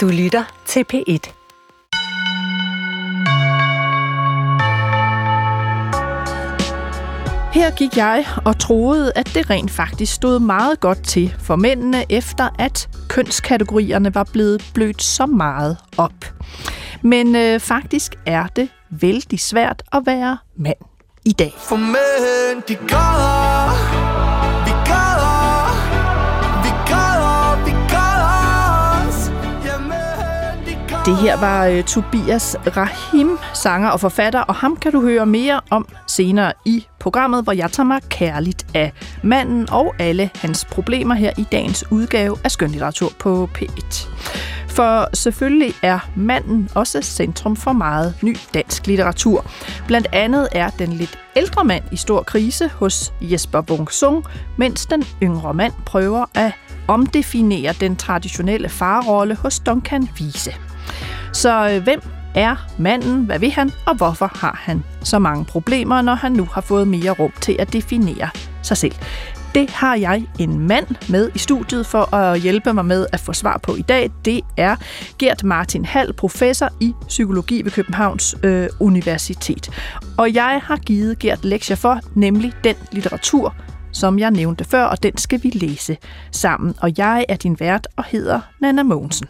Du 0.00 0.08
lytter 0.08 0.44
til 0.66 0.84
P1. 0.92 1.32
Her 7.52 7.76
gik 7.76 7.96
jeg 7.96 8.24
og 8.44 8.58
troede, 8.58 9.12
at 9.16 9.30
det 9.34 9.50
rent 9.50 9.70
faktisk 9.70 10.14
stod 10.14 10.38
meget 10.38 10.80
godt 10.80 11.02
til 11.02 11.34
for 11.38 11.56
mændene, 11.56 12.12
efter 12.12 12.48
at 12.58 12.88
kønskategorierne 13.08 14.14
var 14.14 14.24
blevet 14.32 14.70
blødt 14.74 15.02
så 15.02 15.26
meget 15.26 15.76
op. 15.96 16.34
Men 17.02 17.36
øh, 17.36 17.60
faktisk 17.60 18.14
er 18.26 18.46
det 18.46 18.68
vældig 18.90 19.40
svært 19.40 19.82
at 19.92 20.02
være 20.06 20.38
mand 20.56 20.76
i 21.24 21.32
dag. 21.32 21.54
For 21.58 21.76
mænd, 21.76 22.62
de 22.68 22.74
græder 22.74 23.99
Det 31.10 31.18
her 31.18 31.36
var 31.36 31.66
øh, 31.66 31.84
Tobias 31.84 32.56
Rahim, 32.76 33.38
sanger 33.54 33.88
og 33.88 34.00
forfatter, 34.00 34.40
og 34.40 34.54
ham 34.54 34.76
kan 34.76 34.92
du 34.92 35.00
høre 35.00 35.26
mere 35.26 35.60
om 35.70 35.88
senere 36.06 36.52
i 36.64 36.86
programmet, 36.98 37.44
hvor 37.44 37.52
jeg 37.52 37.72
tager 37.72 37.86
mig 37.86 38.00
kærligt 38.08 38.66
af 38.74 38.92
manden 39.22 39.70
og 39.70 39.94
alle 39.98 40.30
hans 40.34 40.64
problemer 40.64 41.14
her 41.14 41.32
i 41.38 41.46
dagens 41.52 41.84
udgave 41.90 42.36
af 42.44 42.50
Skønlitteratur 42.50 43.12
på 43.18 43.48
P1. 43.58 44.08
For 44.68 45.16
selvfølgelig 45.16 45.74
er 45.82 45.98
manden 46.16 46.68
også 46.74 47.02
centrum 47.02 47.56
for 47.56 47.72
meget 47.72 48.14
ny 48.22 48.36
dansk 48.54 48.86
litteratur. 48.86 49.44
Blandt 49.86 50.06
andet 50.12 50.48
er 50.52 50.70
den 50.70 50.92
lidt 50.92 51.18
ældre 51.36 51.64
mand 51.64 51.84
i 51.92 51.96
stor 51.96 52.22
krise 52.22 52.68
hos 52.68 53.12
Jesper 53.20 53.62
Wung 53.70 54.24
mens 54.56 54.86
den 54.86 55.04
yngre 55.22 55.54
mand 55.54 55.72
prøver 55.86 56.24
at 56.34 56.52
omdefinere 56.88 57.72
den 57.80 57.96
traditionelle 57.96 58.68
farrolle 58.68 59.34
hos 59.34 59.60
Duncan 59.60 60.08
Vise. 60.18 60.69
Så 61.32 61.70
øh, 61.70 61.82
hvem 61.82 62.00
er 62.34 62.56
manden? 62.78 63.24
Hvad 63.24 63.38
vil 63.38 63.50
han? 63.50 63.70
Og 63.86 63.94
hvorfor 63.96 64.30
har 64.34 64.60
han 64.62 64.84
så 65.02 65.18
mange 65.18 65.44
problemer, 65.44 66.02
når 66.02 66.14
han 66.14 66.32
nu 66.32 66.48
har 66.52 66.60
fået 66.60 66.88
mere 66.88 67.10
rum 67.10 67.32
til 67.40 67.56
at 67.58 67.72
definere 67.72 68.28
sig 68.62 68.76
selv? 68.76 68.94
Det 69.54 69.70
har 69.70 69.94
jeg 69.94 70.24
en 70.38 70.58
mand 70.58 70.86
med 71.08 71.30
i 71.34 71.38
studiet 71.38 71.86
for 71.86 72.14
at 72.14 72.40
hjælpe 72.40 72.72
mig 72.72 72.84
med 72.84 73.06
at 73.12 73.20
få 73.20 73.32
svar 73.32 73.58
på 73.62 73.74
i 73.74 73.82
dag. 73.82 74.10
Det 74.24 74.40
er 74.56 74.76
Gert 75.18 75.44
Martin 75.44 75.84
Hall, 75.84 76.12
professor 76.12 76.68
i 76.80 76.94
psykologi 77.08 77.64
ved 77.64 77.70
Københavns 77.70 78.36
øh, 78.42 78.68
Universitet. 78.80 79.70
Og 80.18 80.34
jeg 80.34 80.60
har 80.64 80.76
givet 80.76 81.18
Gert 81.18 81.44
lektier 81.44 81.76
for, 81.76 82.00
nemlig 82.14 82.52
den 82.64 82.76
litteratur, 82.92 83.54
som 83.92 84.18
jeg 84.18 84.30
nævnte 84.30 84.64
før, 84.64 84.84
og 84.84 85.02
den 85.02 85.16
skal 85.16 85.42
vi 85.42 85.48
læse 85.48 85.96
sammen. 86.32 86.74
Og 86.80 86.92
jeg 86.98 87.24
er 87.28 87.36
din 87.36 87.60
vært 87.60 87.88
og 87.96 88.04
hedder 88.04 88.40
Nana 88.60 88.82
Mogensen. 88.82 89.26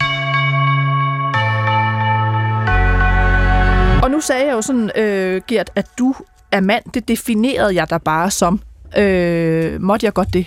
Og 4.03 4.11
nu 4.11 4.19
sagde 4.21 4.45
jeg 4.45 4.53
jo 4.53 4.61
sådan, 4.61 4.91
øh, 4.97 5.41
Gert, 5.47 5.69
at 5.75 5.87
du 5.99 6.15
er 6.51 6.59
mand. 6.59 6.83
Det 6.93 7.07
definerede 7.07 7.75
jeg 7.75 7.89
dig 7.89 8.01
bare 8.01 8.31
som. 8.31 8.61
Øh, 8.97 9.81
måtte 9.81 10.05
jeg 10.05 10.13
godt 10.13 10.33
det? 10.33 10.45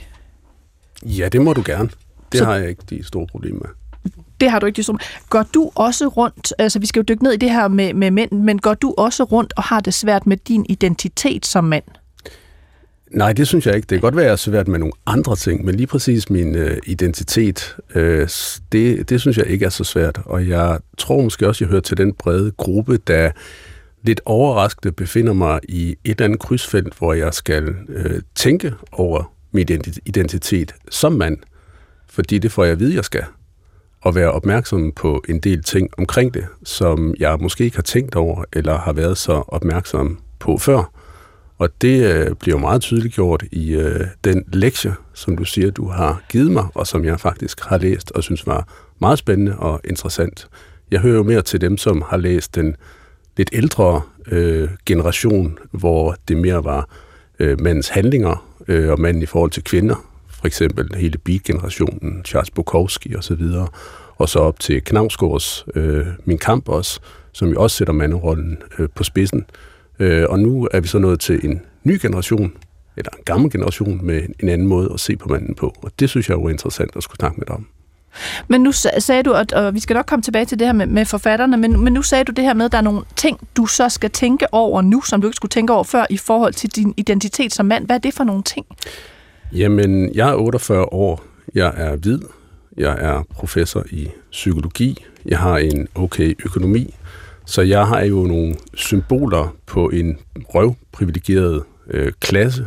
Ja, 1.02 1.28
det 1.28 1.40
må 1.42 1.52
du 1.52 1.62
gerne. 1.66 1.88
Det 2.32 2.38
Så- 2.38 2.44
har 2.44 2.54
jeg 2.54 2.68
ikke 2.68 2.82
de 2.90 3.04
store 3.04 3.26
problemer 3.26 3.58
med. 3.60 3.68
Det 4.40 4.50
har 4.50 4.58
du 4.58 4.66
ikke 4.66 4.76
det 4.76 4.84
som. 4.84 4.98
Går 5.30 5.42
du 5.54 5.70
også 5.74 6.06
rundt, 6.08 6.52
altså 6.58 6.78
vi 6.78 6.86
skal 6.86 7.00
jo 7.00 7.04
dykke 7.08 7.22
ned 7.24 7.32
i 7.32 7.36
det 7.36 7.50
her 7.50 7.68
med, 7.68 7.94
med 7.94 8.10
mænd, 8.10 8.32
men 8.32 8.58
går 8.58 8.74
du 8.74 8.94
også 8.98 9.24
rundt 9.24 9.52
og 9.56 9.62
har 9.62 9.80
det 9.80 9.94
svært 9.94 10.26
med 10.26 10.36
din 10.36 10.66
identitet 10.68 11.46
som 11.46 11.64
mand? 11.64 11.84
Nej, 13.14 13.32
det 13.32 13.48
synes 13.48 13.66
jeg 13.66 13.76
ikke. 13.76 13.86
Det 13.86 13.96
kan 13.96 14.00
godt 14.00 14.16
være, 14.16 14.24
at 14.24 14.28
jeg 14.28 14.32
er 14.32 14.36
svært 14.36 14.68
med 14.68 14.78
nogle 14.78 14.92
andre 15.06 15.36
ting, 15.36 15.64
men 15.64 15.74
lige 15.74 15.86
præcis 15.86 16.30
min 16.30 16.54
øh, 16.54 16.76
identitet, 16.86 17.76
øh, 17.94 18.28
det, 18.72 19.10
det 19.10 19.20
synes 19.20 19.38
jeg 19.38 19.46
ikke 19.46 19.64
er 19.64 19.70
så 19.70 19.84
svært. 19.84 20.20
Og 20.24 20.48
jeg 20.48 20.78
tror 20.98 21.22
måske 21.22 21.48
også, 21.48 21.64
jeg 21.64 21.70
hører 21.70 21.80
til 21.80 21.96
den 21.96 22.14
brede 22.14 22.50
gruppe, 22.50 22.96
der 22.96 23.30
lidt 24.02 24.20
overraskende 24.24 24.92
befinder 24.92 25.32
mig 25.32 25.60
i 25.68 25.90
et 25.90 25.98
eller 26.04 26.24
andet 26.24 26.40
krydsfelt, 26.40 26.98
hvor 26.98 27.12
jeg 27.12 27.34
skal 27.34 27.74
øh, 27.88 28.20
tænke 28.34 28.74
over 28.92 29.32
min 29.52 29.68
identitet 30.06 30.74
som 30.90 31.12
mand. 31.12 31.38
Fordi 32.08 32.38
det 32.38 32.52
får 32.52 32.64
jeg 32.64 32.72
at 32.72 32.80
vide, 32.80 32.94
jeg 32.94 33.04
skal. 33.04 33.24
Og 34.00 34.14
være 34.14 34.32
opmærksom 34.32 34.92
på 34.92 35.24
en 35.28 35.40
del 35.40 35.62
ting 35.62 35.90
omkring 35.98 36.34
det, 36.34 36.46
som 36.64 37.14
jeg 37.18 37.36
måske 37.40 37.64
ikke 37.64 37.76
har 37.76 37.82
tænkt 37.82 38.14
over, 38.14 38.44
eller 38.52 38.78
har 38.78 38.92
været 38.92 39.18
så 39.18 39.42
opmærksom 39.48 40.18
på 40.38 40.58
før. 40.58 41.03
Og 41.58 41.82
det 41.82 42.14
øh, 42.14 42.34
bliver 42.34 42.56
jo 42.56 42.60
meget 42.60 42.82
tydeligt 42.82 43.14
gjort 43.14 43.44
i 43.52 43.74
øh, 43.74 44.00
den 44.24 44.44
lektie, 44.52 44.94
som 45.14 45.36
du 45.36 45.44
siger, 45.44 45.70
du 45.70 45.88
har 45.88 46.22
givet 46.28 46.50
mig, 46.50 46.66
og 46.74 46.86
som 46.86 47.04
jeg 47.04 47.20
faktisk 47.20 47.60
har 47.60 47.78
læst 47.78 48.12
og 48.12 48.22
synes 48.22 48.46
var 48.46 48.68
meget 48.98 49.18
spændende 49.18 49.56
og 49.56 49.80
interessant. 49.84 50.48
Jeg 50.90 51.00
hører 51.00 51.16
jo 51.16 51.22
mere 51.22 51.42
til 51.42 51.60
dem, 51.60 51.78
som 51.78 52.02
har 52.08 52.16
læst 52.16 52.54
den 52.54 52.76
lidt 53.36 53.50
ældre 53.52 54.02
øh, 54.26 54.68
generation, 54.86 55.58
hvor 55.70 56.16
det 56.28 56.36
mere 56.36 56.64
var 56.64 56.88
øh, 57.38 57.60
mandens 57.60 57.88
handlinger 57.88 58.46
øh, 58.68 58.90
og 58.90 59.00
manden 59.00 59.22
i 59.22 59.26
forhold 59.26 59.50
til 59.50 59.64
kvinder. 59.64 60.10
For 60.28 60.46
eksempel 60.46 60.94
hele 60.94 61.18
Beat-generationen, 61.18 62.22
Charles 62.24 62.50
Bukowski 62.50 63.16
osv. 63.16 63.42
Og 64.16 64.28
så 64.28 64.38
op 64.38 64.60
til 64.60 64.84
Knavsgaards 64.84 65.64
øh, 65.74 66.06
Min 66.24 66.38
Kamp 66.38 66.68
også, 66.68 67.00
som 67.32 67.48
jo 67.48 67.62
også 67.62 67.76
sætter 67.76 67.92
manderollen 67.92 68.58
øh, 68.78 68.88
på 68.94 69.04
spidsen. 69.04 69.38
Øh, 69.38 69.73
og 70.30 70.38
nu 70.38 70.68
er 70.72 70.80
vi 70.80 70.88
så 70.88 70.98
nået 70.98 71.20
til 71.20 71.40
en 71.44 71.60
ny 71.84 71.98
generation, 72.02 72.52
eller 72.96 73.10
en 73.18 73.24
gammel 73.24 73.50
generation, 73.50 74.00
med 74.06 74.22
en 74.40 74.48
anden 74.48 74.66
måde 74.66 74.90
at 74.94 75.00
se 75.00 75.16
på 75.16 75.28
manden 75.28 75.54
på. 75.54 75.74
Og 75.82 75.90
det 76.00 76.10
synes 76.10 76.28
jeg 76.28 76.34
jo 76.34 76.44
er 76.44 76.50
interessant 76.50 76.90
at 76.96 77.02
skulle 77.02 77.16
snakke 77.18 77.36
med 77.38 77.46
dig 77.46 77.54
om. 77.54 77.66
Men 78.48 78.60
nu 78.60 78.70
sa- 78.70 78.98
sagde 79.00 79.22
du, 79.22 79.32
at, 79.32 79.52
og 79.52 79.74
vi 79.74 79.80
skal 79.80 79.94
nok 79.94 80.06
komme 80.06 80.22
tilbage 80.22 80.44
til 80.44 80.58
det 80.58 80.66
her 80.66 80.72
med, 80.72 80.86
med 80.86 81.04
forfatterne, 81.04 81.56
men, 81.56 81.80
men 81.84 81.92
nu 81.92 82.02
sagde 82.02 82.24
du 82.24 82.32
det 82.32 82.44
her 82.44 82.54
med, 82.54 82.64
at 82.64 82.72
der 82.72 82.78
er 82.78 82.82
nogle 82.82 83.00
ting, 83.16 83.38
du 83.56 83.66
så 83.66 83.88
skal 83.88 84.10
tænke 84.10 84.46
over 84.54 84.82
nu, 84.82 85.02
som 85.02 85.20
du 85.20 85.26
ikke 85.26 85.36
skulle 85.36 85.50
tænke 85.50 85.72
over 85.72 85.84
før 85.84 86.04
i 86.10 86.16
forhold 86.16 86.52
til 86.52 86.70
din 86.70 86.94
identitet 86.96 87.54
som 87.54 87.66
mand. 87.66 87.86
Hvad 87.86 87.96
er 87.96 88.00
det 88.00 88.14
for 88.14 88.24
nogle 88.24 88.42
ting? 88.42 88.66
Jamen, 89.52 90.14
jeg 90.14 90.28
er 90.30 90.34
48 90.34 90.84
år. 90.92 91.24
Jeg 91.54 91.72
er 91.76 91.96
hvid. 91.96 92.18
Jeg 92.76 92.96
er 93.00 93.22
professor 93.30 93.84
i 93.90 94.08
psykologi. 94.30 95.04
Jeg 95.26 95.38
har 95.38 95.58
en 95.58 95.88
okay 95.94 96.34
økonomi. 96.44 96.94
Så 97.46 97.62
jeg 97.62 97.86
har 97.86 98.02
jo 98.02 98.22
nogle 98.26 98.56
symboler 98.74 99.56
på 99.66 99.88
en 99.88 100.18
røvprivilegeret 100.36 101.62
øh, 101.90 102.12
klasse 102.20 102.66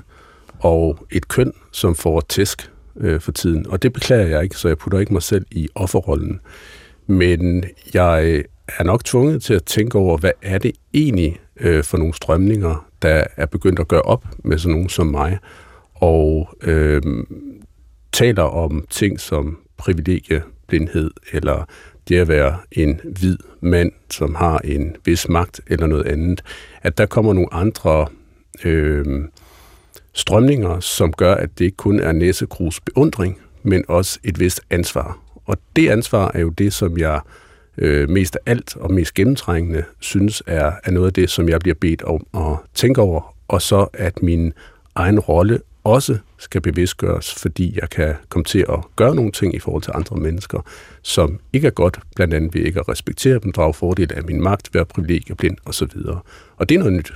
og 0.59 0.99
et 1.11 1.27
køn, 1.27 1.53
som 1.71 1.95
får 1.95 2.21
tæsk 2.21 2.71
øh, 2.97 3.21
for 3.21 3.31
tiden. 3.31 3.67
Og 3.67 3.83
det 3.83 3.93
beklager 3.93 4.27
jeg 4.27 4.43
ikke, 4.43 4.55
så 4.55 4.67
jeg 4.67 4.77
putter 4.77 4.99
ikke 4.99 5.13
mig 5.13 5.23
selv 5.23 5.45
i 5.51 5.67
offerrollen. 5.75 6.39
Men 7.07 7.63
jeg 7.93 8.43
er 8.79 8.83
nok 8.83 9.03
tvunget 9.03 9.43
til 9.43 9.53
at 9.53 9.63
tænke 9.63 9.97
over, 9.97 10.17
hvad 10.17 10.31
er 10.41 10.57
det 10.57 10.71
egentlig 10.93 11.39
øh, 11.59 11.83
for 11.83 11.97
nogle 11.97 12.13
strømninger, 12.13 12.87
der 13.01 13.23
er 13.37 13.45
begyndt 13.45 13.79
at 13.79 13.87
gøre 13.87 14.01
op 14.01 14.25
med 14.43 14.57
sådan 14.57 14.71
nogen 14.71 14.89
som 14.89 15.07
mig, 15.07 15.37
og 15.93 16.49
øh, 16.63 17.01
taler 18.11 18.43
om 18.43 18.85
ting 18.89 19.19
som 19.19 19.57
privilegieblindhed, 19.77 21.11
eller 21.33 21.65
det 22.09 22.19
at 22.19 22.27
være 22.27 22.57
en 22.71 23.01
hvid 23.03 23.37
mand, 23.61 23.91
som 24.09 24.35
har 24.35 24.59
en 24.59 24.95
vis 25.05 25.29
magt 25.29 25.61
eller 25.67 25.87
noget 25.87 26.07
andet, 26.07 26.41
at 26.81 26.97
der 26.97 27.05
kommer 27.05 27.33
nogle 27.33 27.53
andre 27.53 28.07
øh, 28.63 29.05
strømninger, 30.13 30.79
som 30.79 31.13
gør, 31.13 31.35
at 31.35 31.49
det 31.59 31.65
ikke 31.65 31.77
kun 31.77 31.99
er 31.99 32.11
Næsekrus 32.11 32.79
beundring, 32.79 33.37
men 33.63 33.83
også 33.87 34.19
et 34.23 34.39
vist 34.39 34.61
ansvar. 34.69 35.19
Og 35.45 35.57
det 35.75 35.89
ansvar 35.89 36.31
er 36.33 36.39
jo 36.39 36.49
det, 36.49 36.73
som 36.73 36.97
jeg 36.97 37.21
øh, 37.77 38.09
mest 38.09 38.35
af 38.35 38.51
alt 38.51 38.77
og 38.77 38.93
mest 38.93 39.13
gennemtrængende 39.13 39.83
synes 39.99 40.43
er, 40.47 40.71
er 40.83 40.91
noget 40.91 41.07
af 41.07 41.13
det, 41.13 41.29
som 41.29 41.49
jeg 41.49 41.59
bliver 41.59 41.75
bedt 41.81 42.01
om 42.01 42.27
at 42.33 42.57
tænke 42.73 43.01
over, 43.01 43.35
og 43.47 43.61
så 43.61 43.87
at 43.93 44.23
min 44.23 44.53
egen 44.95 45.19
rolle 45.19 45.59
også 45.87 46.17
skal 46.37 46.61
bevidstgøres, 46.61 47.33
fordi 47.33 47.79
jeg 47.81 47.89
kan 47.89 48.15
komme 48.29 48.43
til 48.43 48.65
at 48.69 48.79
gøre 48.95 49.15
nogle 49.15 49.31
ting 49.31 49.55
i 49.55 49.59
forhold 49.59 49.83
til 49.83 49.91
andre 49.95 50.15
mennesker, 50.15 50.59
som 51.01 51.39
ikke 51.53 51.67
er 51.67 51.71
godt, 51.71 51.99
blandt 52.15 52.33
andet 52.33 52.53
ved 52.53 52.61
ikke 52.61 52.79
at 52.79 52.89
respektere 52.89 53.39
dem, 53.39 53.51
drage 53.51 53.73
fordel 53.73 54.13
af 54.13 54.23
min 54.23 54.41
magt, 54.41 54.69
være 54.73 54.85
privilegieblind 54.85 55.57
osv. 55.65 55.91
Og 56.57 56.69
det 56.69 56.75
er 56.75 56.79
noget 56.79 56.93
nyt. 56.93 57.13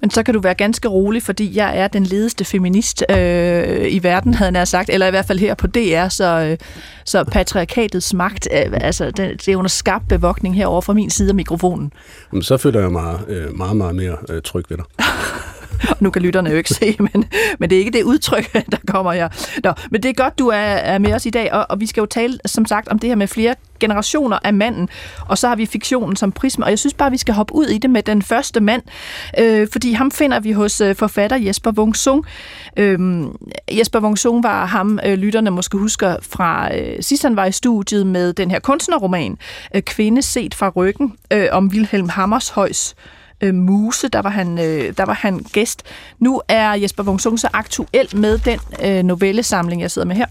Men 0.00 0.10
så 0.10 0.22
kan 0.22 0.34
du 0.34 0.40
være 0.40 0.54
ganske 0.54 0.88
rolig, 0.88 1.22
fordi 1.22 1.56
jeg 1.56 1.78
er 1.78 1.88
den 1.88 2.04
ledeste 2.04 2.44
feminist 2.44 3.04
øh, 3.10 3.92
i 3.92 4.02
verden, 4.02 4.34
havde 4.34 4.58
jeg 4.58 4.68
sagt, 4.68 4.90
eller 4.90 5.06
i 5.06 5.10
hvert 5.10 5.26
fald 5.26 5.38
her 5.38 5.54
på 5.54 5.66
DR, 5.66 6.08
så, 6.08 6.24
øh, 6.24 6.58
så 7.04 7.24
patriarkatets 7.24 8.14
magt, 8.14 8.48
øh, 8.52 8.72
altså 8.80 9.10
det, 9.10 9.46
det 9.46 9.48
er 9.48 9.56
under 9.56 9.68
skarp 9.68 10.02
bevogtning 10.08 10.56
herover 10.56 10.80
fra 10.80 10.92
min 10.92 11.10
side 11.10 11.28
af 11.28 11.34
mikrofonen. 11.34 11.92
Men 12.32 12.42
så 12.42 12.56
føler 12.56 12.80
jeg 12.80 12.92
mig 12.92 13.20
øh, 13.28 13.56
meget, 13.56 13.76
meget 13.76 13.94
mere 13.94 14.16
øh, 14.28 14.42
tryg 14.42 14.64
ved 14.68 14.76
dig. 14.76 14.86
nu 16.00 16.10
kan 16.10 16.22
lytterne 16.22 16.50
jo 16.50 16.56
ikke 16.56 16.70
se, 16.70 16.96
men, 16.98 17.24
men 17.58 17.70
det 17.70 17.76
er 17.76 17.80
ikke 17.80 17.98
det 17.98 18.02
udtryk, 18.02 18.52
der 18.72 18.78
kommer 18.86 19.12
her. 19.12 19.28
Nå, 19.64 19.72
men 19.90 20.02
det 20.02 20.08
er 20.08 20.12
godt, 20.12 20.38
du 20.38 20.48
er, 20.48 20.56
er 20.56 20.98
med 20.98 21.14
os 21.14 21.26
i 21.26 21.30
dag, 21.30 21.52
og, 21.52 21.66
og 21.68 21.80
vi 21.80 21.86
skal 21.86 22.00
jo 22.00 22.06
tale, 22.06 22.38
som 22.46 22.66
sagt, 22.66 22.88
om 22.88 22.98
det 22.98 23.08
her 23.08 23.14
med 23.14 23.26
flere 23.26 23.54
generationer 23.80 24.38
af 24.44 24.54
manden, 24.54 24.88
og 25.28 25.38
så 25.38 25.48
har 25.48 25.56
vi 25.56 25.66
fiktionen 25.66 26.16
som 26.16 26.32
prisme, 26.32 26.64
og 26.64 26.70
jeg 26.70 26.78
synes 26.78 26.94
bare, 26.94 27.10
vi 27.10 27.16
skal 27.16 27.34
hoppe 27.34 27.54
ud 27.54 27.66
i 27.66 27.78
det 27.78 27.90
med 27.90 28.02
den 28.02 28.22
første 28.22 28.60
mand, 28.60 28.82
øh, 29.38 29.68
fordi 29.72 29.92
ham 29.92 30.10
finder 30.10 30.40
vi 30.40 30.52
hos 30.52 30.80
øh, 30.80 30.96
forfatter 30.96 31.36
Jesper 31.36 31.72
Wung 31.72 31.96
Sung. 31.96 32.24
Øh, 32.76 33.22
Jesper 33.72 34.00
Wung 34.00 34.18
Sung 34.18 34.42
var 34.42 34.66
ham, 34.66 34.98
øh, 35.06 35.18
lytterne 35.18 35.50
måske 35.50 35.78
husker 35.78 36.16
fra 36.22 36.76
øh, 36.76 36.96
sidst 37.00 37.22
han 37.22 37.36
var 37.36 37.44
i 37.44 37.52
studiet 37.52 38.06
med 38.06 38.32
den 38.32 38.50
her 38.50 38.58
kunstnerroman, 38.58 39.38
øh, 39.74 39.82
Kvinde 39.82 40.22
set 40.22 40.54
fra 40.54 40.68
ryggen, 40.68 41.12
øh, 41.32 41.48
om 41.52 41.66
Wilhelm 41.66 42.08
Hammershøjs 42.08 42.94
øh, 42.98 43.17
Øh, 43.40 43.54
Muse, 43.54 44.08
der 44.08 44.18
var, 44.18 44.30
han, 44.30 44.58
øh, 44.58 44.96
der 44.96 45.04
var 45.04 45.14
han 45.14 45.38
gæst. 45.38 45.82
Nu 46.18 46.42
er 46.48 46.72
Jesper 46.72 47.02
Wung 47.02 47.20
så 47.20 47.48
aktuel 47.52 48.16
med 48.16 48.38
den 48.38 48.60
øh, 48.84 49.02
novellesamling, 49.02 49.82
jeg 49.82 49.90
sidder 49.90 50.08
med 50.08 50.16
her, 50.16 50.26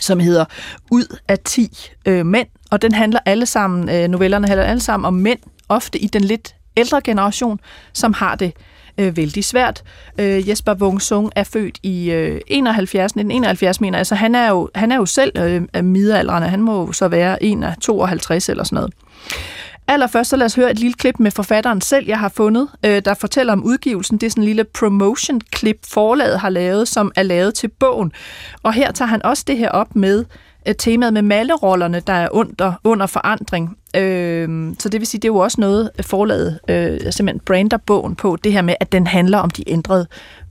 som 0.00 0.20
hedder 0.20 0.44
Ud 0.90 1.18
af 1.28 1.38
10 1.38 1.90
øh, 2.06 2.26
mænd, 2.26 2.48
og 2.70 2.82
den 2.82 2.92
handler 2.92 3.20
alle 3.26 3.46
sammen, 3.46 3.88
øh, 3.88 4.08
novellerne 4.08 4.46
handler 4.46 4.66
alle 4.66 4.80
sammen 4.80 5.06
om 5.06 5.14
mænd, 5.14 5.38
ofte 5.68 5.98
i 5.98 6.06
den 6.06 6.24
lidt 6.24 6.54
ældre 6.76 7.00
generation, 7.00 7.60
som 7.92 8.12
har 8.12 8.34
det 8.34 8.52
øh, 8.98 9.16
vældig 9.16 9.44
svært. 9.44 9.82
Øh, 10.18 10.48
Jesper 10.48 10.74
Wung 10.74 11.02
Sung 11.02 11.32
er 11.36 11.44
født 11.44 11.78
i 11.82 12.10
øh, 12.10 12.40
71, 12.46 13.10
1971, 13.10 13.80
mener 13.80 14.02
så 14.02 14.14
han 14.14 14.34
er 14.34 14.48
jo, 14.48 14.70
han 14.74 14.92
er 14.92 14.96
jo 14.96 15.06
selv 15.06 15.32
øh, 15.38 15.84
middelaldrende, 15.84 16.48
han 16.48 16.62
må 16.62 16.92
så 16.92 17.08
være 17.08 17.42
1 17.42 17.74
52 17.80 18.48
eller 18.48 18.64
sådan 18.64 18.76
noget. 18.76 18.94
Allerførst 19.88 20.30
så 20.30 20.36
lad 20.36 20.46
os 20.46 20.54
høre 20.54 20.70
et 20.70 20.78
lille 20.78 20.94
klip 20.94 21.14
med 21.18 21.30
forfatteren 21.30 21.80
selv, 21.80 22.06
jeg 22.06 22.18
har 22.18 22.28
fundet, 22.28 22.68
øh, 22.84 23.02
der 23.04 23.14
fortæller 23.14 23.52
om 23.52 23.64
udgivelsen. 23.64 24.18
Det 24.18 24.26
er 24.26 24.30
sådan 24.30 24.42
en 24.42 24.46
lille 24.46 24.64
promotion-klip, 24.64 25.76
forlaget 25.86 26.40
har 26.40 26.48
lavet, 26.48 26.88
som 26.88 27.12
er 27.16 27.22
lavet 27.22 27.54
til 27.54 27.68
bogen. 27.68 28.12
Og 28.62 28.72
her 28.72 28.92
tager 28.92 29.08
han 29.08 29.26
også 29.26 29.44
det 29.46 29.58
her 29.58 29.68
op 29.68 29.96
med 29.96 30.24
øh, 30.68 30.74
temaet 30.78 31.12
med 31.12 31.22
malerollerne, 31.22 32.00
der 32.00 32.12
er 32.12 32.28
under, 32.32 32.72
under 32.84 33.06
forandring. 33.06 33.76
Øh, 33.96 34.74
så 34.78 34.88
det 34.88 35.00
vil 35.00 35.06
sige, 35.06 35.18
det 35.18 35.28
er 35.28 35.32
jo 35.32 35.38
også 35.38 35.60
noget, 35.60 35.90
forlaget 36.00 36.60
øh, 36.68 37.12
simpelthen 37.12 37.40
brander 37.40 37.76
bogen 37.76 38.16
på, 38.16 38.36
det 38.44 38.52
her 38.52 38.62
med, 38.62 38.74
at 38.80 38.92
den 38.92 39.06
handler 39.06 39.38
om 39.38 39.50
de 39.50 39.70
ændrede 39.70 40.06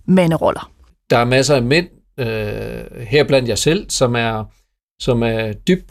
manderoller. 0.06 0.72
Der 1.10 1.18
er 1.18 1.26
masser 1.26 1.56
af 1.56 1.62
mænd, 1.62 1.88
øh, 2.20 2.28
her 3.08 3.24
blandt 3.28 3.50
jer 3.50 3.56
selv, 3.56 3.86
som 3.90 4.16
er 4.16 4.44
som 5.00 5.24
er 5.24 5.54
dybt 5.54 5.88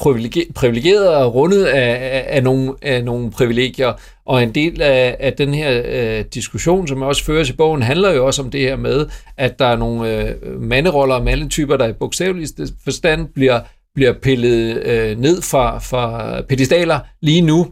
privilegeret 0.54 1.08
og 1.08 1.34
rundet 1.34 1.64
af, 1.64 1.90
af, 1.90 2.24
af, 2.28 2.42
nogle, 2.42 2.74
af 2.82 3.04
nogle 3.04 3.30
privilegier. 3.30 3.92
Og 4.26 4.42
en 4.42 4.54
del 4.54 4.82
af, 4.82 5.16
af 5.20 5.32
den 5.32 5.54
her 5.54 5.82
øh, 5.84 6.24
diskussion, 6.34 6.88
som 6.88 7.02
også 7.02 7.24
føres 7.24 7.50
i 7.50 7.52
bogen, 7.52 7.82
handler 7.82 8.12
jo 8.12 8.26
også 8.26 8.42
om 8.42 8.50
det 8.50 8.60
her 8.60 8.76
med, 8.76 9.06
at 9.36 9.58
der 9.58 9.66
er 9.66 9.76
nogle 9.76 10.18
øh, 10.18 10.60
manderoller 10.60 11.14
og 11.14 11.24
mandetyper, 11.24 11.76
der 11.76 11.88
i 11.88 11.92
bogstavelig 11.92 12.48
forstand 12.84 13.28
bliver, 13.34 13.60
bliver 13.94 14.12
pillet 14.12 14.82
øh, 14.82 15.18
ned 15.18 15.42
fra, 15.42 15.78
fra 15.78 16.40
pedestaler 16.42 17.00
lige 17.22 17.40
nu. 17.40 17.66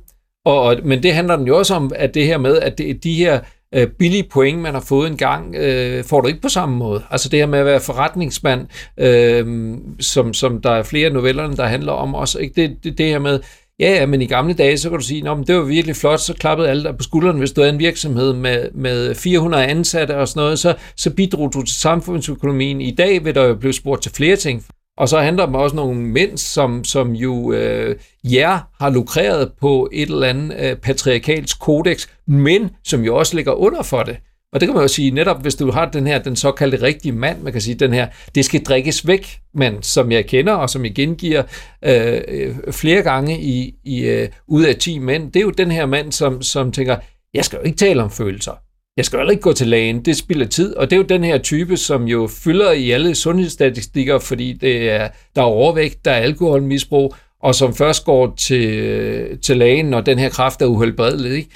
Og, 0.44 0.62
og, 0.62 0.76
men 0.84 1.02
det 1.02 1.14
handler 1.14 1.36
den 1.36 1.46
jo 1.46 1.58
også 1.58 1.74
om, 1.74 1.92
at 1.94 2.14
det 2.14 2.26
her 2.26 2.38
med, 2.38 2.58
at 2.58 2.78
det, 2.78 3.04
de 3.04 3.14
her 3.14 3.40
øh, 3.74 3.86
billige 3.98 4.28
point, 4.32 4.58
man 4.58 4.74
har 4.74 4.80
fået 4.80 5.10
en 5.10 5.16
gang, 5.16 5.54
øh, 5.54 6.04
får 6.04 6.20
du 6.20 6.28
ikke 6.28 6.40
på 6.40 6.48
samme 6.48 6.76
måde. 6.76 7.02
Altså 7.10 7.28
det 7.28 7.38
her 7.38 7.46
med 7.46 7.58
at 7.58 7.66
være 7.66 7.80
forretningsmand, 7.80 8.66
øh, 8.98 9.74
som, 10.00 10.34
som 10.34 10.60
der 10.60 10.70
er 10.70 10.82
flere 10.82 11.10
novellerne, 11.10 11.56
der 11.56 11.66
handler 11.66 11.92
om 11.92 12.14
også. 12.14 12.38
Ikke? 12.38 12.62
Det, 12.62 12.76
det, 12.84 12.98
det 12.98 13.06
her 13.06 13.18
med, 13.18 13.40
ja, 13.80 13.94
ja, 13.94 14.06
men 14.06 14.22
i 14.22 14.26
gamle 14.26 14.54
dage, 14.54 14.78
så 14.78 14.90
kan 14.90 14.98
du 14.98 15.04
sige, 15.04 15.22
men 15.22 15.46
det 15.46 15.56
var 15.56 15.62
virkelig 15.62 15.96
flot, 15.96 16.20
så 16.20 16.34
klappede 16.34 16.68
alle 16.68 16.84
der 16.84 16.92
på 16.92 17.02
skulderen, 17.02 17.38
hvis 17.38 17.52
du 17.52 17.60
havde 17.60 17.72
en 17.72 17.78
virksomhed 17.78 18.32
med, 18.32 18.70
med 18.74 19.14
400 19.14 19.66
ansatte 19.66 20.16
og 20.16 20.28
sådan 20.28 20.40
noget, 20.40 20.58
så, 20.58 20.74
så 20.96 21.10
bidrog 21.10 21.52
du 21.54 21.62
til 21.62 21.76
samfundsøkonomien. 21.76 22.80
I 22.80 22.94
dag 22.94 23.24
vil 23.24 23.34
der 23.34 23.44
jo 23.44 23.54
blive 23.54 23.72
spurgt 23.72 24.02
til 24.02 24.12
flere 24.12 24.36
ting. 24.36 24.64
Og 24.98 25.08
så 25.08 25.20
handler 25.20 25.46
det 25.46 25.56
også 25.56 25.76
nogle 25.76 26.00
mænd, 26.00 26.38
som, 26.38 26.84
som 26.84 27.12
jo 27.12 27.52
øh, 27.52 27.96
jer 28.24 28.58
har 28.80 28.90
lukreret 28.90 29.52
på 29.60 29.88
et 29.92 30.10
eller 30.10 30.28
andet 30.28 30.56
øh, 30.60 30.76
patriarkalsk 30.76 31.60
kodex, 31.60 32.06
men 32.26 32.70
som 32.84 33.04
jo 33.04 33.16
også 33.16 33.36
ligger 33.36 33.52
under 33.52 33.82
for 33.82 34.02
det. 34.02 34.16
Og 34.52 34.60
det 34.60 34.68
kan 34.68 34.74
man 34.74 34.84
jo 34.84 34.88
sige, 34.88 35.10
netop 35.10 35.42
hvis 35.42 35.54
du 35.54 35.70
har 35.70 35.90
den 35.90 36.06
her, 36.06 36.18
den 36.18 36.36
såkaldte 36.36 36.82
rigtige 36.82 37.12
mand, 37.12 37.42
man 37.42 37.52
kan 37.52 37.62
sige, 37.62 37.74
den 37.74 37.92
her, 37.92 38.06
det 38.34 38.44
skal 38.44 38.64
drikkes 38.64 39.06
væk, 39.06 39.38
men 39.54 39.82
som 39.82 40.12
jeg 40.12 40.26
kender, 40.26 40.52
og 40.52 40.70
som 40.70 40.84
jeg 40.84 40.94
gengiver 40.94 41.42
øh 41.82 42.54
flere 42.70 43.02
gange 43.02 43.42
i, 43.42 43.74
i 43.84 44.00
øh, 44.00 44.28
ud 44.48 44.64
af 44.64 44.76
10 44.76 44.98
mænd, 44.98 45.32
det 45.32 45.40
er 45.40 45.44
jo 45.44 45.50
den 45.50 45.70
her 45.70 45.86
mand, 45.86 46.12
som, 46.12 46.42
som 46.42 46.72
tænker, 46.72 46.96
jeg 47.34 47.44
skal 47.44 47.56
jo 47.56 47.62
ikke 47.62 47.78
tale 47.78 48.02
om 48.02 48.10
følelser. 48.10 48.52
Jeg 48.96 49.04
skal 49.04 49.18
jo 49.18 49.28
ikke 49.28 49.42
gå 49.42 49.52
til 49.52 49.68
lægen, 49.68 50.04
det 50.04 50.16
spilder 50.16 50.46
tid, 50.46 50.76
og 50.76 50.90
det 50.90 50.96
er 50.96 51.00
jo 51.00 51.06
den 51.06 51.24
her 51.24 51.38
type, 51.38 51.76
som 51.76 52.04
jo 52.04 52.26
fylder 52.26 52.72
i 52.72 52.90
alle 52.90 53.14
sundhedsstatistikker, 53.14 54.18
fordi 54.18 54.52
det 54.52 54.90
er, 54.90 55.08
der 55.36 55.42
er 55.42 55.46
overvægt, 55.46 56.04
der 56.04 56.10
er 56.10 56.16
alkoholmisbrug, 56.16 57.14
og 57.42 57.54
som 57.54 57.74
først 57.74 58.04
går 58.04 58.34
til, 58.36 59.38
til 59.38 59.56
lægen, 59.56 59.86
når 59.86 60.00
den 60.00 60.18
her 60.18 60.28
kraft 60.28 60.62
er 60.62 60.66
uhelbredelig. 60.66 61.32
Ikke? 61.32 61.50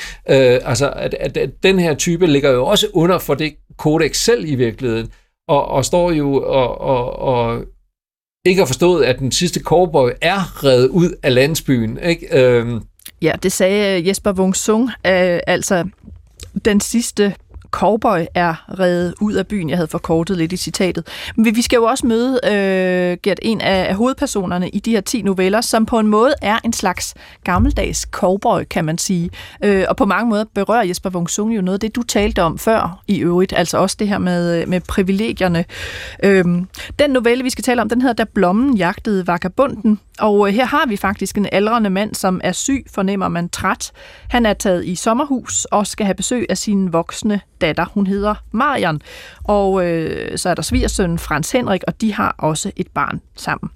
Øh, 0.55 0.61
altså, 0.65 0.91
at, 0.91 1.15
at, 1.15 1.37
at 1.37 1.51
den 1.63 1.79
her 1.79 1.95
type 1.95 2.27
ligger 2.27 2.51
jo 2.51 2.67
også 2.67 2.87
under 2.93 3.19
for 3.19 3.35
det 3.35 3.55
kodex 3.77 4.17
selv 4.17 4.45
i 4.49 4.55
virkeligheden, 4.55 5.09
og, 5.49 5.69
og 5.69 5.85
står 5.85 6.13
jo 6.13 6.43
og, 6.43 6.81
og, 6.81 7.19
og 7.19 7.65
ikke 8.47 8.61
har 8.61 8.67
forstået, 8.67 9.05
at 9.05 9.19
den 9.19 9.33
sidste 9.33 9.61
cowboy 9.61 10.11
er 10.21 10.65
reddet 10.65 10.89
ud 10.89 11.15
af 11.23 11.35
landsbyen. 11.35 11.99
Ikke? 12.03 12.43
Øh, 12.43 12.81
Ja, 13.23 13.33
det 13.43 13.53
sagde 13.53 14.09
Jesper 14.09 14.33
Wung 14.33 14.57
Sung, 14.57 14.83
øh, 15.07 15.41
altså 15.47 15.85
den 16.67 16.81
sidste 16.81 17.35
cowboy 17.77 18.25
er 18.35 18.79
reddet 18.79 19.15
ud 19.21 19.35
af 19.35 19.47
byen. 19.47 19.71
Jeg 19.71 19.79
havde 19.79 19.89
forkortet 19.89 20.37
lidt 20.37 20.53
i 20.53 20.57
citatet. 20.57 21.07
Men 21.37 21.57
vi 21.57 21.63
skal 21.63 21.77
jo 21.77 21.85
også 21.85 22.07
møde 22.07 22.41
øh, 22.45 23.19
Gert, 23.23 23.39
en 23.43 23.61
af 23.61 23.95
hovedpersonerne 23.95 24.69
i 24.69 24.79
de 24.79 24.91
her 24.91 25.01
10 25.01 25.23
noveller, 25.23 25.61
som 25.61 25.87
på 25.87 25.99
en 25.99 26.07
måde 26.07 26.35
er 26.43 26.59
en 26.65 26.73
slags 26.73 27.15
gammeldags 27.45 28.09
cowboy, 28.11 28.63
kan 28.71 28.85
man 28.85 28.99
sige. 28.99 29.31
Øh, 29.65 29.85
og 29.89 29.97
på 29.97 30.05
mange 30.05 30.29
måder 30.29 30.45
berører 30.55 30.83
Jesper 30.83 31.11
Wungsung 31.11 31.57
jo 31.57 31.63
noget 31.63 31.77
af 31.77 31.81
det, 31.81 31.97
du 31.97 32.03
talte 32.03 32.43
om 32.43 32.59
før 32.59 33.03
i 33.07 33.19
øvrigt. 33.19 33.53
Altså 33.57 33.79
også 33.79 33.97
det 33.99 34.09
her 34.09 34.19
med, 34.19 34.61
øh, 34.61 34.69
med 34.69 34.81
privilegierne. 34.81 35.65
Øh, 36.23 36.45
den 36.99 37.11
novelle, 37.11 37.45
vi 37.45 37.51
skal 37.51 37.65
tale 37.65 37.83
om, 37.83 37.89
den 37.89 38.01
hedder 38.01 38.15
Da 38.15 38.25
blommen 38.35 38.77
jagtede 38.77 39.27
vagabunden. 39.27 40.01
Og 40.19 40.49
øh, 40.49 40.55
her 40.55 40.65
har 40.65 40.87
vi 40.89 40.97
faktisk 40.97 41.39
en 41.39 41.49
aldrende 41.53 41.91
mand, 41.91 42.15
som 42.15 42.41
er 42.45 42.53
syg, 42.53 42.87
fornemmer 42.95 43.29
man 43.29 43.49
træt. 43.49 43.93
Han 44.31 44.47
er 44.47 44.55
taget 44.55 44.85
i 44.85 44.95
sommerhus 44.95 45.65
og 45.65 45.87
skal 45.87 46.07
have 46.07 46.15
besøg 46.15 46.47
af 46.49 46.59
sin 46.59 46.93
voksne 46.93 47.41
datter. 47.67 47.85
Hun 47.95 48.07
hedder 48.07 48.35
Marion. 48.53 49.01
Og 49.45 49.87
øh, 49.87 50.39
så 50.39 50.49
er 50.49 50.55
der 50.55 50.63
svigersønnen 50.63 51.19
Frans 51.19 51.53
Henrik, 51.53 51.83
og 51.87 52.01
de 52.01 52.13
har 52.13 52.35
også 52.39 52.71
et 52.77 52.89
barn 52.95 53.21
sammen. 53.37 53.71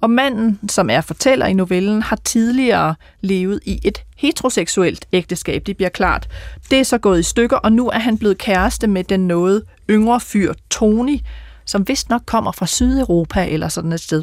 Og 0.00 0.10
manden, 0.10 0.60
som 0.68 0.90
er 0.90 1.00
fortæller 1.00 1.46
i 1.46 1.52
novellen, 1.52 2.02
har 2.02 2.16
tidligere 2.16 2.94
levet 3.20 3.60
i 3.66 3.80
et 3.84 4.04
heteroseksuelt 4.16 5.06
ægteskab. 5.12 5.66
Det 5.66 5.76
bliver 5.76 5.88
klart. 5.88 6.28
Det 6.70 6.80
er 6.80 6.84
så 6.84 6.98
gået 6.98 7.20
i 7.20 7.22
stykker, 7.22 7.56
og 7.56 7.72
nu 7.72 7.88
er 7.88 7.98
han 7.98 8.18
blevet 8.18 8.38
kæreste 8.38 8.86
med 8.86 9.04
den 9.04 9.26
noget 9.26 9.62
yngre 9.90 10.20
fyr 10.20 10.52
Tony, 10.70 11.18
som 11.70 11.88
vist 11.88 12.08
nok 12.08 12.22
kommer 12.26 12.52
fra 12.52 12.66
Sydeuropa 12.66 13.46
eller 13.48 13.68
sådan 13.68 13.92
et 13.92 14.00
sted. 14.00 14.22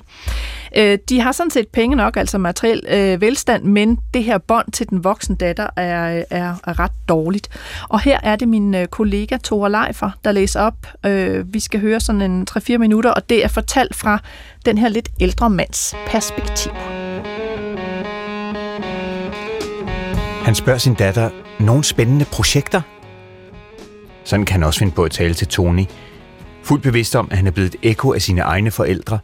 Øh, 0.76 0.98
de 1.10 1.20
har 1.20 1.32
sådan 1.32 1.52
set 1.52 1.68
penge 1.68 1.96
nok, 1.96 2.18
altså 2.18 2.38
materiel 2.38 2.84
øh, 2.90 3.22
velstand, 3.22 3.64
men 3.64 4.00
det 4.14 4.24
her 4.24 4.38
bånd 4.38 4.72
til 4.72 4.90
den 4.90 5.04
voksne 5.04 5.36
datter 5.36 5.68
er, 5.76 6.24
er, 6.30 6.56
er 6.64 6.80
ret 6.80 6.92
dårligt. 7.10 7.50
Og 7.90 8.00
her 8.00 8.20
er 8.24 8.36
det 8.36 8.48
min 8.48 8.76
øh, 8.76 8.88
kollega 8.88 9.38
Tore 9.38 9.72
Leifer, 9.72 10.12
der 10.24 10.32
læser 10.32 10.62
op. 10.62 10.88
Øh, 11.06 11.54
vi 11.54 11.60
skal 11.60 11.80
høre 11.80 12.00
sådan 12.00 12.22
en 12.22 12.48
3-4 12.52 12.78
minutter, 12.78 13.12
og 13.12 13.30
det 13.30 13.44
er 13.44 13.48
fortalt 13.48 13.96
fra 13.96 14.20
den 14.66 14.78
her 14.78 14.90
lidt 14.90 15.10
ældre 15.20 15.50
mands 15.50 15.96
perspektiv. 16.08 16.72
Han 20.44 20.56
spørger 20.56 20.80
sin 20.80 20.94
datter, 20.94 21.30
nogle 21.60 21.84
spændende 21.84 22.26
projekter? 22.26 22.82
Sådan 24.24 24.46
kan 24.46 24.54
han 24.54 24.64
også 24.64 24.80
finde 24.80 24.94
på 24.94 25.04
at 25.04 25.12
tale 25.12 25.34
til 25.34 25.48
Tony– 25.48 25.86
fuldt 26.68 26.84
bevidst 26.84 27.16
om, 27.16 27.28
at 27.32 27.38
han 27.38 27.48
er 27.48 27.52
blevet 27.52 27.76
et 27.76 27.80
ekko 27.84 28.14
af 28.14 28.22
sine 28.22 28.42
egne 28.42 28.72
forældre, 28.72 29.20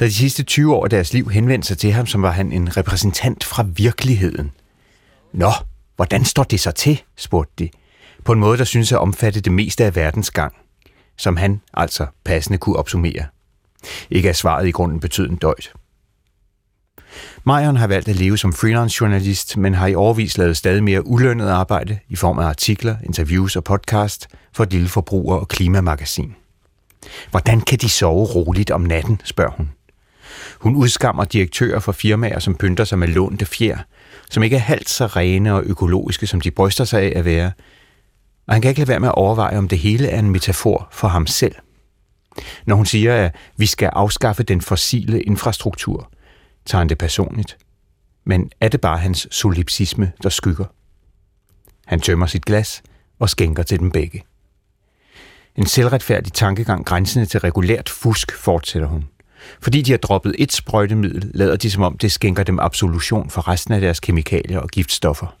da 0.00 0.04
de 0.04 0.14
sidste 0.14 0.42
20 0.42 0.74
år 0.74 0.84
af 0.84 0.90
deres 0.90 1.12
liv 1.12 1.28
henvendte 1.28 1.68
sig 1.68 1.78
til 1.78 1.92
ham, 1.92 2.06
som 2.06 2.22
var 2.22 2.30
han 2.30 2.52
en 2.52 2.76
repræsentant 2.76 3.44
fra 3.44 3.66
virkeligheden. 3.76 4.50
Nå, 5.32 5.52
hvordan 5.96 6.24
står 6.24 6.42
det 6.42 6.60
så 6.60 6.70
til, 6.70 7.02
spurgte 7.16 7.52
de, 7.58 7.70
på 8.24 8.32
en 8.32 8.40
måde, 8.40 8.58
der 8.58 8.64
synes 8.64 8.92
at 8.92 8.98
omfatte 8.98 9.40
det 9.40 9.52
meste 9.52 9.84
af 9.84 9.96
verdens 9.96 10.30
gang, 10.30 10.54
som 11.16 11.36
han 11.36 11.60
altså 11.74 12.06
passende 12.24 12.58
kunne 12.58 12.76
opsummere. 12.76 13.26
Ikke 14.10 14.28
er 14.28 14.32
svaret 14.32 14.66
i 14.66 14.70
grunden 14.70 15.00
betydende 15.00 15.38
døjt. 15.38 15.72
Marion 17.44 17.76
har 17.76 17.86
valgt 17.86 18.08
at 18.08 18.16
leve 18.16 18.38
som 18.38 18.52
freelance 18.52 18.98
journalist, 19.00 19.56
men 19.56 19.74
har 19.74 19.86
i 19.86 19.94
årvis 19.94 20.38
lavet 20.38 20.56
stadig 20.56 20.84
mere 20.84 21.06
ulønnet 21.06 21.48
arbejde 21.48 21.98
i 22.08 22.16
form 22.16 22.38
af 22.38 22.44
artikler, 22.44 22.96
interviews 23.04 23.56
og 23.56 23.64
podcast 23.64 24.28
for 24.52 24.62
et 24.62 24.72
lille 24.72 24.88
forbruger- 24.88 25.36
og 25.36 25.48
klimamagasin. 25.48 26.34
Hvordan 27.30 27.60
kan 27.60 27.78
de 27.78 27.88
sove 27.88 28.24
roligt 28.24 28.70
om 28.70 28.80
natten, 28.80 29.20
spørger 29.24 29.52
hun. 29.52 29.70
Hun 30.58 30.76
udskammer 30.76 31.24
direktører 31.24 31.80
for 31.80 31.92
firmaer, 31.92 32.38
som 32.38 32.54
pynter 32.54 32.84
sig 32.84 32.98
med 32.98 33.08
lånte 33.08 33.46
fjer, 33.46 33.78
som 34.30 34.42
ikke 34.42 34.56
er 34.56 34.60
halvt 34.60 34.88
så 34.88 35.06
rene 35.06 35.54
og 35.54 35.62
økologiske, 35.64 36.26
som 36.26 36.40
de 36.40 36.50
bryster 36.50 36.84
sig 36.84 37.02
af 37.02 37.12
at 37.16 37.24
være. 37.24 37.52
og 38.46 38.54
han 38.54 38.62
kan 38.62 38.68
ikke 38.68 38.80
lade 38.80 38.88
være 38.88 39.00
med 39.00 39.08
at 39.08 39.14
overveje, 39.14 39.58
om 39.58 39.68
det 39.68 39.78
hele 39.78 40.08
er 40.08 40.18
en 40.18 40.30
metafor 40.30 40.88
for 40.92 41.08
ham 41.08 41.26
selv. 41.26 41.54
Når 42.66 42.76
hun 42.76 42.86
siger, 42.86 43.14
at 43.14 43.34
vi 43.56 43.66
skal 43.66 43.90
afskaffe 43.92 44.42
den 44.42 44.60
fossile 44.60 45.22
infrastruktur, 45.22 46.10
tager 46.66 46.80
han 46.80 46.88
det 46.88 46.98
personligt. 46.98 47.58
Men 48.24 48.50
er 48.60 48.68
det 48.68 48.80
bare 48.80 48.98
hans 48.98 49.28
solipsisme, 49.30 50.12
der 50.22 50.28
skygger? 50.28 50.64
Han 51.86 52.00
tømmer 52.00 52.26
sit 52.26 52.44
glas 52.44 52.82
og 53.18 53.30
skænker 53.30 53.62
til 53.62 53.78
dem 53.78 53.90
begge. 53.90 54.22
En 55.56 55.66
selvretfærdig 55.66 56.32
tankegang 56.32 56.84
grænsende 56.84 57.26
til 57.26 57.40
regulært 57.40 57.88
fusk, 57.88 58.32
fortsætter 58.36 58.88
hun. 58.88 59.04
Fordi 59.60 59.82
de 59.82 59.90
har 59.90 59.98
droppet 59.98 60.34
et 60.38 60.52
sprøjtemiddel, 60.52 61.30
lader 61.34 61.56
de 61.56 61.70
som 61.70 61.82
om 61.82 61.98
det 61.98 62.12
skænker 62.12 62.42
dem 62.42 62.58
absolution 62.58 63.30
for 63.30 63.48
resten 63.48 63.74
af 63.74 63.80
deres 63.80 64.00
kemikalier 64.00 64.58
og 64.58 64.68
giftstoffer. 64.68 65.36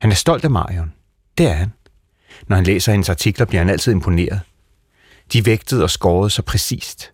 Han 0.00 0.10
er 0.10 0.14
stolt 0.14 0.44
af 0.44 0.50
Marion. 0.50 0.92
Det 1.38 1.46
er 1.46 1.52
han. 1.52 1.72
Når 2.48 2.56
han 2.56 2.64
læser 2.64 2.92
hendes 2.92 3.08
artikler, 3.08 3.46
bliver 3.46 3.60
han 3.60 3.70
altid 3.70 3.92
imponeret. 3.92 4.40
De 5.32 5.46
vægtede 5.46 5.82
og 5.82 5.90
skårede 5.90 6.30
så 6.30 6.42
præcist. 6.42 7.12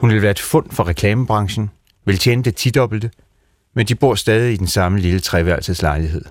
Hun 0.00 0.10
vil 0.10 0.22
være 0.22 0.30
et 0.30 0.40
fund 0.40 0.70
for 0.70 0.88
reklamebranchen, 0.88 1.70
vil 2.04 2.18
tjene 2.18 2.42
det 2.42 2.56
tidobbelte, 2.56 3.10
men 3.74 3.86
de 3.86 3.94
bor 3.94 4.14
stadig 4.14 4.52
i 4.52 4.56
den 4.56 4.66
samme 4.66 4.98
lille 4.98 5.20
treværelseslejlighed. 5.20 6.24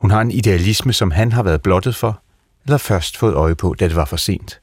Hun 0.00 0.10
har 0.10 0.20
en 0.20 0.30
idealisme, 0.30 0.92
som 0.92 1.10
han 1.10 1.32
har 1.32 1.42
været 1.42 1.62
blottet 1.62 1.96
for, 1.96 2.22
eller 2.68 2.78
først 2.78 3.16
fået 3.16 3.34
øje 3.34 3.54
på, 3.54 3.74
da 3.74 3.88
det 3.88 3.96
var 3.96 4.04
for 4.04 4.16
sent. 4.16 4.60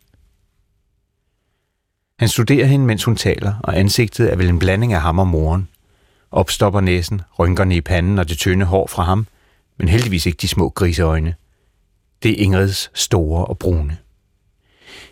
Han 2.19 2.29
studerer 2.29 2.65
hende, 2.65 2.85
mens 2.85 3.03
hun 3.03 3.15
taler, 3.15 3.53
og 3.63 3.79
ansigtet 3.79 4.31
er 4.31 4.35
vel 4.35 4.49
en 4.49 4.59
blanding 4.59 4.93
af 4.93 5.01
ham 5.01 5.19
og 5.19 5.27
moren. 5.27 5.69
Opstopper 6.31 6.81
næsen, 6.81 7.21
rynkerne 7.39 7.75
i 7.75 7.81
panden 7.81 8.19
og 8.19 8.29
det 8.29 8.37
tynde 8.37 8.65
hår 8.65 8.87
fra 8.87 9.03
ham, 9.03 9.27
men 9.77 9.87
heldigvis 9.87 10.25
ikke 10.25 10.37
de 10.37 10.47
små 10.47 10.69
griseøjne. 10.69 11.35
Det 12.23 12.31
er 12.31 12.43
Ingrids 12.43 12.91
store 12.93 13.45
og 13.45 13.57
brune. 13.57 13.97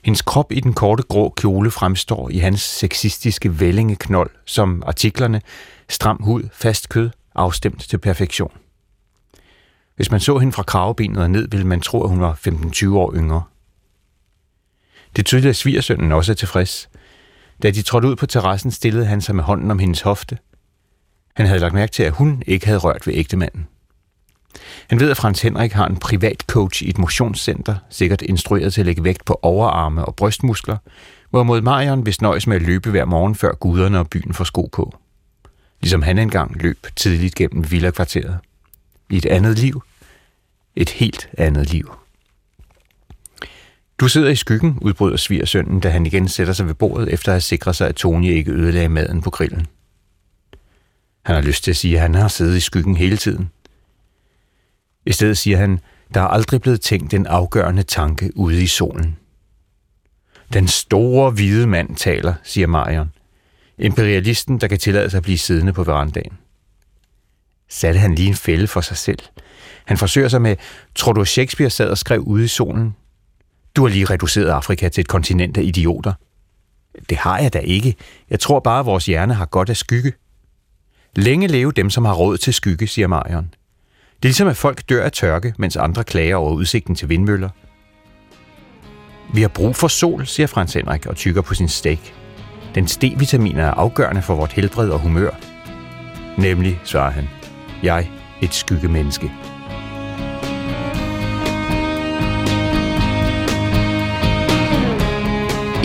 Hendes 0.03 0.21
krop 0.21 0.51
i 0.51 0.59
den 0.59 0.73
korte 0.73 1.03
grå 1.03 1.29
kjole 1.29 1.71
fremstår 1.71 2.29
i 2.29 2.37
hans 2.37 2.61
sexistiske 2.61 3.59
vællingeknold, 3.59 4.29
som 4.45 4.83
artiklerne, 4.85 5.41
stram 5.89 6.23
hud, 6.23 6.43
fast 6.53 6.89
kød, 6.89 7.09
afstemt 7.35 7.81
til 7.81 7.97
perfektion. 7.97 8.51
Hvis 9.95 10.11
man 10.11 10.19
så 10.19 10.37
hende 10.37 10.53
fra 10.53 10.63
kravebenet 10.63 11.23
og 11.23 11.31
ned, 11.31 11.47
ville 11.51 11.67
man 11.67 11.81
tro, 11.81 12.03
at 12.03 12.09
hun 12.09 12.21
var 12.21 12.39
15-20 12.47 12.89
år 12.95 13.13
yngre. 13.15 13.43
Det 15.15 15.21
er 15.21 15.23
tydeligt, 15.23 15.49
at 15.49 15.55
svigersønnen 15.55 16.11
også 16.11 16.31
er 16.31 16.35
tilfreds. 16.35 16.89
Da 17.63 17.71
de 17.71 17.81
trådte 17.81 18.07
ud 18.07 18.15
på 18.15 18.25
terrassen, 18.25 18.71
stillede 18.71 19.05
han 19.05 19.21
sig 19.21 19.35
med 19.35 19.43
hånden 19.43 19.71
om 19.71 19.79
hendes 19.79 20.01
hofte. 20.01 20.37
Han 21.35 21.45
havde 21.45 21.59
lagt 21.59 21.73
mærke 21.73 21.91
til, 21.91 22.03
at 22.03 22.11
hun 22.11 22.43
ikke 22.47 22.65
havde 22.65 22.79
rørt 22.79 23.07
ved 23.07 23.13
ægtemanden. 23.13 23.67
Han 24.89 24.99
ved, 24.99 25.11
at 25.11 25.17
Frans 25.17 25.41
Henrik 25.41 25.71
har 25.71 25.87
en 25.87 25.97
privat 25.97 26.43
coach 26.47 26.83
i 26.83 26.89
et 26.89 26.97
motionscenter, 26.97 27.75
sikkert 27.89 28.21
instrueret 28.21 28.73
til 28.73 28.81
at 28.81 28.85
lægge 28.85 29.03
vægt 29.03 29.25
på 29.25 29.39
overarme 29.41 30.05
og 30.05 30.15
brystmuskler, 30.15 30.77
hvorimod 31.29 31.61
Marion 31.61 32.05
vil 32.05 32.17
nøjes 32.21 32.47
med 32.47 32.55
at 32.55 32.61
løbe 32.61 32.89
hver 32.89 33.05
morgen, 33.05 33.35
før 33.35 33.53
guderne 33.53 33.99
og 33.99 34.09
byen 34.09 34.33
får 34.33 34.43
sko 34.43 34.69
på. 34.71 34.97
Ligesom 35.81 36.01
han 36.01 36.19
engang 36.19 36.61
løb 36.61 36.87
tidligt 36.95 37.35
gennem 37.35 37.71
villakvarteret. 37.71 38.39
I 39.13 39.17
et 39.17 39.25
andet 39.25 39.59
liv. 39.59 39.83
Et 40.75 40.89
helt 40.89 41.29
andet 41.37 41.71
liv. 41.71 41.95
Du 43.99 44.07
sidder 44.07 44.29
i 44.29 44.35
skyggen, 44.35 44.77
udbryder 44.81 45.17
svigersønnen, 45.17 45.79
da 45.79 45.89
han 45.89 46.05
igen 46.05 46.27
sætter 46.27 46.53
sig 46.53 46.67
ved 46.67 46.73
bordet, 46.73 47.13
efter 47.13 47.29
at 47.29 47.33
have 47.33 47.41
sikret 47.41 47.75
sig, 47.75 47.87
at 47.87 47.95
Tony 47.95 48.29
ikke 48.29 48.51
ødelagde 48.51 48.89
maden 48.89 49.21
på 49.21 49.29
grillen. 49.29 49.67
Han 51.25 51.35
har 51.35 51.41
lyst 51.41 51.63
til 51.63 51.71
at 51.71 51.77
sige, 51.77 51.95
at 51.95 52.01
han 52.01 52.15
har 52.15 52.27
siddet 52.27 52.57
i 52.57 52.59
skyggen 52.59 52.97
hele 52.97 53.17
tiden. 53.17 53.49
I 55.05 55.11
stedet 55.11 55.37
siger 55.37 55.57
han, 55.57 55.79
der 56.13 56.21
er 56.21 56.27
aldrig 56.27 56.61
blevet 56.61 56.81
tænkt 56.81 57.13
en 57.13 57.27
afgørende 57.27 57.83
tanke 57.83 58.31
ude 58.35 58.63
i 58.63 58.67
solen. 58.67 59.17
Den 60.53 60.67
store 60.67 61.31
hvide 61.31 61.67
mand 61.67 61.95
taler, 61.95 62.33
siger 62.43 62.67
Marion. 62.67 63.11
Imperialisten, 63.77 64.61
der 64.61 64.67
kan 64.67 64.79
tillade 64.79 65.09
sig 65.09 65.17
at 65.17 65.23
blive 65.23 65.37
siddende 65.37 65.73
på 65.73 65.83
verandaen. 65.83 66.37
Satte 67.73 67.99
han 67.99 68.15
lige 68.15 68.27
en 68.27 68.35
fælde 68.35 68.67
for 68.67 68.81
sig 68.81 68.97
selv. 68.97 69.19
Han 69.85 69.97
forsøger 69.97 70.27
sig 70.27 70.41
med, 70.41 70.55
tror 70.95 71.13
du 71.13 71.25
Shakespeare 71.25 71.69
sad 71.69 71.89
og 71.89 71.97
skrev 71.97 72.19
ude 72.19 72.43
i 72.43 72.47
solen? 72.47 72.95
Du 73.75 73.81
har 73.81 73.89
lige 73.89 74.05
reduceret 74.05 74.49
Afrika 74.49 74.89
til 74.89 75.01
et 75.01 75.07
kontinent 75.07 75.57
af 75.57 75.61
idioter. 75.61 76.13
Det 77.09 77.17
har 77.17 77.39
jeg 77.39 77.53
da 77.53 77.59
ikke. 77.59 77.95
Jeg 78.29 78.39
tror 78.39 78.59
bare, 78.59 78.79
at 78.79 78.85
vores 78.85 79.05
hjerne 79.05 79.33
har 79.33 79.45
godt 79.45 79.69
af 79.69 79.77
skygge. 79.77 80.13
Længe 81.15 81.47
leve 81.47 81.71
dem, 81.71 81.89
som 81.89 82.05
har 82.05 82.13
råd 82.13 82.37
til 82.37 82.53
skygge, 82.53 82.87
siger 82.87 83.07
Marion. 83.07 83.43
Det 84.15 84.25
er 84.25 84.29
ligesom, 84.29 84.47
at 84.47 84.57
folk 84.57 84.89
dør 84.89 85.03
af 85.05 85.11
tørke, 85.11 85.53
mens 85.57 85.75
andre 85.75 86.03
klager 86.03 86.35
over 86.35 86.53
udsigten 86.53 86.95
til 86.95 87.09
vindmøller. 87.09 87.49
Vi 89.33 89.41
har 89.41 89.47
brug 89.49 89.75
for 89.75 89.87
sol, 89.87 90.25
siger 90.25 90.47
Frans 90.47 90.73
Henrik 90.73 91.05
og 91.05 91.15
tykker 91.15 91.41
på 91.41 91.53
sin 91.53 91.69
steak. 91.69 91.99
Den 92.75 92.85
D-vitamin 92.85 93.57
er 93.57 93.71
afgørende 93.71 94.21
for 94.21 94.35
vort 94.35 94.53
helbred 94.53 94.89
og 94.89 94.99
humør. 94.99 95.31
Nemlig, 96.37 96.81
svarer 96.83 97.11
han. 97.11 97.42
Jeg, 97.83 98.11
et 98.41 98.53
skyggemenneske. 98.53 99.31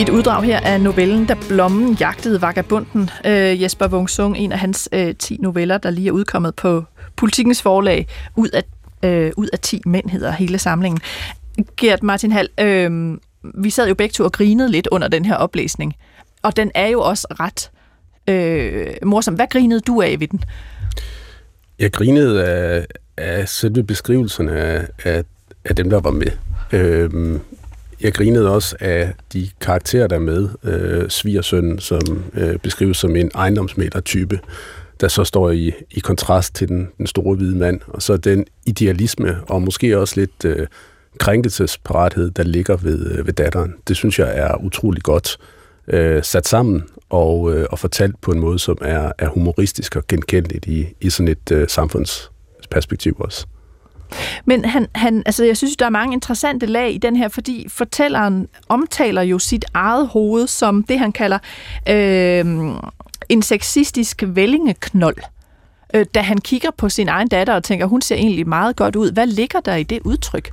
Et 0.00 0.08
uddrag 0.08 0.42
her 0.42 0.60
af 0.60 0.80
novellen, 0.80 1.26
Da 1.26 1.34
blommen 1.48 1.94
jagtede 2.00 2.42
vagabunden. 2.42 3.10
Øh, 3.26 3.62
Jesper 3.62 3.88
Wungsung, 3.88 4.36
en 4.36 4.52
af 4.52 4.58
hans 4.58 4.88
øh, 4.92 5.14
10 5.14 5.36
noveller, 5.40 5.78
der 5.78 5.90
lige 5.90 6.08
er 6.08 6.12
udkommet 6.12 6.54
på 6.54 6.84
Politikens 7.16 7.62
forlag. 7.62 8.06
Ud 8.36 8.48
af, 8.48 8.62
øh, 9.04 9.32
ud 9.36 9.48
af 9.52 9.58
10 9.58 9.82
mænd 9.86 10.10
hedder 10.10 10.32
hele 10.32 10.58
samlingen. 10.58 11.00
Gert 11.76 12.02
Martin 12.02 12.32
Hall, 12.32 12.48
øh, 12.60 13.18
vi 13.54 13.70
sad 13.70 13.88
jo 13.88 13.94
begge 13.94 14.12
to 14.12 14.24
og 14.24 14.32
grinede 14.32 14.70
lidt 14.70 14.88
under 14.92 15.08
den 15.08 15.24
her 15.24 15.34
oplæsning. 15.34 15.94
Og 16.42 16.56
den 16.56 16.70
er 16.74 16.86
jo 16.86 17.00
også 17.00 17.26
ret 17.30 17.70
øh, 18.28 18.86
morsom. 19.06 19.34
Hvad 19.34 19.46
grinede 19.50 19.80
du 19.80 20.02
af 20.02 20.20
ved 20.20 20.28
den? 20.28 20.44
Jeg 21.78 21.92
grinede 21.92 22.44
af, 22.44 22.87
af 23.16 23.49
selve 23.49 23.82
beskrivelserne 23.82 24.52
af, 24.52 24.88
af, 25.04 25.25
af 25.64 25.76
dem, 25.76 25.90
der 25.90 26.00
var 26.00 26.11
med. 26.11 26.30
Øhm, 26.73 27.40
jeg 28.00 28.14
grinede 28.14 28.50
også 28.50 28.76
af 28.80 29.12
de 29.32 29.49
karakterer, 29.61 30.06
der 30.06 30.16
er 30.16 30.20
med. 30.20 30.49
Øh, 30.64 31.11
Svigersøn, 31.11 31.78
som 31.78 32.25
øh, 32.35 32.58
beskrives 32.58 32.97
som 32.97 33.16
en 33.16 33.30
ejendomsmæler-type, 33.35 34.40
der 35.00 35.08
så 35.08 35.25
står 35.25 35.50
i, 35.50 35.73
i 35.90 36.00
kontrast 36.00 36.54
til 36.54 36.68
den, 36.68 36.88
den 36.99 37.06
store 37.06 37.37
hvide 37.37 37.56
mand. 37.56 37.80
Og 37.87 38.02
så 38.02 38.16
den 38.16 38.47
idealisme, 38.66 39.37
og 39.49 39.62
måske 39.62 39.99
også 39.99 40.20
lidt 40.20 40.44
øh, 40.44 40.66
krænkelsesparathed, 41.18 42.30
der 42.30 42.42
ligger 42.42 42.76
ved, 42.76 43.11
øh, 43.11 43.26
ved 43.26 43.32
datteren. 43.32 43.75
Det 43.88 43.97
synes 43.97 44.18
jeg 44.18 44.38
er 44.38 44.64
utrolig 44.64 45.02
godt 45.02 45.37
øh, 45.40 45.57
øh, 45.90 46.23
sat 46.25 46.49
sammen 46.49 46.85
og, 47.11 47.54
øh, 47.54 47.66
og 47.71 47.78
fortalt 47.78 48.21
på 48.21 48.33
en 48.33 48.40
måde, 48.40 48.59
som 48.59 48.78
er, 48.80 49.12
er 49.18 49.28
humoristisk 49.28 49.97
og 49.97 50.07
genkendeligt 50.09 50.66
i, 50.66 50.87
i 51.00 51.11
sådan 51.11 51.28
et 51.28 51.52
øh, 51.52 51.68
samfundsperspektiv 51.68 53.16
også. 53.18 53.47
Men 54.45 54.64
han, 54.64 54.87
han, 54.95 55.23
altså 55.26 55.45
jeg 55.45 55.57
synes, 55.57 55.76
der 55.76 55.87
er 55.87 55.90
mange 55.90 56.12
interessante 56.12 56.66
lag 56.66 56.95
i 56.95 56.99
den 56.99 57.16
her, 57.16 57.28
fordi 57.28 57.66
fortælleren 57.68 58.49
omtaler 58.68 59.23
jo 59.23 59.38
sit 59.38 59.64
eget 59.75 60.09
hoved 60.09 60.47
som 60.47 60.83
det, 60.83 60.99
han 60.99 61.12
kalder 61.12 61.38
øh, 61.88 62.45
en 63.28 63.42
sexistisk 63.42 64.23
vællingeknold. 64.26 65.16
Øh, 65.95 66.07
da 66.14 66.21
han 66.21 66.38
kigger 66.38 66.71
på 66.76 66.88
sin 66.88 67.09
egen 67.09 67.28
datter 67.28 67.54
og 67.54 67.64
tænker, 67.64 67.87
hun 67.87 68.02
ser 68.02 68.16
egentlig 68.16 68.49
meget 68.49 68.76
godt 68.76 68.97
ud. 68.97 69.12
Hvad 69.12 69.26
ligger 69.26 69.61
der 69.61 69.75
i 69.75 69.83
det 69.83 70.00
udtryk? 70.04 70.50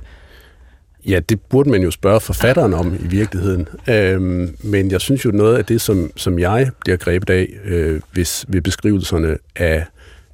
Ja, 1.08 1.20
det 1.20 1.40
burde 1.40 1.70
man 1.70 1.82
jo 1.82 1.90
spørge 1.90 2.20
forfatteren 2.20 2.74
om 2.74 2.94
i 2.94 3.06
virkeligheden. 3.06 3.68
Øhm, 3.88 4.56
men 4.60 4.90
jeg 4.90 5.00
synes 5.00 5.24
jo, 5.24 5.30
noget 5.30 5.56
af 5.56 5.64
det, 5.64 5.80
som, 5.80 6.10
som 6.16 6.38
jeg 6.38 6.70
bliver 6.80 6.96
grebet 6.96 7.30
af 7.30 7.48
øh, 7.64 8.00
hvis, 8.12 8.44
ved 8.48 8.62
beskrivelserne 8.62 9.38
af 9.56 9.86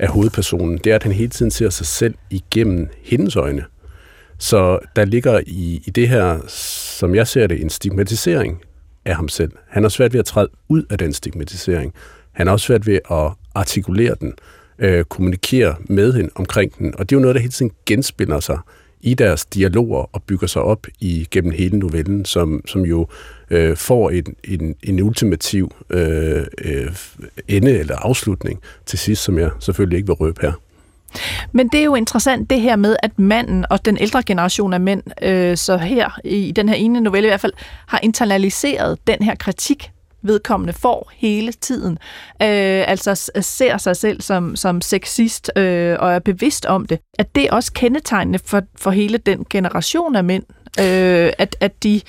af 0.03 0.09
hovedpersonen, 0.09 0.79
det 0.79 0.91
er, 0.91 0.95
at 0.95 1.03
han 1.03 1.13
hele 1.13 1.31
tiden 1.31 1.51
ser 1.51 1.71
sig 1.71 1.87
selv 1.87 2.15
igennem 2.31 2.89
hendes 3.03 3.37
øjne. 3.37 3.65
Så 4.39 4.79
der 4.97 5.05
ligger 5.05 5.41
i, 5.47 5.83
i 5.87 5.91
det 5.91 6.09
her, 6.09 6.39
som 6.99 7.15
jeg 7.15 7.27
ser 7.27 7.47
det, 7.47 7.61
en 7.61 7.71
stigmatisering 7.71 8.61
af 9.05 9.17
ham 9.17 9.29
selv. 9.29 9.53
Han 9.69 9.83
har 9.83 9.89
svært 9.89 10.13
ved 10.13 10.21
at 10.21 10.27
træde 10.27 10.49
ud 10.69 10.83
af 10.91 10.99
den 10.99 11.13
stigmatisering. 11.13 11.95
Han 12.33 12.47
har 12.47 12.53
også 12.53 12.67
svært 12.67 12.87
ved 12.87 12.99
at 13.11 13.33
artikulere 13.55 14.15
den, 14.21 14.35
øh, 14.79 15.05
kommunikere 15.05 15.75
med 15.89 16.13
hende 16.13 16.31
omkring 16.35 16.79
den. 16.79 16.95
Og 16.99 17.11
det 17.11 17.17
er 17.17 17.19
jo 17.19 17.23
noget, 17.23 17.35
der 17.35 17.41
hele 17.41 17.53
tiden 17.53 17.73
genspiller 17.87 18.41
sig 18.41 18.59
i 19.03 19.15
deres 19.15 19.45
dialoger 19.45 20.09
og 20.13 20.23
bygger 20.23 20.47
sig 20.47 20.63
op 20.63 20.87
i 21.01 21.29
gennem 21.31 21.53
hele 21.53 21.79
novellen, 21.79 22.25
som, 22.25 22.63
som 22.67 22.83
jo 22.83 23.07
øh, 23.51 23.77
får 23.77 24.11
en, 24.11 24.25
en, 24.45 24.75
en 24.83 25.03
ultimativ 25.03 25.73
øh, 25.91 26.47
øh, 26.65 26.97
ende 27.49 27.79
eller 27.79 27.97
afslutning 27.97 28.61
til 28.87 28.99
sidst, 28.99 29.23
som 29.23 29.39
jeg 29.39 29.51
selvfølgelig 29.61 29.97
ikke 29.97 30.07
vil 30.07 30.15
røbe 30.15 30.41
her. 30.43 30.53
Men 31.53 31.69
det 31.69 31.81
er 31.81 31.85
jo 31.85 31.95
interessant 31.95 32.51
det 32.51 32.61
her 32.61 32.77
med, 32.77 32.97
at 33.03 33.19
manden 33.19 33.65
og 33.71 33.85
den 33.85 33.99
ældre 33.99 34.23
generation 34.23 34.73
af 34.73 34.81
mænd, 34.81 35.03
øh, 35.23 35.57
så 35.57 35.77
her 35.77 36.21
i 36.25 36.53
den 36.53 36.69
her 36.69 36.77
ene 36.77 37.01
novelle 37.01 37.27
i 37.27 37.31
hvert 37.31 37.41
fald, 37.41 37.53
har 37.87 38.01
internaliseret 38.03 38.99
den 39.07 39.23
her 39.23 39.35
kritik 39.35 39.92
vedkommende 40.23 40.73
får 40.73 41.11
hele 41.15 41.53
tiden. 41.53 41.93
Øh, 42.43 42.89
altså 42.89 43.31
ser 43.41 43.79
sig 43.79 43.97
selv 43.97 44.21
som, 44.21 44.57
som 44.57 44.81
sexist 44.81 45.51
øh, 45.57 45.97
og 45.99 46.13
er 46.13 46.19
bevidst 46.19 46.67
om 46.67 46.87
det. 46.87 46.99
At 47.19 47.35
det 47.35 47.45
er 47.45 47.53
også 47.53 47.73
kendetegnende 47.73 48.39
for, 48.45 48.63
for 48.79 48.91
hele 48.91 49.19
den 49.19 49.47
generation 49.51 50.17
af 50.17 50.25
mænd, 50.25 50.45
øh, 50.81 51.33
at, 51.39 51.57
at 51.61 51.83
de 51.83 52.01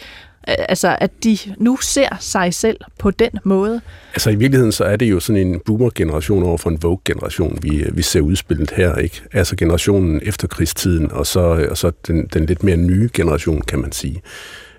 altså 0.47 0.97
at 0.99 1.11
de 1.23 1.37
nu 1.57 1.77
ser 1.77 2.17
sig 2.19 2.53
selv 2.53 2.77
på 2.99 3.11
den 3.11 3.29
måde. 3.43 3.81
Altså 4.13 4.29
i 4.29 4.35
virkeligheden 4.35 4.71
så 4.71 4.83
er 4.83 4.95
det 4.95 5.05
jo 5.11 5.19
sådan 5.19 5.47
en 5.47 5.59
boomer-generation 5.65 6.43
over 6.43 6.57
for 6.57 6.69
en 6.69 6.83
Vogue-generation, 6.83 7.59
vi, 7.61 7.77
øh, 7.77 7.97
vi 7.97 8.01
ser 8.01 8.21
udspillet 8.21 8.71
her, 8.71 8.95
ikke? 8.95 9.21
Altså 9.33 9.55
generationen 9.55 10.19
efter 10.23 10.47
krigstiden, 10.47 11.11
og 11.11 11.27
så, 11.27 11.55
øh, 11.55 11.67
og 11.69 11.77
så 11.77 11.91
den, 12.07 12.27
den 12.27 12.45
lidt 12.45 12.63
mere 12.63 12.77
nye 12.77 13.09
generation, 13.13 13.61
kan 13.61 13.79
man 13.79 13.91
sige. 13.91 14.21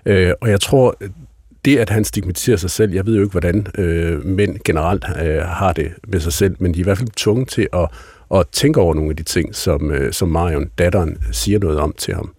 Øh, 0.05 0.31
og 0.41 0.49
jeg 0.49 0.61
tror, 0.61 0.97
det 1.65 1.77
at 1.77 1.89
han 1.89 2.03
stigmatiserer 2.03 2.57
sig 2.57 2.69
selv, 2.69 2.93
jeg 2.93 3.05
ved 3.05 3.15
jo 3.15 3.21
ikke, 3.21 3.31
hvordan 3.31 3.67
øh, 3.77 4.25
mænd 4.25 4.57
generelt 4.65 5.05
øh, 5.23 5.37
har 5.37 5.73
det 5.73 5.91
med 6.07 6.19
sig 6.19 6.33
selv, 6.33 6.55
men 6.59 6.73
de 6.73 6.79
er 6.79 6.81
i 6.81 6.83
hvert 6.83 6.97
fald 6.97 7.09
tunge 7.17 7.45
til 7.45 7.67
at, 7.73 7.87
at 8.35 8.47
tænke 8.51 8.79
over 8.79 8.93
nogle 8.93 9.09
af 9.09 9.15
de 9.15 9.23
ting, 9.23 9.55
som, 9.55 9.91
øh, 9.91 10.13
som 10.13 10.29
Marion, 10.29 10.69
datteren, 10.77 11.17
siger 11.31 11.59
noget 11.59 11.79
om 11.79 11.93
til 11.97 12.13
ham. 12.13 12.33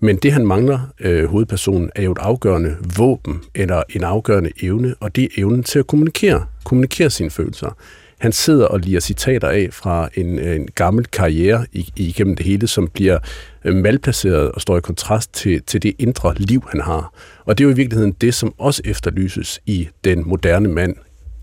Men 0.00 0.16
det, 0.16 0.32
han 0.32 0.46
mangler, 0.46 0.78
øh, 1.00 1.24
hovedpersonen, 1.24 1.90
er 1.94 2.02
jo 2.02 2.12
et 2.12 2.18
afgørende 2.18 2.76
våben, 2.96 3.40
eller 3.54 3.82
en 3.90 4.04
afgørende 4.04 4.50
evne, 4.62 4.94
og 5.00 5.16
det 5.16 5.24
er 5.24 5.28
evnen 5.38 5.62
til 5.62 5.78
at 5.78 5.86
kommunikere, 5.86 6.44
kommunikere 6.64 7.10
sine 7.10 7.30
følelser. 7.30 7.76
Han 8.20 8.32
sidder 8.32 8.66
og 8.66 8.80
liger 8.80 9.00
citater 9.00 9.48
af 9.48 9.68
fra 9.72 10.08
en, 10.14 10.38
en 10.38 10.68
gammel 10.74 11.06
karriere 11.06 11.66
igennem 11.96 12.36
det 12.36 12.46
hele, 12.46 12.66
som 12.66 12.88
bliver 12.88 13.18
øh, 13.64 13.76
malplaceret 13.76 14.52
og 14.52 14.60
står 14.60 14.76
i 14.76 14.80
kontrast 14.80 15.34
til, 15.34 15.62
til 15.62 15.82
det 15.82 15.94
indre 15.98 16.34
liv, 16.36 16.62
han 16.70 16.80
har. 16.80 17.12
Og 17.44 17.58
det 17.58 17.64
er 17.64 17.68
jo 17.68 17.72
i 17.72 17.76
virkeligheden 17.76 18.12
det, 18.12 18.34
som 18.34 18.54
også 18.58 18.82
efterlyses 18.84 19.60
i 19.66 19.88
den 20.04 20.28
moderne 20.28 20.68
mand, 20.68 20.96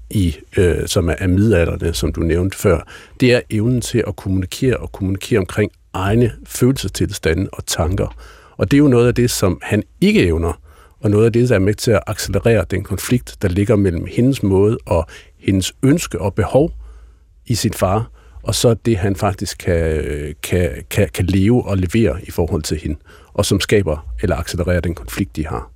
i, 0.09 0.35
øh, 0.57 0.87
som 0.87 1.09
er, 1.09 1.15
er 1.19 1.27
midalderne, 1.27 1.93
som 1.93 2.13
du 2.13 2.21
nævnte 2.21 2.57
før. 2.57 2.87
Det 3.19 3.33
er 3.33 3.41
evnen 3.49 3.81
til 3.81 4.03
at 4.07 4.15
kommunikere 4.15 4.77
og 4.77 4.91
kommunikere 4.91 5.39
omkring 5.39 5.71
egne 5.93 6.31
følelsestilstande 6.45 7.49
og 7.53 7.65
tanker. 7.65 8.15
Og 8.57 8.71
det 8.71 8.77
er 8.77 8.81
jo 8.81 8.87
noget 8.87 9.07
af 9.07 9.15
det, 9.15 9.31
som 9.31 9.59
han 9.63 9.83
ikke 10.01 10.25
evner, 10.25 10.61
og 10.99 11.11
noget 11.11 11.25
af 11.25 11.33
det, 11.33 11.49
der 11.49 11.55
er 11.55 11.59
med 11.59 11.73
til 11.73 11.91
at 11.91 12.03
accelerere 12.07 12.65
den 12.71 12.83
konflikt, 12.83 13.37
der 13.41 13.47
ligger 13.47 13.75
mellem 13.75 14.05
hendes 14.11 14.43
måde 14.43 14.77
og 14.85 15.05
hendes 15.39 15.73
ønske 15.83 16.21
og 16.21 16.33
behov 16.33 16.71
i 17.45 17.55
sin 17.55 17.73
far, 17.73 18.11
og 18.43 18.55
så 18.55 18.73
det, 18.73 18.97
han 18.97 19.15
faktisk 19.15 19.57
kan, 19.57 20.03
kan, 20.43 20.71
kan, 20.89 21.09
kan 21.13 21.25
leve 21.25 21.65
og 21.65 21.77
levere 21.77 22.19
i 22.23 22.31
forhold 22.31 22.61
til 22.61 22.77
hende, 22.77 22.99
og 23.33 23.45
som 23.45 23.59
skaber 23.59 24.13
eller 24.21 24.35
accelererer 24.35 24.79
den 24.79 24.95
konflikt, 24.95 25.35
de 25.35 25.47
har. 25.47 25.71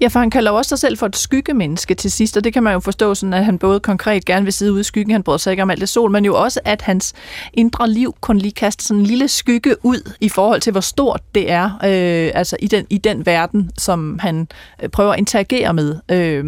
Ja, 0.00 0.08
for 0.08 0.18
han 0.18 0.30
kalder 0.30 0.50
også 0.50 0.68
sig 0.68 0.78
selv 0.78 0.98
for 0.98 1.06
et 1.06 1.16
skyggemenneske 1.16 1.94
til 1.94 2.10
sidst, 2.10 2.36
og 2.36 2.44
det 2.44 2.52
kan 2.52 2.62
man 2.62 2.72
jo 2.72 2.80
forstå 2.80 3.14
sådan, 3.14 3.34
at 3.34 3.44
han 3.44 3.58
både 3.58 3.80
konkret 3.80 4.24
gerne 4.24 4.44
vil 4.44 4.52
sidde 4.52 4.72
ude 4.72 4.80
i 4.80 4.84
skyggen, 4.84 5.12
han 5.12 5.22
bryder 5.22 5.38
sig 5.38 5.50
ikke 5.50 5.62
om 5.62 5.70
alt 5.70 5.80
det 5.80 5.88
sol, 5.88 6.10
men 6.10 6.24
jo 6.24 6.34
også, 6.34 6.60
at 6.64 6.82
hans 6.82 7.12
indre 7.52 7.90
liv 7.90 8.14
kun 8.20 8.38
lige 8.38 8.52
kaster 8.52 8.84
sådan 8.84 9.00
en 9.00 9.06
lille 9.06 9.28
skygge 9.28 9.76
ud 9.82 10.12
i 10.20 10.28
forhold 10.28 10.60
til, 10.60 10.70
hvor 10.70 10.80
stort 10.80 11.20
det 11.34 11.50
er, 11.50 11.64
øh, 11.64 12.30
altså 12.34 12.56
i 12.60 12.66
den, 12.66 12.86
i 12.90 12.98
den 12.98 13.26
verden, 13.26 13.70
som 13.78 14.18
han 14.18 14.48
øh, 14.82 14.88
prøver 14.88 15.12
at 15.12 15.18
interagere 15.18 15.74
med. 15.74 15.96
Øh, 16.08 16.44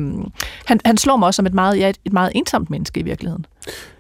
han, 0.65 0.81
han 0.85 0.97
slår 0.97 1.17
mig 1.17 1.27
også 1.27 1.37
som 1.37 1.47
et 1.47 1.55
meget, 1.55 1.79
ja, 1.79 1.89
et, 1.89 1.99
et 2.05 2.13
meget 2.13 2.33
ensomt 2.35 2.71
menneske 2.71 3.01
i 3.01 3.03
virkeligheden. 3.03 3.47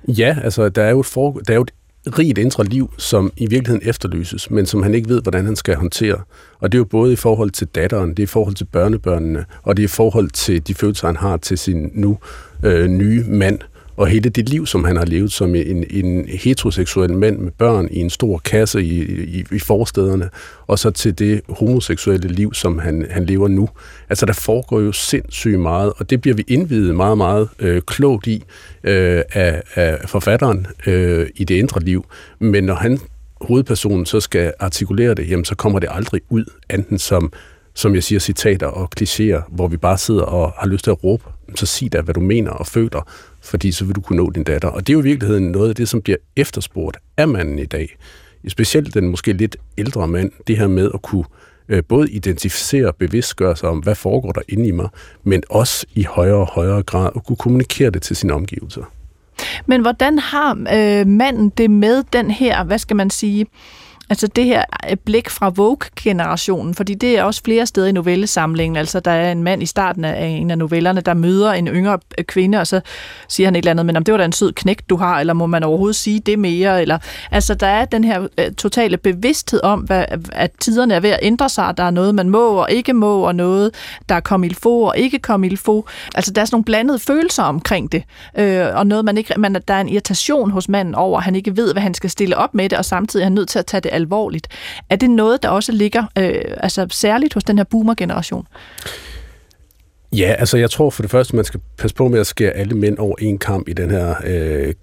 Ja, 0.08 0.36
altså 0.44 0.68
der 0.68 0.82
er 0.82 0.90
jo 0.90 1.00
et, 1.00 1.06
for, 1.06 1.32
der 1.32 1.52
er 1.52 1.56
jo 1.56 1.62
et 1.62 1.70
rigt 2.06 2.38
indre 2.38 2.64
liv, 2.64 2.90
som 2.98 3.32
i 3.36 3.46
virkeligheden 3.46 3.88
efterlyses, 3.88 4.50
men 4.50 4.66
som 4.66 4.82
han 4.82 4.94
ikke 4.94 5.08
ved, 5.08 5.22
hvordan 5.22 5.44
han 5.44 5.56
skal 5.56 5.76
håndtere. 5.76 6.20
Og 6.60 6.72
det 6.72 6.78
er 6.78 6.80
jo 6.80 6.84
både 6.84 7.12
i 7.12 7.16
forhold 7.16 7.50
til 7.50 7.66
datteren, 7.66 8.10
det 8.10 8.18
er 8.18 8.22
i 8.22 8.26
forhold 8.26 8.54
til 8.54 8.64
børnebørnene, 8.64 9.44
og 9.62 9.76
det 9.76 9.82
er 9.82 9.84
i 9.84 9.88
forhold 9.88 10.30
til 10.30 10.66
de 10.66 10.74
følelser, 10.74 11.06
han 11.06 11.16
har 11.16 11.36
til 11.36 11.58
sin 11.58 11.90
nu 11.94 12.18
øh, 12.62 12.86
nye 12.86 13.24
mand, 13.28 13.58
og 13.96 14.06
hele 14.06 14.30
det 14.30 14.48
liv, 14.48 14.66
som 14.66 14.84
han 14.84 14.96
har 14.96 15.04
levet 15.04 15.32
som 15.32 15.54
en, 15.54 15.84
en 15.90 16.28
heteroseksuel 16.28 17.12
mand 17.12 17.38
med 17.38 17.52
børn 17.52 17.88
i 17.90 17.98
en 17.98 18.10
stor 18.10 18.38
kasse 18.38 18.82
i, 18.82 19.02
i, 19.22 19.44
i 19.52 19.58
forstederne, 19.58 20.30
og 20.66 20.78
så 20.78 20.90
til 20.90 21.18
det 21.18 21.40
homoseksuelle 21.48 22.28
liv, 22.28 22.54
som 22.54 22.78
han, 22.78 23.06
han 23.10 23.26
lever 23.26 23.48
nu. 23.48 23.68
Altså, 24.08 24.26
der 24.26 24.32
foregår 24.32 24.80
jo 24.80 24.92
sindssygt 24.92 25.60
meget, 25.60 25.92
og 25.96 26.10
det 26.10 26.20
bliver 26.20 26.34
vi 26.34 26.44
indvidet 26.48 26.94
meget, 26.94 27.18
meget 27.18 27.48
øh, 27.58 27.82
klogt 27.82 28.26
i 28.26 28.44
øh, 28.84 29.22
af, 29.32 29.62
af 29.74 30.08
forfatteren 30.08 30.66
øh, 30.86 31.26
i 31.36 31.44
det 31.44 31.54
indre 31.54 31.80
liv. 31.80 32.04
Men 32.38 32.64
når 32.64 32.74
han, 32.74 32.98
hovedpersonen, 33.40 34.06
så 34.06 34.20
skal 34.20 34.52
artikulere 34.60 35.14
det, 35.14 35.30
jamen, 35.30 35.44
så 35.44 35.54
kommer 35.54 35.78
det 35.78 35.88
aldrig 35.92 36.20
ud, 36.30 36.44
enten 36.70 36.98
som 36.98 37.32
som 37.74 37.94
jeg 37.94 38.02
siger, 38.02 38.18
citater 38.18 38.66
og 38.66 38.88
klichéer, 39.00 39.42
hvor 39.48 39.68
vi 39.68 39.76
bare 39.76 39.98
sidder 39.98 40.22
og 40.22 40.52
har 40.58 40.66
lyst 40.68 40.84
til 40.84 40.90
at 40.90 41.04
råbe, 41.04 41.24
så 41.54 41.66
sig 41.66 41.92
da, 41.92 42.00
hvad 42.00 42.14
du 42.14 42.20
mener 42.20 42.50
og 42.50 42.66
føler, 42.66 43.08
fordi 43.42 43.72
så 43.72 43.84
vil 43.84 43.94
du 43.94 44.00
kunne 44.00 44.16
nå 44.16 44.30
din 44.30 44.44
datter. 44.44 44.68
Og 44.68 44.86
det 44.86 44.92
er 44.92 44.94
jo 44.94 45.00
i 45.00 45.02
virkeligheden 45.02 45.44
noget 45.44 45.68
af 45.68 45.74
det, 45.74 45.88
som 45.88 46.02
bliver 46.02 46.16
efterspurgt 46.36 46.96
af 47.16 47.28
manden 47.28 47.58
i 47.58 47.66
dag. 47.66 47.96
Specielt 48.48 48.94
den 48.94 49.08
måske 49.08 49.32
lidt 49.32 49.56
ældre 49.78 50.08
mand, 50.08 50.32
det 50.46 50.58
her 50.58 50.68
med 50.68 50.90
at 50.94 51.02
kunne 51.02 51.24
øh, 51.68 51.82
både 51.88 52.10
identificere 52.10 52.86
og 52.86 52.96
bevidstgøre 52.96 53.56
sig 53.56 53.68
om, 53.68 53.78
hvad 53.78 53.94
foregår 53.94 54.32
der 54.32 54.40
inde 54.48 54.68
i 54.68 54.70
mig, 54.70 54.88
men 55.24 55.42
også 55.50 55.86
i 55.94 56.02
højere 56.02 56.36
og 56.36 56.48
højere 56.48 56.82
grad 56.82 57.10
at 57.16 57.26
kunne 57.26 57.36
kommunikere 57.36 57.90
det 57.90 58.02
til 58.02 58.16
sine 58.16 58.32
omgivelser. 58.32 58.82
Men 59.66 59.80
hvordan 59.80 60.18
har 60.18 60.52
øh, 60.52 61.06
manden 61.06 61.48
det 61.48 61.70
med 61.70 62.04
den 62.12 62.30
her, 62.30 62.64
hvad 62.64 62.78
skal 62.78 62.96
man 62.96 63.10
sige, 63.10 63.46
Altså 64.10 64.26
det 64.26 64.44
her 64.44 64.64
øh, 64.90 64.96
blik 64.96 65.30
fra 65.30 65.48
Vogue-generationen, 65.48 66.74
fordi 66.74 66.94
det 66.94 67.18
er 67.18 67.22
også 67.22 67.42
flere 67.44 67.66
steder 67.66 67.86
i 67.86 67.92
novellesamlingen. 67.92 68.76
Altså 68.76 69.00
der 69.00 69.10
er 69.10 69.32
en 69.32 69.42
mand 69.42 69.62
i 69.62 69.66
starten 69.66 70.04
af 70.04 70.26
en 70.26 70.50
af 70.50 70.58
novellerne, 70.58 71.00
der 71.00 71.14
møder 71.14 71.52
en 71.52 71.68
yngre 71.68 71.98
øh, 72.18 72.24
kvinde, 72.24 72.60
og 72.60 72.66
så 72.66 72.80
siger 73.28 73.46
han 73.46 73.56
et 73.56 73.58
eller 73.58 73.70
andet, 73.70 73.86
men 73.86 73.96
om 73.96 74.04
det 74.04 74.12
var 74.12 74.18
da 74.18 74.24
en 74.24 74.32
sød 74.32 74.52
knæk, 74.52 74.82
du 74.88 74.96
har, 74.96 75.20
eller 75.20 75.32
må 75.32 75.46
man 75.46 75.62
overhovedet 75.62 75.96
sige 75.96 76.20
det 76.20 76.38
mere? 76.38 76.82
Eller, 76.82 76.98
altså 77.30 77.54
der 77.54 77.66
er 77.66 77.84
den 77.84 78.04
her 78.04 78.26
øh, 78.38 78.52
totale 78.52 78.96
bevidsthed 78.96 79.60
om, 79.62 79.80
hvad, 79.80 80.04
at 80.32 80.50
tiderne 80.60 80.94
er 80.94 81.00
ved 81.00 81.10
at 81.10 81.18
ændre 81.22 81.48
sig. 81.48 81.74
Der 81.76 81.82
er 81.82 81.90
noget, 81.90 82.14
man 82.14 82.30
må 82.30 82.48
og 82.48 82.70
ikke 82.70 82.92
må, 82.92 83.20
og 83.20 83.34
noget, 83.34 83.74
der 84.08 84.14
er 84.14 84.20
kom 84.20 84.44
få 84.62 84.80
og 84.80 84.98
ikke 84.98 85.18
kom 85.18 85.44
få. 85.56 85.86
Altså 86.14 86.32
der 86.32 86.40
er 86.40 86.44
sådan 86.44 86.54
nogle 86.54 86.64
blandede 86.64 86.98
følelser 86.98 87.42
omkring 87.42 87.92
det, 87.92 88.02
øh, 88.38 88.66
og 88.74 88.86
noget, 88.86 89.04
man 89.04 89.18
ikke, 89.18 89.34
man, 89.38 89.54
der 89.68 89.74
er 89.74 89.80
en 89.80 89.88
irritation 89.88 90.50
hos 90.50 90.68
manden 90.68 90.94
over, 90.94 91.18
at 91.18 91.24
han 91.24 91.34
ikke 91.34 91.56
ved, 91.56 91.72
hvad 91.72 91.82
han 91.82 91.94
skal 91.94 92.10
stille 92.10 92.36
op 92.36 92.54
med 92.54 92.68
det, 92.68 92.78
og 92.78 92.84
samtidig 92.84 93.22
er 93.22 93.26
han 93.26 93.32
nødt 93.32 93.48
til 93.48 93.58
at 93.58 93.66
tage 93.66 93.80
det 93.80 93.91
alvorligt. 93.92 94.48
Er 94.90 94.96
det 94.96 95.10
noget, 95.10 95.42
der 95.42 95.48
også 95.48 95.72
ligger 95.72 96.04
øh, 96.18 96.34
altså 96.56 96.86
særligt 96.90 97.34
hos 97.34 97.44
den 97.44 97.58
her 97.58 97.64
boomer-generation? 97.64 98.46
Ja, 100.12 100.34
altså 100.38 100.58
jeg 100.58 100.70
tror 100.70 100.90
for 100.90 101.02
det 101.02 101.10
første, 101.10 101.36
man 101.36 101.44
skal 101.44 101.60
passe 101.78 101.96
på 101.96 102.08
med 102.08 102.20
at 102.20 102.26
skære 102.26 102.50
alle 102.50 102.74
mænd 102.74 102.98
over 102.98 103.16
en 103.18 103.38
kamp 103.38 103.68
i 103.68 103.72
den 103.72 103.90
her 103.90 104.14
øh, 104.24 104.74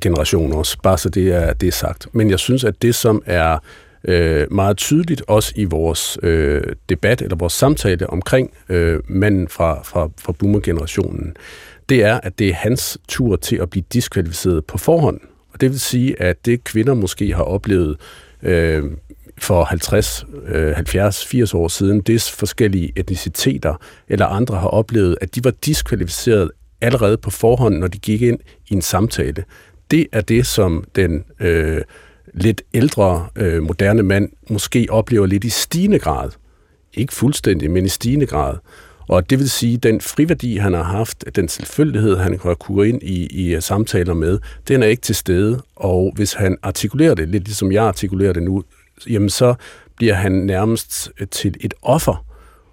generation 0.00 0.52
også, 0.52 0.76
bare 0.82 0.98
så 0.98 1.08
det 1.08 1.28
er, 1.34 1.52
det 1.52 1.66
er 1.66 1.72
sagt. 1.72 2.06
Men 2.12 2.30
jeg 2.30 2.38
synes, 2.38 2.64
at 2.64 2.82
det, 2.82 2.94
som 2.94 3.22
er 3.26 3.58
øh, 4.04 4.52
meget 4.52 4.76
tydeligt, 4.76 5.22
også 5.26 5.52
i 5.56 5.64
vores 5.64 6.18
øh, 6.22 6.62
debat 6.88 7.22
eller 7.22 7.36
vores 7.36 7.52
samtale 7.52 8.10
omkring 8.10 8.50
øh, 8.68 9.00
manden 9.08 9.48
fra, 9.48 9.82
fra, 9.82 10.08
fra 10.18 10.32
boomer-generationen, 10.32 11.36
det 11.88 12.04
er, 12.04 12.20
at 12.22 12.38
det 12.38 12.48
er 12.48 12.54
hans 12.54 12.98
tur 13.08 13.36
til 13.36 13.56
at 13.56 13.70
blive 13.70 13.84
diskvalificeret 13.92 14.64
på 14.64 14.78
forhånd. 14.78 15.20
Og 15.52 15.60
det 15.60 15.70
vil 15.70 15.80
sige, 15.80 16.22
at 16.22 16.46
det 16.46 16.64
kvinder 16.64 16.94
måske 16.94 17.34
har 17.34 17.42
oplevet 17.42 17.96
øh, 18.46 18.84
for 19.38 19.64
50, 19.64 20.26
øh, 20.46 20.74
70, 20.74 21.26
80 21.26 21.54
år 21.54 21.68
siden, 21.68 22.00
des 22.00 22.30
forskellige 22.30 22.92
etniciteter 22.96 23.74
eller 24.08 24.26
andre 24.26 24.56
har 24.56 24.68
oplevet, 24.68 25.16
at 25.20 25.34
de 25.34 25.44
var 25.44 25.50
diskvalificeret 25.50 26.50
allerede 26.80 27.16
på 27.16 27.30
forhånd, 27.30 27.78
når 27.78 27.86
de 27.86 27.98
gik 27.98 28.22
ind 28.22 28.38
i 28.68 28.74
en 28.74 28.82
samtale. 28.82 29.44
Det 29.90 30.06
er 30.12 30.20
det, 30.20 30.46
som 30.46 30.84
den 30.96 31.24
øh, 31.40 31.82
lidt 32.34 32.62
ældre, 32.74 33.28
øh, 33.36 33.62
moderne 33.62 34.02
mand 34.02 34.30
måske 34.50 34.86
oplever 34.90 35.26
lidt 35.26 35.44
i 35.44 35.48
stigende 35.48 35.98
grad. 35.98 36.30
Ikke 36.94 37.12
fuldstændig, 37.12 37.70
men 37.70 37.84
i 37.84 37.88
stigende 37.88 38.26
grad. 38.26 38.54
Og 39.08 39.30
det 39.30 39.38
vil 39.38 39.50
sige, 39.50 39.74
at 39.74 39.82
den 39.82 40.00
friværdi, 40.00 40.56
han 40.56 40.74
har 40.74 40.82
haft, 40.82 41.24
den 41.36 41.48
selvfølgelighed, 41.48 42.16
han 42.16 42.38
har 42.42 42.54
kunne 42.54 42.88
ind 42.88 43.02
i, 43.02 43.26
i 43.26 43.54
øh, 43.54 43.62
samtaler 43.62 44.14
med, 44.14 44.38
den 44.68 44.82
er 44.82 44.86
ikke 44.86 45.02
til 45.02 45.14
stede. 45.14 45.62
Og 45.76 46.12
hvis 46.14 46.32
han 46.32 46.56
artikulerer 46.62 47.14
det, 47.14 47.28
lidt 47.28 47.44
ligesom 47.44 47.72
jeg 47.72 47.84
artikulerer 47.84 48.32
det 48.32 48.42
nu, 48.42 48.64
jamen 49.08 49.30
så 49.30 49.54
bliver 49.96 50.14
han 50.14 50.32
nærmest 50.32 51.10
øh, 51.20 51.26
til 51.28 51.56
et 51.60 51.74
offer. 51.82 52.24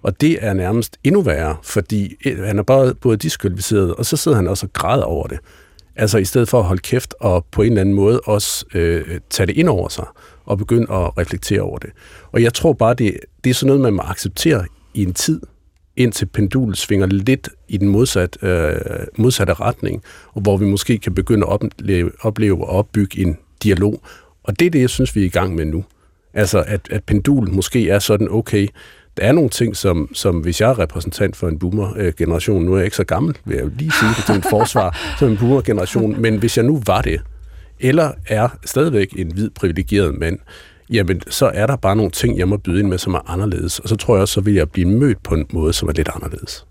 Og 0.02 0.20
det 0.20 0.38
er 0.44 0.52
nærmest 0.52 0.96
endnu 1.04 1.20
værre, 1.20 1.56
fordi 1.62 2.14
øh, 2.26 2.38
han 2.38 2.58
er 2.58 2.62
bare 2.62 2.94
både 2.94 3.16
diskvalificeret, 3.16 3.94
og 3.94 4.06
så 4.06 4.16
sidder 4.16 4.36
han 4.36 4.48
også 4.48 4.66
og 4.66 4.72
græder 4.72 5.04
over 5.04 5.26
det. 5.26 5.38
Altså 5.96 6.18
i 6.18 6.24
stedet 6.24 6.48
for 6.48 6.58
at 6.58 6.64
holde 6.64 6.82
kæft 6.82 7.14
og 7.20 7.46
på 7.50 7.62
en 7.62 7.68
eller 7.68 7.80
anden 7.80 7.94
måde 7.94 8.20
også 8.20 8.64
øh, 8.74 9.20
tage 9.30 9.46
det 9.46 9.56
ind 9.56 9.68
over 9.68 9.88
sig 9.88 10.06
og 10.44 10.58
begynde 10.58 10.92
at 10.92 11.18
reflektere 11.18 11.60
over 11.60 11.78
det. 11.78 11.90
Og 12.32 12.42
jeg 12.42 12.54
tror 12.54 12.72
bare, 12.72 12.94
det, 12.94 13.16
det 13.44 13.50
er 13.50 13.54
sådan 13.54 13.66
noget, 13.66 13.82
man 13.82 13.92
må 13.92 14.02
acceptere 14.02 14.66
i 14.94 15.02
en 15.02 15.14
tid, 15.14 15.40
indtil 15.96 16.26
pendulet 16.26 16.78
svinger 16.78 17.06
lidt 17.06 17.48
i 17.68 17.76
den 17.76 17.88
modsat, 17.88 18.38
øh, 18.42 18.74
modsatte 19.18 19.52
retning, 19.52 20.02
og 20.32 20.40
hvor 20.40 20.56
vi 20.56 20.64
måske 20.64 20.98
kan 20.98 21.14
begynde 21.14 21.46
at 21.46 21.52
opleve, 21.52 22.10
opleve 22.20 22.64
og 22.64 22.68
opbygge 22.68 23.22
en 23.22 23.38
dialog. 23.62 24.02
Og 24.42 24.58
det 24.58 24.66
er 24.66 24.70
det, 24.70 24.80
jeg 24.80 24.90
synes, 24.90 25.16
vi 25.16 25.20
er 25.20 25.26
i 25.26 25.28
gang 25.28 25.54
med 25.54 25.64
nu. 25.64 25.84
Altså, 26.34 26.64
at, 26.66 26.80
at 26.90 27.04
pendulet 27.04 27.52
måske 27.52 27.90
er 27.90 27.98
sådan, 27.98 28.28
okay, 28.30 28.68
der 29.16 29.22
er 29.22 29.32
nogle 29.32 29.50
ting, 29.50 29.76
som, 29.76 30.14
som 30.14 30.40
hvis 30.40 30.60
jeg 30.60 30.70
er 30.70 30.78
repræsentant 30.78 31.36
for 31.36 31.48
en 31.48 31.58
boomer-generation, 31.58 32.64
nu 32.64 32.72
er 32.72 32.76
jeg 32.76 32.84
ikke 32.84 32.96
så 32.96 33.04
gammel, 33.04 33.36
vil 33.44 33.54
jeg 33.54 33.64
jo 33.64 33.70
lige 33.78 33.92
sige 34.00 34.10
det 34.16 34.24
til 34.26 34.34
en 34.34 34.42
forsvar, 34.42 34.98
som 35.18 35.28
en 35.28 35.36
boomer-generation, 35.36 36.20
men 36.20 36.36
hvis 36.36 36.56
jeg 36.56 36.64
nu 36.64 36.82
var 36.86 37.02
det, 37.02 37.20
eller 37.80 38.12
er 38.26 38.48
stadigvæk 38.64 39.12
en 39.16 39.32
hvid 39.32 39.50
privilegeret 39.50 40.18
mand, 40.18 40.38
jamen 40.90 41.20
så 41.30 41.50
er 41.54 41.66
der 41.66 41.76
bare 41.76 41.96
nogle 41.96 42.10
ting, 42.10 42.38
jeg 42.38 42.48
må 42.48 42.56
byde 42.56 42.80
ind 42.80 42.88
med, 42.88 42.98
som 42.98 43.14
er 43.14 43.30
anderledes. 43.30 43.78
Og 43.78 43.88
så 43.88 43.96
tror 43.96 44.14
jeg 44.14 44.22
også, 44.22 44.34
så 44.34 44.40
vil 44.40 44.54
jeg 44.54 44.70
blive 44.70 44.88
mødt 44.88 45.22
på 45.22 45.34
en 45.34 45.46
måde, 45.52 45.72
som 45.72 45.88
er 45.88 45.92
lidt 45.92 46.08
anderledes. 46.14 46.66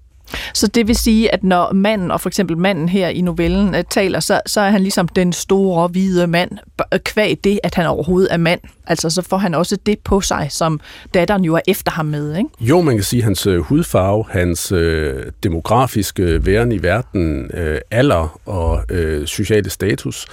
Så 0.53 0.67
det 0.67 0.87
vil 0.87 0.95
sige, 0.95 1.33
at 1.33 1.43
når 1.43 1.73
manden, 1.73 2.11
og 2.11 2.21
for 2.21 2.29
eksempel 2.29 2.57
manden 2.57 2.89
her 2.89 3.07
i 3.07 3.21
novellen, 3.21 3.75
øh, 3.75 3.83
taler, 3.89 4.19
så, 4.19 4.41
så 4.45 4.61
er 4.61 4.69
han 4.69 4.81
ligesom 4.81 5.07
den 5.07 5.33
store, 5.33 5.87
hvide 5.87 6.27
mand, 6.27 6.51
b- 6.77 6.95
kvæg 7.03 7.37
det, 7.43 7.59
at 7.63 7.75
han 7.75 7.85
overhovedet 7.87 8.33
er 8.33 8.37
mand. 8.37 8.59
Altså, 8.87 9.09
så 9.09 9.21
får 9.21 9.37
han 9.37 9.53
også 9.53 9.77
det 9.85 9.99
på 9.99 10.21
sig, 10.21 10.47
som 10.49 10.79
datteren 11.13 11.43
jo 11.43 11.55
er 11.55 11.59
efter 11.67 11.91
ham 11.91 12.05
med, 12.05 12.37
ikke? 12.37 12.49
Jo, 12.59 12.81
man 12.81 12.95
kan 12.95 13.03
sige, 13.03 13.19
at 13.19 13.23
hans 13.23 13.47
øh, 13.47 13.59
hudfarve, 13.59 14.25
hans 14.29 14.71
øh, 14.71 15.23
demografiske 15.43 16.45
væren 16.45 16.71
i 16.71 16.83
verden, 16.83 17.51
øh, 17.53 17.79
alder 17.91 18.39
og 18.45 18.83
øh, 18.89 19.27
sociale 19.27 19.69
status, 19.69 20.27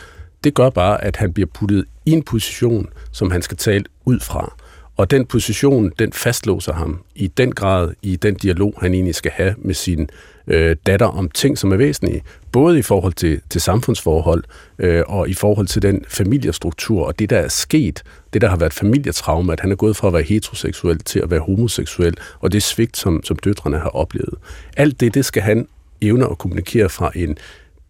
det 0.44 0.55
gør 0.55 0.70
bare, 0.70 1.05
at 1.05 1.16
han 1.16 1.33
bliver 1.33 1.48
puttet 1.55 1.85
i 2.07 2.11
en 2.11 2.22
position, 2.22 2.88
som 3.12 3.31
han 3.31 3.42
skal 3.42 3.57
tale 3.57 3.85
ud 4.05 4.20
fra. 4.20 4.57
Og 4.96 5.11
den 5.11 5.26
position, 5.26 5.92
den 5.98 6.12
fastlåser 6.12 6.72
ham 6.72 7.00
i 7.14 7.26
den 7.26 7.53
grad 7.53 7.90
i 8.03 8.16
den 8.16 8.35
dialog, 8.35 8.74
han 8.81 8.94
egentlig 8.94 9.14
skal 9.14 9.33
have 9.35 9.55
med 9.59 9.74
sin 9.74 10.11
øh, 10.46 10.76
datter 10.87 11.07
om 11.07 11.31
ting, 11.31 11.59
som 11.59 11.72
er 11.72 11.76
væsentlige. 11.76 12.22
Både 12.53 12.79
i 12.79 12.83
forhold 12.83 13.12
til, 13.12 13.40
til 13.50 13.61
samfundsforhold 13.61 14.44
øh, 14.79 15.03
og 15.07 15.29
i 15.29 15.35
forhold 15.35 15.66
til 15.66 15.83
den 15.83 16.05
familiestruktur 16.09 17.07
og 17.07 17.18
det, 17.18 17.31
der 17.31 17.38
er 17.38 17.48
sket, 17.48 18.03
det, 18.33 18.42
der 18.42 18.48
har 18.48 18.57
været 18.57 18.72
familietraume, 18.72 19.53
at 19.53 19.61
han 19.61 19.72
er 19.72 19.76
gået 19.76 19.96
fra 19.96 20.07
at 20.07 20.14
være 20.14 20.22
heteroseksuel 20.22 20.98
til 20.98 21.18
at 21.18 21.31
være 21.31 21.40
homoseksuel, 21.40 22.16
og 22.40 22.53
det 22.53 22.62
svigt, 22.62 22.96
som, 22.96 23.24
som 23.24 23.37
døtrene 23.37 23.79
har 23.79 23.90
oplevet. 23.96 24.35
Alt 24.76 25.00
det, 25.00 25.14
det 25.14 25.24
skal 25.24 25.42
han 25.42 25.68
evne 26.00 26.31
at 26.31 26.38
kommunikere 26.38 26.88
fra 26.88 27.12
en 27.14 27.38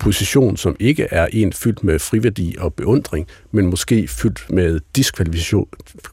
position, 0.00 0.56
som 0.56 0.76
ikke 0.80 1.08
er 1.10 1.26
en 1.32 1.52
fyldt 1.52 1.84
med 1.84 1.98
friværdi 1.98 2.56
og 2.58 2.74
beundring, 2.74 3.26
men 3.50 3.66
måske 3.66 4.08
fyldt 4.08 4.50
med 4.50 4.80
diskvalifikation 4.96 5.68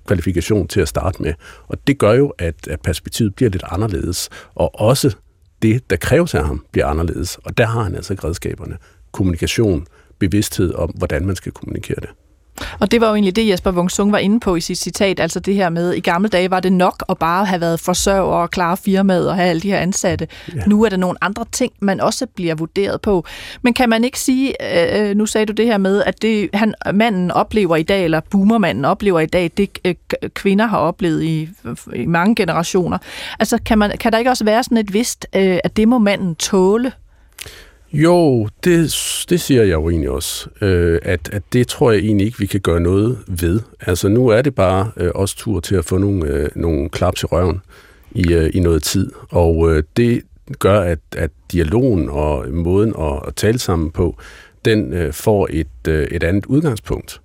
kvalifikation 0.08 0.67
til 0.67 0.82
at 0.82 0.88
starte 0.88 1.23
med. 1.23 1.34
Og 1.67 1.88
det 1.88 1.97
gør 1.97 2.13
jo, 2.13 2.34
at, 2.38 2.67
at 2.67 2.82
perspektivet 2.82 3.36
bliver 3.36 3.50
lidt 3.50 3.63
anderledes, 3.71 4.30
og 4.56 4.82
også 4.82 5.15
det, 5.62 5.89
der 5.89 5.95
kræves 5.95 6.36
af 6.36 6.45
ham, 6.45 6.65
bliver 6.71 6.88
anderledes. 6.88 7.36
Og 7.36 7.58
der 7.58 7.65
har 7.65 7.84
han 7.84 7.95
altså 7.95 8.13
redskaberne. 8.23 8.78
Kommunikation, 9.12 9.88
bevidsthed 10.19 10.73
om, 10.73 10.89
hvordan 10.89 11.26
man 11.26 11.36
skal 11.36 11.52
kommunikere 11.52 12.00
det. 12.02 12.10
Og 12.80 12.91
det 12.91 13.02
var 13.02 13.08
jo 13.08 13.13
egentlig 13.13 13.36
det, 13.36 13.50
Jesper 13.50 13.72
Wung 13.72 13.91
Sung 13.91 14.12
var 14.12 14.17
inde 14.17 14.39
på 14.39 14.56
i 14.56 14.62
sit 14.62 14.78
citat, 14.78 15.20
altså 15.20 15.39
det 15.39 15.56
her 15.56 15.70
med, 15.70 15.93
i 15.93 16.00
gamle 16.00 16.30
dage 16.30 16.52
var 16.52 16.60
det 16.60 16.74
nok 16.74 17.04
at 17.10 17.17
bare 17.17 17.46
have 17.46 17.62
været 17.62 17.80
forsørger 17.80 18.41
og 18.41 18.52
klare 18.52 18.78
firmaet 18.78 19.30
og 19.30 19.36
have 19.36 19.50
alle 19.50 19.62
de 19.62 19.72
her 19.72 19.80
ansatte. 19.80 20.28
Ja. 20.56 20.62
Nu 20.67 20.84
er 20.84 20.89
der 20.89 20.98
nogle 20.98 21.17
andre 21.22 21.46
ting, 21.52 21.74
man 21.80 22.02
også 22.02 22.26
bliver 22.36 22.56
vurderet 22.56 23.02
på. 23.02 23.26
Men 23.62 23.74
kan 23.74 23.89
man 23.89 24.04
ikke 24.04 24.20
sige, 24.20 24.54
øh, 25.10 25.15
nu 25.15 25.26
sagde 25.26 25.46
du 25.46 25.54
det 25.54 25.65
her 25.65 25.78
med, 25.78 26.04
at 26.04 26.22
det 26.22 26.50
han, 26.54 26.74
manden 26.93 27.32
oplever 27.32 27.76
i 27.76 27.84
dag, 27.84 28.04
eller 28.04 28.20
boomermanden 28.32 28.86
oplever 28.86 29.20
i 29.20 29.26
dag, 29.26 29.52
det 29.58 29.70
øh, 29.86 29.96
kvinder 30.34 30.65
har 30.65 30.78
oplevet 30.78 31.24
i, 31.24 31.50
i 31.96 32.06
mange 32.06 32.36
generationer. 32.36 32.98
Altså 33.39 33.58
kan, 33.65 33.78
man, 33.78 33.91
kan 34.00 34.12
der 34.12 34.17
ikke 34.17 34.32
også 34.32 34.46
være 34.46 34.63
sådan 34.63 34.78
et 34.78 34.93
vist, 34.93 35.28
øh, 35.36 35.60
at 35.63 35.78
det 35.78 35.88
må 35.88 35.98
manden 35.98 36.36
tåle? 36.36 36.91
Jo, 37.93 38.47
det, 38.63 38.95
det 39.30 39.41
siger 39.41 39.63
jeg 39.63 39.73
jo 39.73 39.89
egentlig 39.89 40.10
også, 40.10 40.50
øh, 40.62 41.00
at, 41.02 41.30
at 41.34 41.43
det 41.54 41.67
tror 41.67 41.91
jeg 41.91 42.00
egentlig 42.00 42.26
ikke, 42.26 42.39
vi 42.39 42.45
kan 42.45 42.62
gøre 42.62 42.80
noget 42.80 43.17
ved. 43.28 43.60
Altså 43.82 44.08
nu 44.08 44.28
er 44.28 44.41
det 44.41 44.56
bare 44.56 44.91
øh, 44.97 45.12
os 45.15 45.36
tur 45.36 45.60
til 45.60 45.76
at 45.76 45.86
få 45.86 45.97
nogle, 45.97 46.26
øh, 46.26 46.50
nogle 46.56 46.89
klaps 46.89 47.23
i 47.23 47.26
røven 47.26 47.62
i, 48.12 48.34
øh, 48.34 48.52
i 48.54 48.60
noget 48.60 48.84
tid, 48.84 49.12
og 49.30 49.71
øh, 49.71 49.84
det 49.97 50.21
gør, 50.60 50.80
at, 50.80 51.00
at 51.17 51.32
dialogen 51.52 52.10
og 52.10 52.50
måden 52.50 52.93
at, 53.00 53.19
at 53.28 53.36
tale 53.36 53.60
sammen 53.60 53.91
på, 53.91 54.17
den 54.65 54.93
øh, 54.93 55.13
får 55.13 55.47
et, 55.50 55.88
øh, 55.88 56.08
et 56.12 56.23
andet 56.23 56.45
udgangspunkt. 56.45 57.21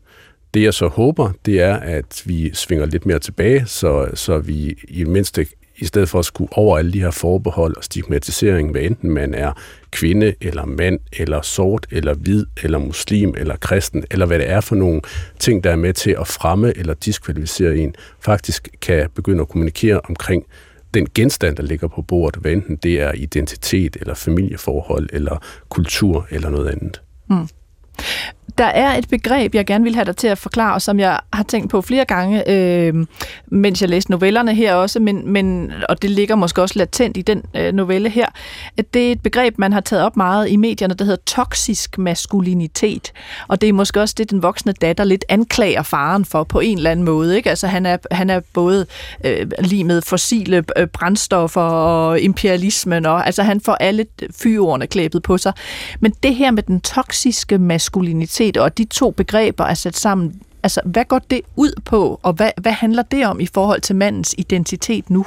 Det 0.54 0.62
jeg 0.62 0.74
så 0.74 0.86
håber, 0.86 1.32
det 1.46 1.60
er, 1.60 1.76
at 1.76 2.22
vi 2.24 2.50
svinger 2.54 2.86
lidt 2.86 3.06
mere 3.06 3.18
tilbage, 3.18 3.66
så, 3.66 4.08
så 4.14 4.38
vi 4.38 4.74
i 4.88 5.04
mindste 5.04 5.46
i 5.82 5.84
stedet 5.84 6.08
for 6.08 6.18
at 6.18 6.24
skulle 6.24 6.52
over 6.52 6.78
alle 6.78 6.92
de 6.92 7.00
her 7.00 7.10
forbehold 7.10 7.76
og 7.76 7.84
stigmatisering, 7.84 8.70
hvad 8.70 8.82
enten 8.82 9.10
man 9.10 9.34
er 9.34 9.52
kvinde, 9.90 10.34
eller 10.40 10.64
mand, 10.64 11.00
eller 11.18 11.42
sort, 11.42 11.86
eller 11.90 12.14
hvid, 12.14 12.46
eller 12.62 12.78
muslim, 12.78 13.34
eller 13.38 13.56
kristen, 13.56 14.04
eller 14.10 14.26
hvad 14.26 14.38
det 14.38 14.50
er 14.50 14.60
for 14.60 14.74
nogle 14.74 15.00
ting, 15.38 15.64
der 15.64 15.70
er 15.70 15.76
med 15.76 15.92
til 15.92 16.16
at 16.20 16.26
fremme 16.26 16.78
eller 16.78 16.94
diskvalificere 16.94 17.76
en, 17.76 17.94
faktisk 18.20 18.68
kan 18.80 19.08
begynde 19.14 19.40
at 19.40 19.48
kommunikere 19.48 20.00
omkring 20.08 20.44
den 20.94 21.08
genstand, 21.14 21.56
der 21.56 21.62
ligger 21.62 21.88
på 21.88 22.02
bordet, 22.02 22.42
hvad 22.42 22.52
enten 22.52 22.76
det 22.76 23.00
er 23.00 23.12
identitet, 23.12 23.96
eller 24.00 24.14
familieforhold, 24.14 25.08
eller 25.12 25.44
kultur, 25.68 26.26
eller 26.30 26.50
noget 26.50 26.68
andet. 26.68 27.02
Mm. 27.30 27.48
Der 28.58 28.64
er 28.64 28.98
et 28.98 29.08
begreb, 29.08 29.54
jeg 29.54 29.66
gerne 29.66 29.84
vil 29.84 29.94
have 29.94 30.04
dig 30.04 30.16
til 30.16 30.28
at 30.28 30.38
forklare, 30.38 30.80
som 30.80 31.00
jeg 31.00 31.20
har 31.32 31.42
tænkt 31.42 31.70
på 31.70 31.80
flere 31.82 32.04
gange, 32.04 32.50
øh, 32.50 33.06
mens 33.46 33.80
jeg 33.80 33.88
læste 33.88 34.10
novellerne 34.10 34.54
her 34.54 34.74
også, 34.74 35.00
men, 35.00 35.32
men, 35.32 35.72
og 35.88 36.02
det 36.02 36.10
ligger 36.10 36.34
måske 36.34 36.62
også 36.62 36.78
latent 36.78 37.16
i 37.16 37.22
den 37.22 37.42
øh, 37.56 37.72
novelle 37.72 38.08
her, 38.08 38.26
at 38.76 38.94
det 38.94 39.08
er 39.08 39.12
et 39.12 39.22
begreb, 39.22 39.58
man 39.58 39.72
har 39.72 39.80
taget 39.80 40.04
op 40.04 40.16
meget 40.16 40.48
i 40.48 40.56
medierne, 40.56 40.94
der 40.94 41.04
hedder 41.04 41.22
toksisk 41.26 41.98
maskulinitet. 41.98 43.12
Og 43.48 43.60
det 43.60 43.68
er 43.68 43.72
måske 43.72 44.00
også 44.00 44.14
det, 44.18 44.30
den 44.30 44.42
voksne 44.42 44.72
datter 44.72 45.04
lidt 45.04 45.24
anklager 45.28 45.82
faren 45.82 46.24
for 46.24 46.44
på 46.44 46.60
en 46.60 46.76
eller 46.76 46.90
anden 46.90 47.04
måde. 47.04 47.36
Ikke? 47.36 47.50
Altså 47.50 47.66
han 47.66 47.86
er, 47.86 47.96
han 48.10 48.30
er 48.30 48.40
både 48.52 48.86
øh, 49.24 49.50
lige 49.58 49.84
med 49.84 50.02
fossile 50.02 50.64
øh, 50.76 50.86
brændstoffer 50.86 51.60
og 51.60 52.20
imperialismen, 52.20 53.06
og 53.06 53.26
altså 53.26 53.42
han 53.42 53.60
får 53.60 53.74
alle 53.74 54.06
fyrordene 54.42 54.86
klæbet 54.86 55.22
på 55.22 55.38
sig. 55.38 55.52
Men 56.00 56.12
det 56.22 56.34
her 56.34 56.50
med 56.50 56.62
den 56.62 56.80
toksiske 56.80 57.58
maskulinitet, 57.58 58.31
seksualitet, 58.32 58.56
og 58.56 58.78
de 58.78 58.84
to 58.84 59.10
begreber 59.10 59.64
er 59.64 59.74
sat 59.74 59.96
sammen. 59.96 60.40
Altså, 60.62 60.80
hvad 60.84 61.04
går 61.04 61.18
det 61.18 61.40
ud 61.56 61.72
på, 61.84 62.20
og 62.22 62.32
hvad, 62.32 62.50
hvad 62.60 62.72
handler 62.72 63.02
det 63.02 63.26
om 63.26 63.40
i 63.40 63.46
forhold 63.46 63.80
til 63.80 63.96
mandens 63.96 64.34
identitet 64.38 65.10
nu? 65.10 65.26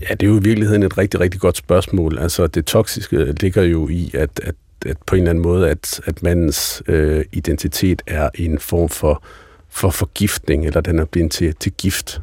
Ja, 0.00 0.14
det 0.14 0.22
er 0.22 0.30
jo 0.30 0.38
i 0.40 0.42
virkeligheden 0.42 0.82
et 0.82 0.98
rigtig, 0.98 1.20
rigtig 1.20 1.40
godt 1.40 1.56
spørgsmål. 1.56 2.18
Altså, 2.18 2.46
det 2.46 2.64
toksiske 2.64 3.32
ligger 3.40 3.62
jo 3.62 3.88
i, 3.88 4.10
at, 4.14 4.40
at, 4.42 4.54
at 4.86 4.96
på 5.06 5.14
en 5.14 5.20
eller 5.20 5.30
anden 5.30 5.42
måde, 5.42 5.70
at, 5.70 6.00
at 6.06 6.22
mandens 6.22 6.82
øh, 6.86 7.24
identitet 7.32 8.02
er 8.06 8.28
en 8.34 8.58
form 8.58 8.88
for, 8.88 9.22
for 9.68 9.90
forgiftning, 9.90 10.66
eller 10.66 10.80
den 10.80 10.98
er 10.98 11.04
blevet 11.04 11.30
til, 11.30 11.54
til 11.60 11.72
gift. 11.72 12.20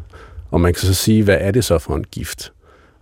Og 0.51 0.61
man 0.61 0.73
kan 0.73 0.81
så 0.81 0.93
sige, 0.93 1.23
hvad 1.23 1.37
er 1.39 1.51
det 1.51 1.63
så 1.63 1.79
for 1.79 1.95
en 1.95 2.05
gift? 2.11 2.51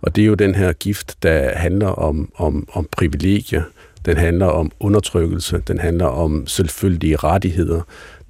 Og 0.02 0.16
det 0.16 0.22
er 0.22 0.26
jo 0.26 0.34
den 0.34 0.54
her 0.54 0.72
gift, 0.72 1.16
der 1.22 1.56
handler 1.56 1.88
om, 1.88 2.32
om, 2.36 2.68
om 2.72 2.88
privilegier, 2.92 3.62
den 4.06 4.16
handler 4.16 4.46
om 4.46 4.70
undertrykkelse, 4.80 5.62
den 5.68 5.78
handler 5.78 6.06
om 6.06 6.46
selvfølgelige 6.46 7.16
rettigheder, 7.16 7.80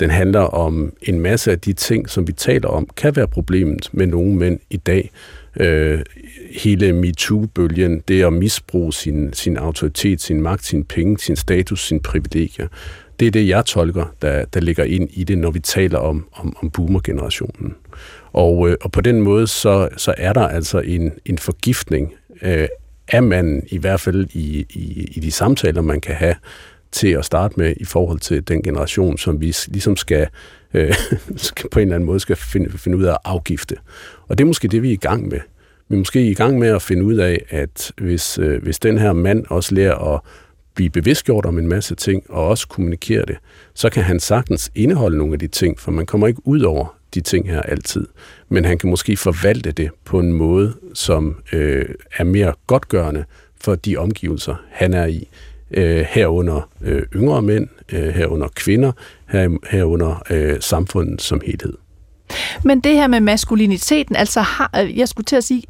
den 0.01 0.11
handler 0.11 0.41
om 0.41 0.93
en 1.03 1.21
masse 1.21 1.51
af 1.51 1.61
de 1.61 1.73
ting, 1.73 2.11
som 2.11 2.29
vi 2.29 2.33
taler 2.33 2.69
om, 2.69 2.89
kan 2.97 3.17
være 3.17 3.29
problemet 3.29 3.89
med 3.93 4.07
nogle 4.07 4.35
mænd 4.35 4.61
i 4.71 4.77
dag. 4.77 5.11
Øh, 5.57 6.01
hele 6.51 6.93
MeToo-bølgen, 6.93 8.03
det 8.09 8.25
at 8.25 8.33
misbruge 8.33 8.93
sin, 8.93 9.33
sin 9.33 9.57
autoritet, 9.57 10.21
sin 10.21 10.43
magt, 10.43 10.65
sin 10.65 10.85
penge, 10.85 11.19
sin 11.19 11.37
status, 11.37 11.87
sin 11.87 12.01
privilegier, 12.01 12.69
det 13.21 13.27
er 13.27 13.31
det, 13.31 13.49
jeg 13.49 13.65
tolker, 13.65 14.15
der, 14.23 14.45
der 14.45 14.61
ligger 14.61 14.85
ind 14.85 15.09
i 15.13 15.25
det, 15.25 15.39
når 15.39 15.51
vi 15.51 15.61
taler 15.61 15.99
om, 15.99 16.29
om, 16.33 16.57
om 16.63 16.71
boomer-generationen. 16.71 17.75
Og, 18.33 18.69
øh, 18.69 18.77
og 18.81 18.93
på 18.93 19.01
den 19.01 19.23
måde, 19.23 19.47
så, 19.47 19.89
så 19.97 20.15
er 20.19 20.33
der 20.33 20.49
altså 20.49 20.79
en, 20.79 21.13
en 21.27 21.39
forgiftning 21.39 22.15
øh, 22.43 22.69
er 23.11 23.21
man 23.21 23.63
i 23.67 23.79
hvert 23.79 24.01
fald 24.01 24.27
i, 24.33 24.67
i, 24.71 25.09
i 25.13 25.21
de 25.21 25.31
samtaler, 25.31 25.83
man 25.83 26.01
kan 26.01 26.15
have 26.15 26.35
til 26.93 27.09
at 27.09 27.25
starte 27.25 27.55
med 27.57 27.75
i 27.77 27.85
forhold 27.85 28.19
til 28.19 28.49
den 28.49 28.63
generation, 28.63 29.19
som 29.19 29.41
vi 29.41 29.57
ligesom 29.69 29.97
skal, 29.97 30.27
øh, 30.75 30.95
skal 31.37 31.71
på 31.71 31.79
en 31.79 31.83
eller 31.83 31.95
anden 31.95 32.07
måde 32.07 32.21
skal 32.21 32.37
finde, 32.37 32.79
finde 32.79 32.99
ud 32.99 33.05
af 33.05 33.13
at 33.13 33.19
afgifte. 33.25 33.77
Og 34.29 34.39
det 34.39 34.45
er 34.45 34.47
måske 34.47 34.69
det, 34.69 34.83
vi 34.83 34.89
er 34.89 34.93
i 34.93 34.97
gang 34.97 35.29
med. 35.29 35.41
Vi 35.89 35.95
er 35.95 35.99
måske 35.99 36.31
i 36.31 36.35
gang 36.35 36.59
med 36.59 36.69
at 36.69 36.83
finde 36.83 37.05
ud 37.05 37.15
af, 37.15 37.45
at 37.49 37.93
hvis, 37.97 38.39
øh, 38.39 38.63
hvis 38.63 38.79
den 38.79 38.99
her 38.99 39.13
mand 39.13 39.45
også 39.49 39.75
lærer 39.75 40.15
at 40.15 40.21
blive 40.75 40.91
bevidstgjort 40.91 41.47
om 41.47 41.59
en 41.59 41.69
masse 41.69 41.95
ting, 41.95 42.23
og 42.29 42.49
også 42.49 42.69
kommunikere 42.69 43.25
det, 43.27 43.37
så 43.75 43.91
kan 43.91 44.03
han 44.03 44.21
sagtens 44.21 44.71
indeholde 44.75 45.19
nogle 45.19 45.33
af 45.33 45.39
de 45.39 45.47
ting, 45.47 45.81
for 45.81 45.91
man 45.91 46.07
kommer 46.07 46.27
ikke 46.27 46.41
ud 46.45 46.61
over 46.61 47.00
de 47.15 47.21
ting 47.21 47.51
her 47.51 47.63
altid. 47.63 48.07
Men 48.49 48.65
han 48.65 48.79
kan 48.79 48.91
måske 48.91 49.17
forvalte 49.17 49.73
det 49.73 49.91
på 50.05 50.21
en 50.21 50.33
måde, 50.33 50.75
som 50.95 51.37
øh, 51.53 51.85
er 52.17 52.25
mere 52.25 52.53
godtgørende 52.67 53.25
for 53.61 53.75
de 53.75 53.97
omgivelser, 53.97 54.55
han 54.71 54.95
er 54.95 55.07
i. 55.07 55.29
Øh, 55.71 56.07
herunder 56.11 56.69
øh, 56.83 57.03
yngre 57.15 57.43
mænd, 57.43 57.69
øh, 57.93 58.09
herunder 58.09 58.49
kvinder, 58.55 58.93
her, 59.29 59.59
herunder 59.71 60.23
øh, 60.31 60.57
samfundet 60.61 61.23
som 61.23 61.41
helhed. 61.47 61.75
Men 62.65 62.81
det 62.81 62.93
her 62.95 63.07
med 63.07 63.21
maskuliniteten, 63.21 64.17
altså 64.17 64.41
har, 64.41 64.81
øh, 64.83 64.99
jeg 64.99 65.09
skulle 65.09 65.25
til 65.25 65.37
at 65.37 65.45
sige, 65.45 65.63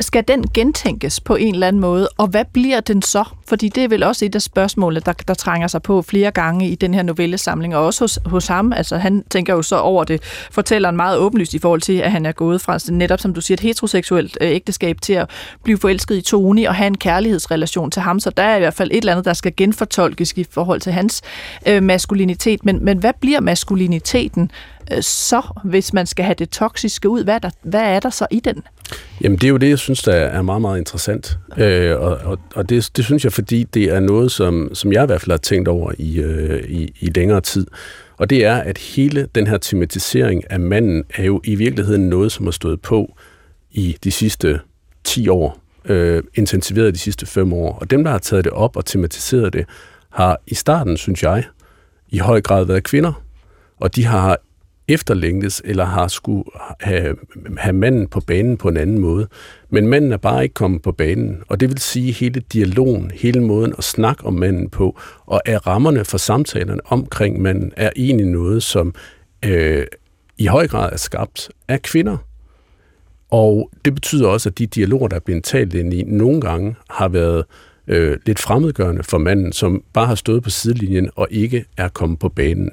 skal 0.00 0.24
den 0.28 0.44
gentænkes 0.54 1.20
på 1.20 1.36
en 1.36 1.54
eller 1.54 1.68
anden 1.68 1.80
måde, 1.80 2.08
og 2.16 2.26
hvad 2.26 2.44
bliver 2.52 2.80
den 2.80 3.02
så? 3.02 3.24
Fordi 3.48 3.68
det 3.68 3.84
er 3.84 3.88
vel 3.88 4.02
også 4.02 4.24
et 4.24 4.34
af 4.34 4.42
spørgsmålene, 4.42 5.00
der, 5.06 5.12
der 5.12 5.34
trænger 5.34 5.68
sig 5.68 5.82
på 5.82 6.02
flere 6.02 6.30
gange 6.30 6.68
i 6.68 6.74
den 6.74 6.94
her 6.94 7.02
novellesamling, 7.02 7.76
og 7.76 7.84
også 7.86 8.04
hos, 8.04 8.18
hos 8.26 8.46
ham. 8.46 8.72
Altså 8.72 8.96
han 8.96 9.24
tænker 9.30 9.54
jo 9.54 9.62
så 9.62 9.76
over 9.76 10.04
det, 10.04 10.22
fortæller 10.50 10.88
en 10.88 10.96
meget 10.96 11.18
åbenlyst 11.18 11.54
i 11.54 11.58
forhold 11.58 11.80
til, 11.80 11.98
at 11.98 12.12
han 12.12 12.26
er 12.26 12.32
gået 12.32 12.60
fra 12.60 12.78
netop, 12.90 13.20
som 13.20 13.34
du 13.34 13.40
siger, 13.40 13.56
et 13.56 13.60
heteroseksuelt 13.60 14.38
øh, 14.40 14.50
ægteskab 14.50 15.00
til 15.00 15.12
at 15.12 15.30
blive 15.64 15.78
forelsket 15.78 16.16
i 16.16 16.20
Tony 16.20 16.66
og 16.66 16.74
have 16.74 16.86
en 16.86 16.98
kærlighedsrelation 16.98 17.90
til 17.90 18.02
ham. 18.02 18.20
Så 18.20 18.30
der 18.30 18.42
er 18.42 18.56
i 18.56 18.58
hvert 18.58 18.74
fald 18.74 18.90
et 18.90 18.96
eller 18.96 19.12
andet, 19.12 19.24
der 19.24 19.32
skal 19.32 19.52
genfortolkes 19.56 20.32
i 20.36 20.44
forhold 20.50 20.80
til 20.80 20.92
hans 20.92 21.22
øh, 21.66 21.82
maskulinitet. 21.82 22.64
Men, 22.64 22.84
men 22.84 22.98
hvad 22.98 23.12
bliver 23.20 23.40
maskuliniteten 23.40 24.50
så, 25.00 25.42
hvis 25.64 25.92
man 25.92 26.06
skal 26.06 26.24
have 26.24 26.34
det 26.34 26.50
toksiske 26.50 27.08
ud? 27.08 27.24
Hvad 27.24 27.34
er 27.34 27.38
der, 27.38 27.50
hvad 27.62 27.80
er 27.80 28.00
der 28.00 28.10
så 28.10 28.26
i 28.30 28.40
den? 28.40 28.62
Jamen 29.20 29.38
det 29.38 29.44
er 29.44 29.48
jo 29.48 29.56
det, 29.56 29.68
jeg 29.68 29.78
synes, 29.78 30.02
der 30.02 30.12
er 30.12 30.42
meget, 30.42 30.60
meget 30.60 30.78
interessant. 30.78 31.38
Øh, 31.56 32.00
og 32.00 32.16
og, 32.24 32.38
og 32.54 32.68
det, 32.68 32.90
det 32.96 33.04
synes 33.04 33.24
jeg, 33.24 33.32
fordi 33.32 33.62
det 33.62 33.84
er 33.84 34.00
noget, 34.00 34.32
som, 34.32 34.70
som 34.74 34.92
jeg 34.92 35.02
i 35.02 35.06
hvert 35.06 35.20
fald 35.20 35.30
har 35.30 35.36
tænkt 35.38 35.68
over 35.68 35.92
i, 35.98 36.18
øh, 36.18 36.64
i, 36.68 36.94
i 37.00 37.10
længere 37.14 37.40
tid. 37.40 37.66
Og 38.16 38.30
det 38.30 38.44
er, 38.44 38.56
at 38.56 38.78
hele 38.78 39.28
den 39.34 39.46
her 39.46 39.58
tematisering 39.58 40.50
af 40.50 40.60
manden 40.60 41.04
er 41.14 41.24
jo 41.24 41.40
i 41.44 41.54
virkeligheden 41.54 42.08
noget, 42.08 42.32
som 42.32 42.44
har 42.44 42.52
stået 42.52 42.80
på 42.80 43.16
i 43.70 43.96
de 44.04 44.10
sidste 44.10 44.60
10 45.04 45.28
år, 45.28 45.58
øh, 45.84 46.22
intensiveret 46.34 46.94
de 46.94 46.98
sidste 46.98 47.26
5 47.26 47.52
år. 47.52 47.78
Og 47.80 47.90
dem, 47.90 48.04
der 48.04 48.10
har 48.10 48.18
taget 48.18 48.44
det 48.44 48.52
op 48.52 48.76
og 48.76 48.84
tematiseret 48.84 49.52
det, 49.52 49.64
har 50.10 50.40
i 50.46 50.54
starten, 50.54 50.96
synes 50.96 51.22
jeg, 51.22 51.44
i 52.08 52.18
høj 52.18 52.40
grad 52.40 52.64
været 52.64 52.84
kvinder. 52.84 53.22
Og 53.80 53.96
de 53.96 54.04
har 54.04 54.38
efterlængtes, 54.88 55.62
eller 55.64 55.84
har 55.84 56.08
skulle 56.08 56.44
have, 56.80 57.16
have 57.58 57.72
manden 57.72 58.08
på 58.08 58.20
banen 58.20 58.56
på 58.56 58.68
en 58.68 58.76
anden 58.76 58.98
måde. 58.98 59.28
Men 59.70 59.88
manden 59.88 60.12
er 60.12 60.16
bare 60.16 60.42
ikke 60.42 60.54
kommet 60.54 60.82
på 60.82 60.92
banen, 60.92 61.42
og 61.48 61.60
det 61.60 61.68
vil 61.68 61.78
sige 61.78 62.12
hele 62.12 62.42
dialogen, 62.52 63.10
hele 63.14 63.40
måden 63.40 63.74
at 63.78 63.84
snakke 63.84 64.24
om 64.24 64.34
manden 64.34 64.70
på, 64.70 64.98
og 65.26 65.40
er 65.44 65.66
rammerne 65.66 66.04
for 66.04 66.18
samtalerne 66.18 66.80
omkring 66.84 67.42
manden, 67.42 67.72
er 67.76 67.90
egentlig 67.96 68.26
noget, 68.26 68.62
som 68.62 68.94
øh, 69.44 69.86
i 70.38 70.46
høj 70.46 70.68
grad 70.68 70.92
er 70.92 70.96
skabt 70.96 71.50
af 71.68 71.82
kvinder. 71.82 72.16
Og 73.30 73.70
det 73.84 73.94
betyder 73.94 74.28
også, 74.28 74.48
at 74.48 74.58
de 74.58 74.66
dialoger, 74.66 75.08
der 75.08 75.16
er 75.16 75.20
blevet 75.20 75.44
talt 75.44 75.74
ind 75.74 75.94
i, 75.94 76.02
nogle 76.02 76.40
gange 76.40 76.76
har 76.90 77.08
været 77.08 77.44
øh, 77.86 78.18
lidt 78.26 78.38
fremmedgørende 78.38 79.02
for 79.02 79.18
manden, 79.18 79.52
som 79.52 79.82
bare 79.92 80.06
har 80.06 80.14
stået 80.14 80.42
på 80.42 80.50
sidelinjen 80.50 81.10
og 81.16 81.28
ikke 81.30 81.64
er 81.76 81.88
kommet 81.88 82.18
på 82.18 82.28
banen. 82.28 82.70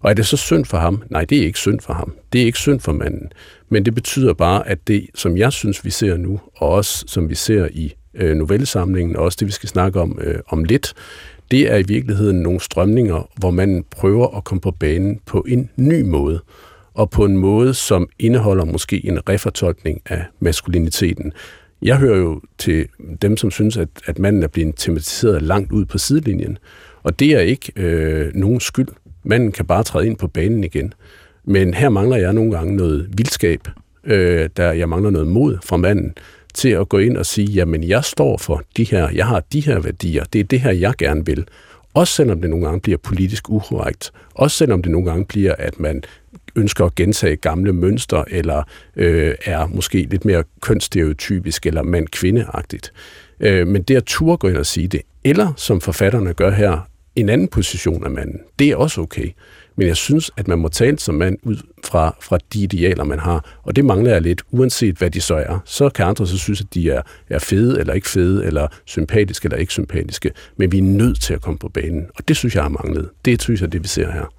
Og 0.00 0.10
er 0.10 0.14
det 0.14 0.26
så 0.26 0.36
synd 0.36 0.64
for 0.64 0.78
ham? 0.78 1.02
Nej, 1.10 1.24
det 1.24 1.38
er 1.38 1.42
ikke 1.42 1.58
synd 1.58 1.80
for 1.80 1.92
ham. 1.92 2.14
Det 2.32 2.42
er 2.42 2.46
ikke 2.46 2.58
synd 2.58 2.80
for 2.80 2.92
manden. 2.92 3.32
Men 3.68 3.84
det 3.84 3.94
betyder 3.94 4.34
bare, 4.34 4.68
at 4.68 4.78
det, 4.88 5.06
som 5.14 5.36
jeg 5.36 5.52
synes, 5.52 5.84
vi 5.84 5.90
ser 5.90 6.16
nu, 6.16 6.40
og 6.56 6.68
også 6.68 7.04
som 7.06 7.28
vi 7.28 7.34
ser 7.34 7.68
i 7.72 7.94
øh, 8.14 8.36
novellesamlingen, 8.36 9.16
og 9.16 9.24
også 9.24 9.36
det, 9.40 9.46
vi 9.46 9.52
skal 9.52 9.68
snakke 9.68 10.00
om 10.00 10.18
øh, 10.20 10.38
om 10.48 10.64
lidt, 10.64 10.94
det 11.50 11.72
er 11.72 11.76
i 11.76 11.82
virkeligheden 11.82 12.42
nogle 12.42 12.60
strømninger, 12.60 13.28
hvor 13.36 13.50
man 13.50 13.84
prøver 13.90 14.36
at 14.36 14.44
komme 14.44 14.60
på 14.60 14.70
banen 14.70 15.20
på 15.26 15.44
en 15.48 15.70
ny 15.76 16.02
måde, 16.02 16.40
og 16.94 17.10
på 17.10 17.24
en 17.24 17.36
måde, 17.36 17.74
som 17.74 18.08
indeholder 18.18 18.64
måske 18.64 19.06
en 19.06 19.28
refortolkning 19.28 20.00
af 20.06 20.24
maskuliniteten. 20.40 21.32
Jeg 21.82 21.96
hører 21.96 22.18
jo 22.18 22.40
til 22.58 22.86
dem, 23.22 23.36
som 23.36 23.50
synes, 23.50 23.76
at, 23.76 23.88
at 24.06 24.18
manden 24.18 24.42
er 24.42 24.48
blevet 24.48 24.74
tematiseret 24.76 25.42
langt 25.42 25.72
ud 25.72 25.84
på 25.84 25.98
sidelinjen, 25.98 26.58
og 27.02 27.18
det 27.18 27.32
er 27.32 27.40
ikke 27.40 27.72
øh, 27.76 28.34
nogen 28.34 28.60
skyld. 28.60 28.88
Manden 29.22 29.52
kan 29.52 29.66
bare 29.66 29.82
træde 29.82 30.06
ind 30.06 30.16
på 30.16 30.28
banen 30.28 30.64
igen. 30.64 30.94
Men 31.44 31.74
her 31.74 31.88
mangler 31.88 32.16
jeg 32.16 32.32
nogle 32.32 32.52
gange 32.52 32.76
noget 32.76 33.08
vildskab, 33.16 33.68
øh, 34.04 34.48
der 34.56 34.72
jeg 34.72 34.88
mangler 34.88 35.10
noget 35.10 35.28
mod 35.28 35.58
fra 35.64 35.76
manden, 35.76 36.14
til 36.54 36.68
at 36.68 36.88
gå 36.88 36.98
ind 36.98 37.16
og 37.16 37.26
sige, 37.26 37.48
jamen 37.52 37.84
jeg 37.84 38.04
står 38.04 38.36
for 38.36 38.62
de 38.76 38.84
her, 38.84 39.08
jeg 39.10 39.26
har 39.26 39.40
de 39.52 39.60
her 39.60 39.78
værdier, 39.78 40.24
det 40.32 40.38
er 40.38 40.44
det 40.44 40.60
her, 40.60 40.72
jeg 40.72 40.94
gerne 40.98 41.26
vil. 41.26 41.44
Også 41.94 42.14
selvom 42.14 42.40
det 42.40 42.50
nogle 42.50 42.64
gange 42.64 42.80
bliver 42.80 42.98
politisk 42.98 43.50
ukorrekt. 43.50 44.12
Også 44.34 44.56
selvom 44.56 44.82
det 44.82 44.92
nogle 44.92 45.10
gange 45.10 45.24
bliver, 45.24 45.54
at 45.58 45.80
man 45.80 46.02
ønsker 46.56 46.84
at 46.84 46.94
gentage 46.94 47.36
gamle 47.36 47.72
mønstre, 47.72 48.32
eller 48.32 48.62
øh, 48.96 49.34
er 49.44 49.66
måske 49.66 50.02
lidt 50.10 50.24
mere 50.24 50.44
kønsstereotypisk 50.60 51.66
eller 51.66 51.82
mand-kvindeagtigt. 51.82 52.92
Øh, 53.40 53.66
men 53.66 53.82
det 53.82 53.96
at 53.96 54.04
turde 54.04 54.36
gå 54.36 54.48
ind 54.48 54.56
og 54.56 54.66
sige 54.66 54.88
det, 54.88 55.00
eller 55.24 55.52
som 55.56 55.80
forfatterne 55.80 56.34
gør 56.34 56.50
her, 56.50 56.87
en 57.20 57.28
anden 57.28 57.48
position 57.48 58.04
af 58.04 58.10
manden, 58.10 58.40
det 58.58 58.68
er 58.68 58.76
også 58.76 59.00
okay. 59.00 59.30
Men 59.76 59.86
jeg 59.86 59.96
synes, 59.96 60.30
at 60.36 60.48
man 60.48 60.58
må 60.58 60.68
tale 60.68 60.98
som 60.98 61.14
mand 61.14 61.38
ud 61.42 61.56
fra, 61.84 62.16
fra 62.20 62.38
de 62.52 62.62
idealer, 62.62 63.04
man 63.04 63.18
har. 63.18 63.58
Og 63.62 63.76
det 63.76 63.84
mangler 63.84 64.12
jeg 64.12 64.22
lidt, 64.22 64.42
uanset 64.50 64.96
hvad 64.96 65.10
de 65.10 65.20
så 65.20 65.34
er. 65.34 65.58
Så 65.64 65.88
kan 65.88 66.06
andre 66.06 66.26
så 66.26 66.38
synes, 66.38 66.60
at 66.60 66.74
de 66.74 66.90
er, 66.90 67.02
er 67.30 67.38
fede 67.38 67.80
eller 67.80 67.92
ikke 67.92 68.08
fede, 68.08 68.44
eller 68.44 68.66
sympatiske 68.84 69.46
eller 69.46 69.56
ikke 69.56 69.72
sympatiske. 69.72 70.30
Men 70.56 70.72
vi 70.72 70.78
er 70.78 70.82
nødt 70.82 71.20
til 71.20 71.34
at 71.34 71.40
komme 71.40 71.58
på 71.58 71.68
banen. 71.68 72.06
Og 72.14 72.28
det 72.28 72.36
synes 72.36 72.54
jeg 72.54 72.62
har 72.62 72.68
manglet. 72.68 73.08
Det 73.24 73.42
synes 73.42 73.60
jeg, 73.60 73.72
det 73.72 73.82
vi 73.82 73.88
ser 73.88 74.12
her. 74.12 74.32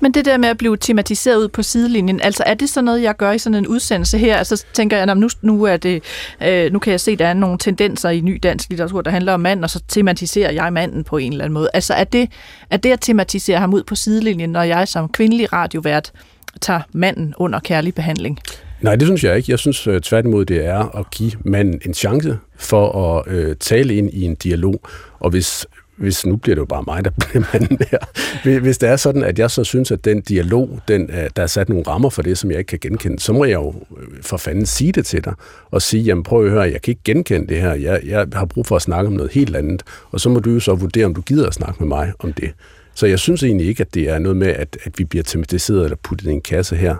Men 0.00 0.14
det 0.14 0.24
der 0.24 0.36
med 0.36 0.48
at 0.48 0.58
blive 0.58 0.76
tematiseret 0.76 1.36
ud 1.36 1.48
på 1.48 1.62
sidelinjen, 1.62 2.20
altså 2.20 2.42
er 2.46 2.54
det 2.54 2.68
så 2.68 2.82
noget, 2.82 3.02
jeg 3.02 3.16
gør 3.16 3.32
i 3.32 3.38
sådan 3.38 3.54
en 3.58 3.66
udsendelse 3.66 4.18
her? 4.18 4.36
Altså 4.36 4.64
tænker 4.72 4.96
jeg, 4.96 5.14
nu, 5.14 5.28
nu, 5.42 5.64
er 5.64 5.76
det, 5.76 6.02
øh, 6.42 6.72
nu 6.72 6.78
kan 6.78 6.90
jeg 6.90 7.00
se, 7.00 7.10
at 7.10 7.18
der 7.18 7.26
er 7.26 7.34
nogle 7.34 7.58
tendenser 7.58 8.10
i 8.10 8.20
ny 8.20 8.38
dansk 8.42 8.68
litteratur, 8.68 9.00
der 9.00 9.10
handler 9.10 9.32
om 9.32 9.40
mand, 9.40 9.64
og 9.64 9.70
så 9.70 9.80
tematiserer 9.88 10.52
jeg 10.52 10.72
manden 10.72 11.04
på 11.04 11.16
en 11.16 11.32
eller 11.32 11.44
anden 11.44 11.54
måde. 11.54 11.68
Altså 11.74 11.94
er 11.94 12.04
det, 12.04 12.30
er 12.70 12.76
det 12.76 12.90
at 12.90 13.00
tematisere 13.00 13.58
ham 13.58 13.74
ud 13.74 13.82
på 13.82 13.94
sidelinjen, 13.94 14.50
når 14.50 14.62
jeg 14.62 14.88
som 14.88 15.08
kvindelig 15.08 15.52
radiovært 15.52 16.12
tager 16.60 16.80
manden 16.92 17.34
under 17.36 17.60
kærlig 17.60 17.94
behandling? 17.94 18.38
Nej, 18.80 18.96
det 18.96 19.08
synes 19.08 19.24
jeg 19.24 19.36
ikke. 19.36 19.50
Jeg 19.50 19.58
synes 19.58 19.86
øh, 19.86 20.00
tværtimod, 20.00 20.44
det 20.44 20.66
er 20.66 20.98
at 20.98 21.10
give 21.10 21.32
manden 21.44 21.80
en 21.86 21.94
chance 21.94 22.38
for 22.56 23.16
at 23.16 23.32
øh, 23.32 23.56
tale 23.56 23.94
ind 23.94 24.10
i 24.12 24.22
en 24.22 24.34
dialog. 24.34 24.80
Og 25.20 25.30
hvis 25.30 25.66
hvis 25.96 26.26
nu 26.26 26.36
bliver 26.36 26.54
det 26.54 26.60
jo 26.60 26.64
bare 26.66 26.84
mig, 26.86 27.04
der 27.04 27.10
bliver 27.28 27.44
manden 27.52 27.78
der. 27.78 28.60
Hvis 28.60 28.78
det 28.78 28.88
er 28.88 28.96
sådan, 28.96 29.22
at 29.22 29.38
jeg 29.38 29.50
så 29.50 29.64
synes, 29.64 29.90
at 29.90 30.04
den 30.04 30.20
dialog, 30.20 30.80
den, 30.88 31.10
øh, 31.10 31.30
der 31.36 31.42
er 31.42 31.46
sat 31.46 31.68
nogle 31.68 31.84
rammer 31.86 32.10
for 32.10 32.22
det, 32.22 32.38
som 32.38 32.50
jeg 32.50 32.58
ikke 32.58 32.68
kan 32.68 32.78
genkende, 32.78 33.18
så 33.18 33.32
må 33.32 33.44
jeg 33.44 33.54
jo 33.54 33.74
øh, 33.98 34.22
for 34.22 34.36
fanden 34.36 34.66
sige 34.66 34.92
det 34.92 35.06
til 35.06 35.24
dig, 35.24 35.34
og 35.70 35.82
sige, 35.82 36.02
jamen 36.02 36.24
prøv 36.24 36.44
at 36.44 36.50
høre, 36.50 36.62
jeg 36.62 36.82
kan 36.82 36.92
ikke 36.92 37.02
genkende 37.04 37.46
det 37.46 37.60
her, 37.60 37.74
jeg, 37.74 38.00
jeg 38.04 38.26
har 38.32 38.44
brug 38.44 38.66
for 38.66 38.76
at 38.76 38.82
snakke 38.82 39.06
om 39.08 39.12
noget 39.12 39.32
helt 39.32 39.56
andet, 39.56 39.82
og 40.10 40.20
så 40.20 40.28
må 40.28 40.40
du 40.40 40.50
jo 40.50 40.60
så 40.60 40.74
vurdere, 40.74 41.06
om 41.06 41.14
du 41.14 41.20
gider 41.20 41.46
at 41.46 41.54
snakke 41.54 41.76
med 41.80 41.88
mig 41.88 42.12
om 42.18 42.32
det. 42.32 42.50
Så 42.94 43.06
jeg 43.06 43.18
synes 43.18 43.42
egentlig 43.42 43.66
ikke, 43.66 43.80
at 43.80 43.94
det 43.94 44.08
er 44.08 44.18
noget 44.18 44.36
med, 44.36 44.48
at, 44.48 44.78
at 44.84 44.98
vi 44.98 45.04
bliver 45.04 45.22
tematiseret 45.22 45.84
eller 45.84 45.96
puttet 46.02 46.26
i 46.26 46.30
en 46.30 46.40
kasse 46.40 46.76
her. 46.76 46.96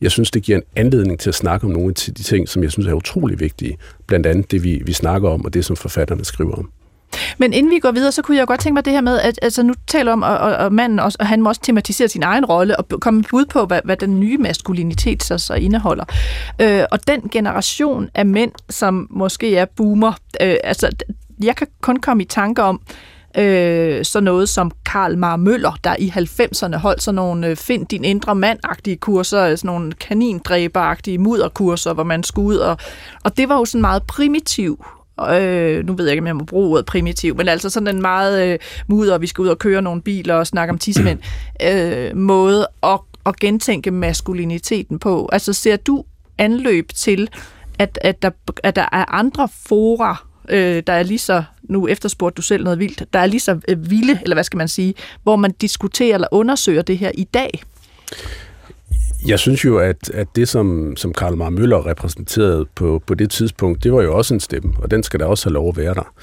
Jeg 0.00 0.10
synes, 0.10 0.30
det 0.30 0.42
giver 0.42 0.58
en 0.58 0.64
anledning 0.76 1.20
til 1.20 1.28
at 1.28 1.34
snakke 1.34 1.66
om 1.66 1.72
nogle 1.72 1.88
af 1.88 1.94
de 1.94 2.22
ting, 2.22 2.48
som 2.48 2.62
jeg 2.62 2.72
synes 2.72 2.86
er 2.86 2.92
utrolig 2.92 3.40
vigtige. 3.40 3.78
Blandt 4.06 4.26
andet 4.26 4.50
det, 4.50 4.64
vi, 4.64 4.82
vi 4.84 4.92
snakker 4.92 5.28
om, 5.28 5.44
og 5.44 5.54
det, 5.54 5.64
som 5.64 5.76
forfatterne 5.76 6.24
skriver 6.24 6.54
om. 6.54 6.70
Men 7.38 7.52
inden 7.52 7.70
vi 7.70 7.78
går 7.78 7.90
videre, 7.90 8.12
så 8.12 8.22
kunne 8.22 8.36
jeg 8.36 8.46
godt 8.46 8.60
tænke 8.60 8.74
mig 8.74 8.84
det 8.84 8.92
her 8.92 9.00
med, 9.00 9.20
at 9.20 9.38
altså, 9.42 9.62
nu 9.62 9.74
taler 9.86 10.12
om, 10.12 10.22
og, 10.22 10.38
og, 10.38 10.56
og 10.56 10.72
manden 10.72 10.98
også, 10.98 11.16
og 11.20 11.26
han 11.26 11.42
må 11.42 11.48
også 11.48 11.60
tematisere 11.60 12.08
sin 12.08 12.22
egen 12.22 12.44
rolle 12.44 12.76
og 12.76 13.00
komme 13.00 13.24
ud 13.32 13.44
på, 13.44 13.64
hvad, 13.64 13.80
hvad 13.84 13.96
den 13.96 14.20
nye 14.20 14.38
maskulinitet 14.38 15.22
så, 15.22 15.38
så 15.38 15.54
indeholder. 15.54 16.04
Øh, 16.60 16.84
og 16.90 17.06
den 17.06 17.28
generation 17.32 18.08
af 18.14 18.26
mænd, 18.26 18.52
som 18.70 19.06
måske 19.10 19.56
er 19.56 19.64
boomer, 19.64 20.12
øh, 20.40 20.56
altså 20.64 20.90
jeg 21.42 21.56
kan 21.56 21.66
kun 21.80 21.96
komme 21.96 22.22
i 22.22 22.26
tanke 22.26 22.62
om, 22.62 22.80
øh, 23.38 24.04
sådan 24.04 24.24
noget 24.24 24.48
som 24.48 24.70
Karl 24.86 25.18
Mar 25.18 25.36
Møller, 25.36 25.78
der 25.84 25.96
i 25.98 26.08
90'erne 26.08 26.76
holdt 26.76 27.02
sådan 27.02 27.16
nogle 27.16 27.46
øh, 27.46 27.56
find 27.56 27.86
din 27.86 28.04
indre 28.04 28.34
mand-agtige 28.34 28.96
kurser, 28.96 29.56
sådan 29.56 29.68
nogle 29.68 29.92
kanindræberagtige 29.92 31.18
mudderkurser, 31.18 31.92
hvor 31.92 32.04
man 32.04 32.22
skulle 32.22 32.48
ud, 32.48 32.56
og, 32.56 32.76
og 33.24 33.36
det 33.36 33.48
var 33.48 33.56
jo 33.56 33.64
sådan 33.64 33.80
meget 33.80 34.02
primitiv 34.02 34.84
Øh, 35.26 35.86
nu 35.86 35.92
ved 35.94 36.04
jeg 36.04 36.12
ikke, 36.12 36.20
om 36.20 36.26
jeg 36.26 36.36
må 36.36 36.44
bruge 36.44 36.68
ordet 36.68 36.86
primitiv, 36.86 37.36
men 37.36 37.48
altså 37.48 37.70
sådan 37.70 37.96
en 37.96 38.02
meget 38.02 38.48
øh, 38.48 38.58
mudder, 38.86 39.18
vi 39.18 39.26
skal 39.26 39.42
ud 39.42 39.48
og 39.48 39.58
køre 39.58 39.82
nogle 39.82 40.02
biler 40.02 40.34
og 40.34 40.46
snakke 40.46 40.72
om 40.72 40.78
tissemænd, 40.78 41.18
øh, 41.72 42.16
måde 42.16 42.68
at, 42.82 43.00
at 43.26 43.36
gentænke 43.36 43.90
maskuliniteten 43.90 44.98
på. 44.98 45.28
Altså 45.32 45.52
ser 45.52 45.76
du 45.76 46.04
anløb 46.38 46.88
til, 46.94 47.28
at, 47.78 47.98
at, 48.02 48.22
der, 48.22 48.30
at 48.62 48.76
der 48.76 48.88
er 48.92 49.14
andre 49.14 49.48
fora, 49.66 50.26
øh, 50.48 50.82
der 50.86 50.92
er 50.92 51.02
lige 51.02 51.18
så, 51.18 51.42
nu 51.62 51.88
efterspurgte 51.88 52.36
du 52.36 52.42
selv 52.42 52.64
noget 52.64 52.78
vildt, 52.78 53.12
der 53.12 53.18
er 53.18 53.26
lige 53.26 53.40
så 53.40 53.60
øh, 53.68 53.90
vilde, 53.90 54.18
eller 54.22 54.36
hvad 54.36 54.44
skal 54.44 54.56
man 54.56 54.68
sige, 54.68 54.94
hvor 55.22 55.36
man 55.36 55.52
diskuterer 55.60 56.14
eller 56.14 56.28
undersøger 56.30 56.82
det 56.82 56.98
her 56.98 57.10
i 57.14 57.24
dag? 57.24 57.62
Jeg 59.26 59.38
synes 59.38 59.64
jo, 59.64 59.78
at, 59.78 60.10
at 60.10 60.28
det, 60.36 60.48
som, 60.48 60.96
som 60.96 61.12
Karl 61.12 61.36
Mar 61.36 61.50
Møller 61.50 61.86
repræsenterede 61.86 62.66
på, 62.74 63.02
på 63.06 63.14
det 63.14 63.30
tidspunkt, 63.30 63.84
det 63.84 63.92
var 63.92 64.02
jo 64.02 64.16
også 64.16 64.34
en 64.34 64.40
stemme, 64.40 64.72
og 64.78 64.90
den 64.90 65.02
skal 65.02 65.20
der 65.20 65.26
også 65.26 65.48
have 65.48 65.54
lov 65.54 65.68
at 65.68 65.76
være 65.76 65.94
der. 65.94 66.14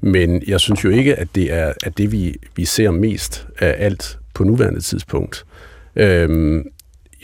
Men 0.00 0.42
jeg 0.46 0.60
synes 0.60 0.84
jo 0.84 0.90
ikke, 0.90 1.14
at 1.14 1.28
det 1.34 1.52
er 1.52 1.72
at 1.84 1.98
det, 1.98 2.12
vi, 2.12 2.34
vi 2.56 2.64
ser 2.64 2.90
mest 2.90 3.46
af 3.58 3.74
alt 3.78 4.18
på 4.34 4.44
nuværende 4.44 4.80
tidspunkt. 4.80 5.46
Øhm, 5.96 6.64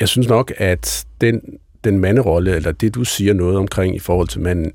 jeg 0.01 0.09
synes 0.09 0.29
nok, 0.29 0.53
at 0.57 1.05
den, 1.21 1.41
den 1.85 1.99
manderolle, 1.99 2.55
eller 2.55 2.73
det 2.73 2.95
du 2.95 3.05
siger 3.05 3.35
noget 3.35 3.57
omkring 3.57 3.97
i 3.97 3.99
forhold 3.99 4.29
til 4.29 4.41
manden, 4.41 4.73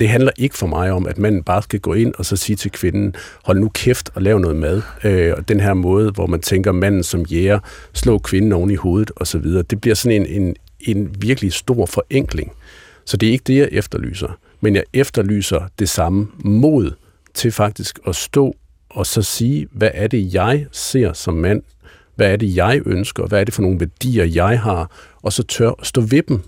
det 0.00 0.08
handler 0.08 0.30
ikke 0.38 0.58
for 0.58 0.66
mig 0.66 0.92
om, 0.92 1.06
at 1.06 1.18
manden 1.18 1.42
bare 1.42 1.62
skal 1.62 1.80
gå 1.80 1.94
ind 1.94 2.14
og 2.18 2.24
så 2.24 2.36
sige 2.36 2.56
til 2.56 2.70
kvinden, 2.70 3.14
hold 3.44 3.58
nu 3.58 3.68
kæft 3.68 4.10
og 4.14 4.22
lav 4.22 4.38
noget 4.38 4.56
mad. 4.56 4.82
Øh, 5.04 5.34
og 5.36 5.48
den 5.48 5.60
her 5.60 5.74
måde, 5.74 6.10
hvor 6.10 6.26
man 6.26 6.40
tænker 6.40 6.72
manden 6.72 7.02
som 7.02 7.22
jæger, 7.22 7.58
slå 7.92 8.18
kvinden 8.18 8.52
oven 8.52 8.70
i 8.70 8.74
hovedet 8.74 9.10
osv., 9.16 9.44
det 9.44 9.80
bliver 9.80 9.94
sådan 9.94 10.22
en, 10.22 10.42
en, 10.42 10.56
en 10.80 11.14
virkelig 11.18 11.52
stor 11.52 11.86
forenkling. 11.86 12.52
Så 13.04 13.16
det 13.16 13.28
er 13.28 13.32
ikke 13.32 13.44
det, 13.46 13.56
jeg 13.56 13.68
efterlyser. 13.72 14.38
men 14.60 14.74
jeg 14.74 14.84
efterlyser 14.92 15.60
det 15.78 15.88
samme 15.88 16.28
mod 16.44 16.92
til 17.34 17.52
faktisk 17.52 17.98
at 18.06 18.16
stå 18.16 18.56
og 18.90 19.06
så 19.06 19.22
sige, 19.22 19.68
hvad 19.72 19.90
er 19.94 20.06
det, 20.06 20.34
jeg 20.34 20.66
ser 20.72 21.12
som 21.12 21.34
mand? 21.34 21.62
Hvad 22.14 22.32
er 22.32 22.36
det, 22.36 22.56
jeg 22.56 22.80
ønsker? 22.86 23.26
Hvad 23.26 23.40
er 23.40 23.44
det 23.44 23.54
for 23.54 23.62
nogle 23.62 23.80
værdier, 23.80 24.24
jeg 24.24 24.60
har? 24.60 24.90
Og 25.22 25.32
så 25.32 25.42
tør 25.42 25.72
stå 25.82 26.00
ved 26.00 26.22
dem, 26.22 26.40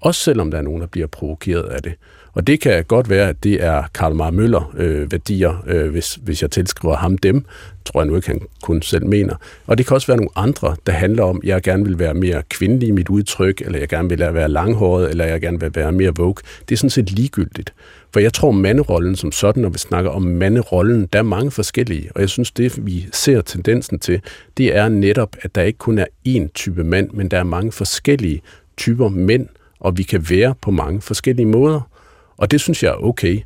også 0.00 0.20
selvom 0.20 0.50
der 0.50 0.58
er 0.58 0.62
nogen, 0.62 0.80
der 0.80 0.86
bliver 0.86 1.06
provokeret 1.06 1.62
af 1.62 1.82
det. 1.82 1.94
Og 2.34 2.46
det 2.46 2.60
kan 2.60 2.84
godt 2.84 3.10
være, 3.10 3.28
at 3.28 3.44
det 3.44 3.64
er 3.64 3.82
Karl 3.94 4.14
Marr 4.14 4.30
Møller 4.30 4.74
øh, 4.76 5.12
værdier, 5.12 5.64
øh, 5.66 5.90
hvis, 5.90 6.14
hvis 6.14 6.42
jeg 6.42 6.50
tilskriver 6.50 6.96
ham 6.96 7.18
dem. 7.18 7.44
Tror 7.84 8.00
jeg 8.00 8.06
nu 8.06 8.16
ikke, 8.16 8.28
han 8.28 8.40
kun 8.62 8.82
selv 8.82 9.06
mener. 9.06 9.34
Og 9.66 9.78
det 9.78 9.86
kan 9.86 9.94
også 9.94 10.06
være 10.06 10.16
nogle 10.16 10.30
andre, 10.36 10.76
der 10.86 10.92
handler 10.92 11.22
om, 11.22 11.40
at 11.42 11.48
jeg 11.48 11.62
gerne 11.62 11.84
vil 11.84 11.98
være 11.98 12.14
mere 12.14 12.42
kvindelig 12.48 12.88
i 12.88 12.92
mit 12.92 13.08
udtryk, 13.08 13.60
eller 13.60 13.78
jeg 13.78 13.88
gerne 13.88 14.08
vil 14.08 14.18
være 14.18 14.48
langhåret, 14.48 15.10
eller 15.10 15.24
jeg 15.24 15.40
gerne 15.40 15.60
vil 15.60 15.70
være 15.74 15.92
mere 15.92 16.12
vogue. 16.16 16.34
Det 16.68 16.74
er 16.74 16.76
sådan 16.76 16.90
set 16.90 17.10
ligegyldigt. 17.10 17.72
For 18.12 18.20
jeg 18.20 18.32
tror, 18.32 18.50
manderollen 18.50 19.16
som 19.16 19.32
sådan, 19.32 19.62
når 19.62 19.68
vi 19.68 19.78
snakker 19.78 20.10
om 20.10 20.22
manderollen, 20.22 21.08
der 21.12 21.18
er 21.18 21.22
mange 21.22 21.50
forskellige. 21.50 22.10
Og 22.14 22.20
jeg 22.20 22.28
synes, 22.28 22.50
det 22.50 22.86
vi 22.86 23.06
ser 23.12 23.40
tendensen 23.40 23.98
til, 23.98 24.20
det 24.56 24.76
er 24.76 24.88
netop, 24.88 25.36
at 25.42 25.54
der 25.54 25.62
ikke 25.62 25.78
kun 25.78 25.98
er 25.98 26.06
én 26.28 26.48
type 26.54 26.84
mand, 26.84 27.10
men 27.10 27.28
der 27.28 27.38
er 27.38 27.44
mange 27.44 27.72
forskellige 27.72 28.42
typer 28.76 29.08
mænd, 29.08 29.46
og 29.80 29.98
vi 29.98 30.02
kan 30.02 30.26
være 30.30 30.54
på 30.62 30.70
mange 30.70 31.00
forskellige 31.00 31.46
måder. 31.46 31.88
Og 32.36 32.50
det 32.50 32.60
synes 32.60 32.82
jeg 32.82 32.90
er 32.90 33.04
okay. 33.04 33.40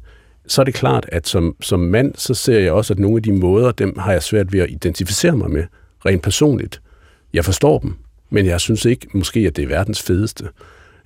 Så 0.46 0.62
er 0.62 0.64
det 0.64 0.74
klart, 0.74 1.06
at 1.12 1.28
som, 1.28 1.56
som 1.60 1.80
mand, 1.80 2.14
så 2.16 2.34
ser 2.34 2.58
jeg 2.58 2.72
også, 2.72 2.92
at 2.92 2.98
nogle 2.98 3.16
af 3.16 3.22
de 3.22 3.32
måder, 3.32 3.70
dem 3.70 3.98
har 3.98 4.12
jeg 4.12 4.22
svært 4.22 4.52
ved 4.52 4.60
at 4.60 4.70
identificere 4.70 5.36
mig 5.36 5.50
med, 5.50 5.64
rent 6.06 6.22
personligt. 6.22 6.80
Jeg 7.32 7.44
forstår 7.44 7.78
dem, 7.78 7.96
men 8.30 8.46
jeg 8.46 8.60
synes 8.60 8.84
ikke 8.84 9.08
måske, 9.14 9.40
at 9.40 9.56
det 9.56 9.64
er 9.64 9.68
verdens 9.68 10.02
fedeste. 10.02 10.48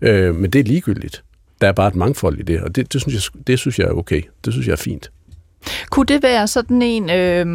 Øh, 0.01 0.35
men 0.35 0.51
det 0.51 0.59
er 0.59 0.64
ligegyldigt. 0.64 1.25
Der 1.61 1.68
er 1.68 1.73
bare 1.73 1.88
et 1.88 1.95
mangfold 1.95 2.38
i 2.38 2.42
det, 2.42 2.61
og 2.61 2.77
det, 2.77 2.92
det, 2.92 3.01
synes, 3.01 3.14
jeg, 3.14 3.47
det 3.47 3.59
synes 3.59 3.79
jeg 3.79 3.87
er 3.87 3.92
okay. 3.92 4.23
Det 4.45 4.53
synes 4.53 4.66
jeg 4.66 4.73
er 4.73 4.77
fint. 4.77 5.11
Kunne 5.90 6.07
det 6.07 6.22
være 6.22 6.46
sådan 6.46 6.83
en, 6.83 7.11
øh, 7.11 7.46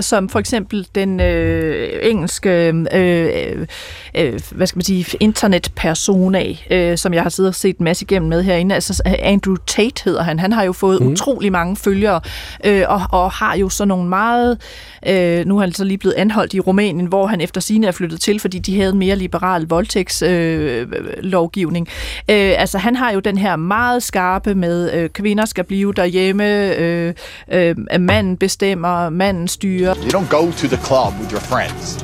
som 0.00 0.28
for 0.28 0.38
eksempel 0.38 0.86
den 0.94 1.20
øh, 1.20 1.98
engelske, 2.02 2.74
øh, 2.94 3.66
øh, 4.14 4.40
hvad 4.50 4.66
skal 4.66 4.78
man 4.78 4.84
sige, 4.84 5.06
internetpersona, 5.20 6.44
øh, 6.70 6.98
som 6.98 7.14
jeg 7.14 7.22
har 7.22 7.30
siddet 7.30 7.48
og 7.48 7.54
set 7.54 7.78
en 7.78 7.84
masse 7.84 8.04
igennem 8.04 8.28
med 8.28 8.42
herinde, 8.42 8.74
altså 8.74 9.02
Andrew 9.04 9.56
Tate 9.66 10.04
hedder 10.04 10.22
han. 10.22 10.38
Han 10.38 10.52
har 10.52 10.62
jo 10.62 10.72
fået 10.72 11.02
mm. 11.02 11.08
utrolig 11.08 11.52
mange 11.52 11.76
følgere, 11.76 12.20
øh, 12.64 12.84
og, 12.88 13.02
og 13.10 13.30
har 13.30 13.56
jo 13.56 13.68
så 13.68 13.84
nogle 13.84 14.08
meget, 14.08 14.58
øh, 15.06 15.46
nu 15.46 15.56
er 15.56 15.60
han 15.60 15.72
så 15.72 15.84
lige 15.84 15.98
blevet 15.98 16.14
anholdt 16.14 16.54
i 16.54 16.60
Rumænien, 16.60 17.06
hvor 17.06 17.26
han 17.26 17.40
efter 17.40 17.60
sine 17.60 17.86
er 17.86 17.92
flyttet 17.92 18.20
til, 18.20 18.40
fordi 18.40 18.58
de 18.58 18.76
havde 18.76 18.92
en 18.92 18.98
mere 18.98 19.16
liberal 19.16 19.66
voldtægtslovgivning. 19.66 21.88
Øh, 22.30 22.50
øh, 22.50 22.54
altså 22.58 22.78
han 22.78 22.96
har 22.96 23.12
jo 23.12 23.20
den 23.20 23.38
her 23.38 23.56
meget 23.56 24.02
skarpe 24.02 24.54
med, 24.54 24.92
øh, 24.92 25.08
kvinder 25.08 25.44
skal 25.44 25.64
blive 25.64 25.92
derhjemme, 25.92 26.76
øh, 26.76 27.14
øh, 27.52 27.76
at 27.90 28.00
manden 28.00 28.36
bestemmer, 28.36 29.08
manden 29.10 29.48
styrer. 29.48 29.94
You 29.94 30.10
don't 30.18 30.30
go 30.30 30.50
to 30.50 30.66
the 30.66 30.80
club 30.88 31.12
with 31.20 31.32
your 31.32 31.40
friends. 31.40 31.96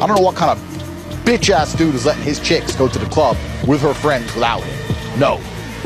I 0.00 0.06
don't 0.06 0.14
know 0.16 0.24
what 0.28 0.36
kind 0.36 0.50
of 0.50 0.58
bitch 1.26 1.50
ass 1.60 1.74
dude 1.78 1.94
is 1.94 2.04
letting 2.06 2.24
his 2.24 2.38
chicks 2.40 2.76
go 2.76 2.88
to 2.88 2.98
the 2.98 3.10
club 3.16 3.36
with 3.68 3.80
her 3.82 3.94
friends 3.94 4.34
without 4.36 4.62
him. 4.68 4.76
No. 5.20 5.32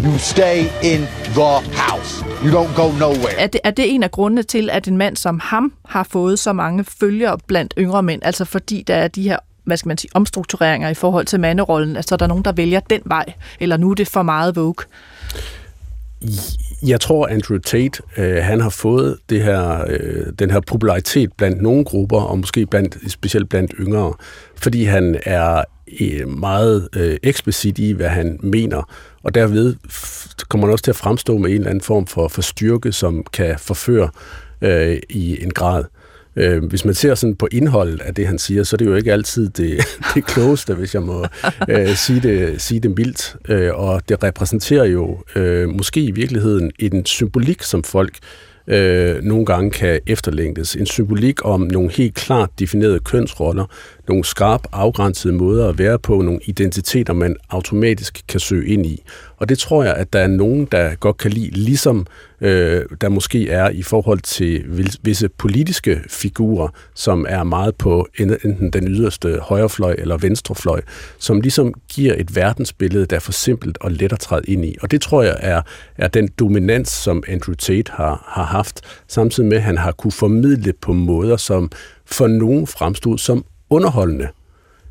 You 0.04 0.18
stay 0.18 0.58
in 0.92 1.00
the 1.38 1.52
house. 1.86 2.12
You 2.44 2.50
don't 2.58 2.74
go 2.82 2.86
nowhere. 2.98 3.38
Er 3.38 3.46
det, 3.46 3.60
er 3.64 3.70
det 3.70 3.94
en 3.94 4.02
af 4.02 4.10
grundene 4.10 4.42
til, 4.42 4.70
at 4.70 4.88
en 4.88 4.96
mand 4.96 5.16
som 5.16 5.40
ham 5.42 5.72
har 5.84 6.02
fået 6.02 6.38
så 6.38 6.52
mange 6.52 6.84
følgere 6.84 7.38
blandt 7.46 7.74
yngre 7.78 8.02
mænd? 8.02 8.22
Altså 8.24 8.44
fordi 8.44 8.84
der 8.86 8.94
er 8.94 9.08
de 9.08 9.22
her 9.22 9.38
hvad 9.64 9.76
skal 9.76 9.88
man 9.88 9.98
sige, 9.98 10.10
omstruktureringer 10.14 10.88
i 10.88 10.94
forhold 10.94 11.26
til 11.26 11.40
manderollen? 11.40 11.96
Altså 11.96 12.16
der 12.16 12.24
er 12.24 12.28
nogen, 12.28 12.44
der 12.44 12.52
vælger 12.52 12.80
den 12.80 13.00
vej, 13.04 13.32
eller 13.60 13.76
nu 13.76 13.90
er 13.90 13.94
det 13.94 14.08
for 14.08 14.22
meget 14.22 14.56
Vogue? 14.56 14.84
Jeg 16.86 17.00
tror, 17.00 17.26
Andrew 17.26 17.58
Tate, 17.58 18.02
øh, 18.16 18.36
han 18.36 18.60
har 18.60 18.70
fået 18.70 19.18
det 19.30 19.42
her, 19.42 19.84
øh, 19.88 20.26
den 20.38 20.50
her 20.50 20.60
popularitet 20.60 21.32
blandt 21.32 21.62
nogle 21.62 21.84
grupper, 21.84 22.20
og 22.20 22.38
måske 22.38 22.66
blandt, 22.66 23.12
specielt 23.12 23.48
blandt 23.48 23.74
yngre, 23.80 24.14
fordi 24.56 24.84
han 24.84 25.20
er 25.24 25.64
øh, 26.00 26.28
meget 26.28 26.88
øh, 26.96 27.16
eksplicit 27.22 27.78
i, 27.78 27.90
hvad 27.90 28.08
han 28.08 28.38
mener, 28.42 28.82
og 29.22 29.34
derved 29.34 29.76
kommer 30.48 30.66
han 30.66 30.72
også 30.72 30.84
til 30.84 30.90
at 30.90 30.96
fremstå 30.96 31.38
med 31.38 31.50
en 31.50 31.56
eller 31.56 31.70
anden 31.70 31.84
form 31.84 32.06
for, 32.06 32.28
for 32.28 32.42
styrke, 32.42 32.92
som 32.92 33.24
kan 33.32 33.58
forføre 33.58 34.08
øh, 34.62 34.98
i 35.10 35.42
en 35.44 35.50
grad. 35.50 35.84
Øh, 35.84 36.01
Øh, 36.36 36.64
hvis 36.64 36.84
man 36.84 36.94
ser 36.94 37.14
sådan 37.14 37.36
på 37.36 37.48
indholdet 37.52 38.00
af 38.00 38.14
det, 38.14 38.26
han 38.26 38.38
siger, 38.38 38.62
så 38.62 38.76
er 38.76 38.78
det 38.78 38.86
jo 38.86 38.94
ikke 38.94 39.12
altid 39.12 39.48
det, 39.48 39.78
det 40.14 40.26
klogeste, 40.26 40.74
hvis 40.74 40.94
jeg 40.94 41.02
må 41.02 41.26
øh, 41.68 41.96
sige, 41.96 42.20
det, 42.20 42.62
sige 42.62 42.80
det 42.80 42.96
mildt. 42.96 43.36
Øh, 43.48 43.70
og 43.74 44.02
det 44.08 44.22
repræsenterer 44.22 44.84
jo 44.84 45.18
øh, 45.36 45.68
måske 45.68 46.00
i 46.00 46.10
virkeligheden 46.10 46.70
en 46.78 47.06
symbolik, 47.06 47.62
som 47.62 47.84
folk 47.84 48.18
øh, 48.66 49.22
nogle 49.22 49.46
gange 49.46 49.70
kan 49.70 50.00
efterlængtes. 50.06 50.76
En 50.76 50.86
symbolik 50.86 51.44
om 51.44 51.60
nogle 51.60 51.90
helt 51.90 52.14
klart 52.14 52.50
definerede 52.58 52.98
kønsroller, 52.98 53.64
nogle 54.08 54.24
skarpt 54.24 54.66
afgrænsede 54.72 55.32
måder 55.32 55.68
at 55.68 55.78
være 55.78 55.98
på, 55.98 56.22
nogle 56.22 56.40
identiteter, 56.44 57.12
man 57.12 57.36
automatisk 57.50 58.20
kan 58.28 58.40
søge 58.40 58.68
ind 58.68 58.86
i. 58.86 59.02
Og 59.42 59.48
det 59.48 59.58
tror 59.58 59.84
jeg, 59.84 59.94
at 59.94 60.12
der 60.12 60.18
er 60.18 60.26
nogen, 60.26 60.68
der 60.72 60.94
godt 60.94 61.16
kan 61.16 61.30
lide, 61.30 61.50
ligesom 61.50 62.06
øh, 62.40 62.84
der 63.00 63.08
måske 63.08 63.50
er 63.50 63.70
i 63.70 63.82
forhold 63.82 64.20
til 64.20 64.64
visse 65.02 65.28
politiske 65.28 66.00
figurer, 66.08 66.68
som 66.94 67.26
er 67.28 67.42
meget 67.42 67.76
på 67.76 68.06
enten 68.18 68.70
den 68.70 68.88
yderste 68.88 69.38
højrefløj 69.42 69.94
eller 69.98 70.16
venstrefløj, 70.16 70.80
som 71.18 71.40
ligesom 71.40 71.74
giver 71.88 72.14
et 72.18 72.36
verdensbillede, 72.36 73.06
der 73.06 73.16
er 73.16 73.20
for 73.20 73.32
simpelt 73.32 73.78
og 73.80 73.90
let 73.90 74.12
at 74.12 74.18
træde 74.18 74.42
ind 74.48 74.64
i. 74.64 74.76
Og 74.82 74.90
det 74.90 75.00
tror 75.00 75.22
jeg 75.22 75.36
er, 75.40 75.62
er 75.96 76.08
den 76.08 76.28
dominans, 76.28 76.88
som 76.88 77.22
Andrew 77.28 77.54
Tate 77.54 77.92
har, 77.92 78.24
har 78.28 78.44
haft, 78.44 78.80
samtidig 79.08 79.48
med, 79.48 79.56
at 79.56 79.62
han 79.62 79.78
har 79.78 79.92
kunne 79.92 80.12
formidle 80.12 80.72
på 80.80 80.92
måder, 80.92 81.36
som 81.36 81.70
for 82.06 82.26
nogen 82.26 82.66
fremstod 82.66 83.18
som 83.18 83.44
underholdende 83.70 84.28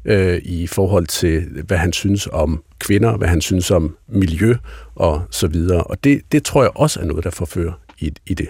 øh, 0.06 0.42
i 0.44 0.68
forhold 0.68 1.08
til, 1.08 1.64
hvad 1.68 1.78
han 1.78 1.94
synes 1.94 2.28
om 2.32 2.64
kvinder, 2.82 3.18
hvad 3.18 3.28
han 3.28 3.42
synes 3.42 3.72
om 3.72 3.98
miljø 4.08 4.56
og 4.96 5.22
så 5.32 5.48
videre. 5.48 5.84
Og 5.84 6.04
det, 6.04 6.22
det 6.32 6.44
tror 6.44 6.62
jeg 6.62 6.72
også 6.76 7.00
er 7.00 7.06
noget, 7.06 7.24
der 7.24 7.30
forfører 7.30 7.74
i, 8.00 8.14
i 8.26 8.34
det. 8.34 8.50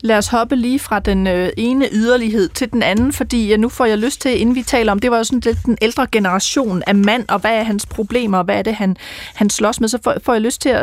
Lad 0.00 0.18
os 0.18 0.28
hoppe 0.28 0.56
lige 0.56 0.78
fra 0.78 1.00
den 1.00 1.26
øh, 1.26 1.48
ene 1.56 1.88
yderlighed 1.92 2.48
til 2.48 2.72
den 2.72 2.82
anden, 2.82 3.12
fordi 3.12 3.48
ja, 3.48 3.56
nu 3.56 3.68
får 3.68 3.84
jeg 3.84 3.98
lyst 3.98 4.20
til, 4.20 4.40
inden 4.40 4.54
vi 4.54 4.62
taler 4.62 4.92
om, 4.92 4.98
det 4.98 5.10
var 5.10 5.16
jo 5.16 5.24
sådan 5.24 5.40
lidt 5.44 5.58
den 5.64 5.78
ældre 5.82 6.06
generation 6.12 6.82
af 6.86 6.94
mand, 6.94 7.24
og 7.28 7.38
hvad 7.38 7.54
er 7.54 7.62
hans 7.62 7.86
problemer, 7.86 8.38
og 8.38 8.44
hvad 8.44 8.58
er 8.58 8.62
det, 8.62 8.74
han, 8.74 8.96
han 9.34 9.50
slås 9.50 9.80
med, 9.80 9.88
så 9.88 9.98
får, 10.04 10.14
får 10.22 10.32
jeg 10.32 10.42
lyst 10.42 10.60
til 10.60 10.68
at, 10.68 10.82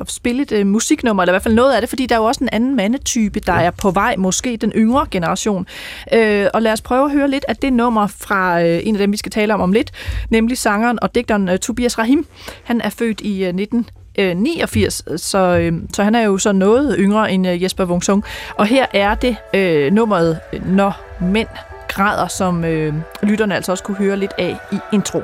at 0.00 0.10
spille 0.10 0.42
et 0.42 0.52
uh, 0.52 0.66
musiknummer, 0.66 1.22
eller 1.22 1.32
i 1.32 1.34
hvert 1.34 1.42
fald 1.42 1.54
noget 1.54 1.74
af 1.74 1.80
det, 1.82 1.88
fordi 1.88 2.06
der 2.06 2.14
er 2.14 2.18
jo 2.18 2.24
også 2.24 2.44
en 2.44 2.48
anden 2.52 2.76
mandetype, 2.76 3.40
der 3.40 3.54
ja. 3.54 3.62
er 3.62 3.70
på 3.70 3.90
vej, 3.90 4.16
måske 4.18 4.56
den 4.56 4.72
yngre 4.76 5.06
generation. 5.10 5.66
Øh, 6.12 6.46
og 6.54 6.62
lad 6.62 6.72
os 6.72 6.80
prøve 6.80 7.04
at 7.04 7.12
høre 7.12 7.30
lidt 7.30 7.44
af 7.48 7.56
det 7.56 7.72
nummer 7.72 8.06
fra 8.06 8.62
øh, 8.62 8.80
en 8.82 8.94
af 8.94 8.98
dem, 8.98 9.12
vi 9.12 9.16
skal 9.16 9.32
tale 9.32 9.54
om 9.54 9.60
om 9.60 9.72
lidt, 9.72 9.90
nemlig 10.30 10.58
sangeren 10.58 10.98
og 11.02 11.14
digteren 11.14 11.48
øh, 11.48 11.58
Tobias 11.58 11.98
Rahim. 11.98 12.26
Han 12.64 12.80
er 12.80 12.90
født 12.90 13.20
i 13.20 13.44
øh, 13.44 13.54
19 13.54 13.86
Øh, 14.18 14.36
89, 14.36 15.04
så, 15.16 15.38
øh, 15.38 15.72
så 15.94 16.02
han 16.04 16.14
er 16.14 16.22
jo 16.22 16.38
så 16.38 16.52
noget 16.52 16.96
yngre 16.98 17.32
end 17.32 17.48
øh, 17.48 17.62
Jesper 17.62 17.84
Wungsung. 17.84 18.24
Og 18.56 18.66
her 18.66 18.86
er 18.92 19.14
det 19.14 19.36
øh, 19.54 19.92
nummeret 19.92 20.40
Når 20.66 21.00
mænd 21.20 21.48
græder, 21.88 22.28
som 22.28 22.64
øh, 22.64 22.94
lytterne 23.22 23.54
altså 23.54 23.72
også 23.72 23.84
kunne 23.84 23.96
høre 23.96 24.16
lidt 24.16 24.32
af 24.38 24.56
i 24.72 24.76
intro. 24.92 25.22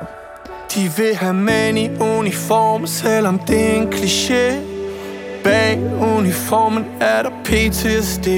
De 0.74 0.80
vil 0.96 1.14
have 1.14 1.35
mænd 1.35 1.78
i 1.78 1.88
uniform, 2.00 2.87
selvom 2.87 3.38
det 3.38 3.70
er 3.70 3.74
en 3.74 3.88
kliché. 3.88 4.74
Bag 5.44 5.78
uniformen 6.16 6.85
er 7.00 7.22
der 7.22 7.30
PTSD. 7.44 8.28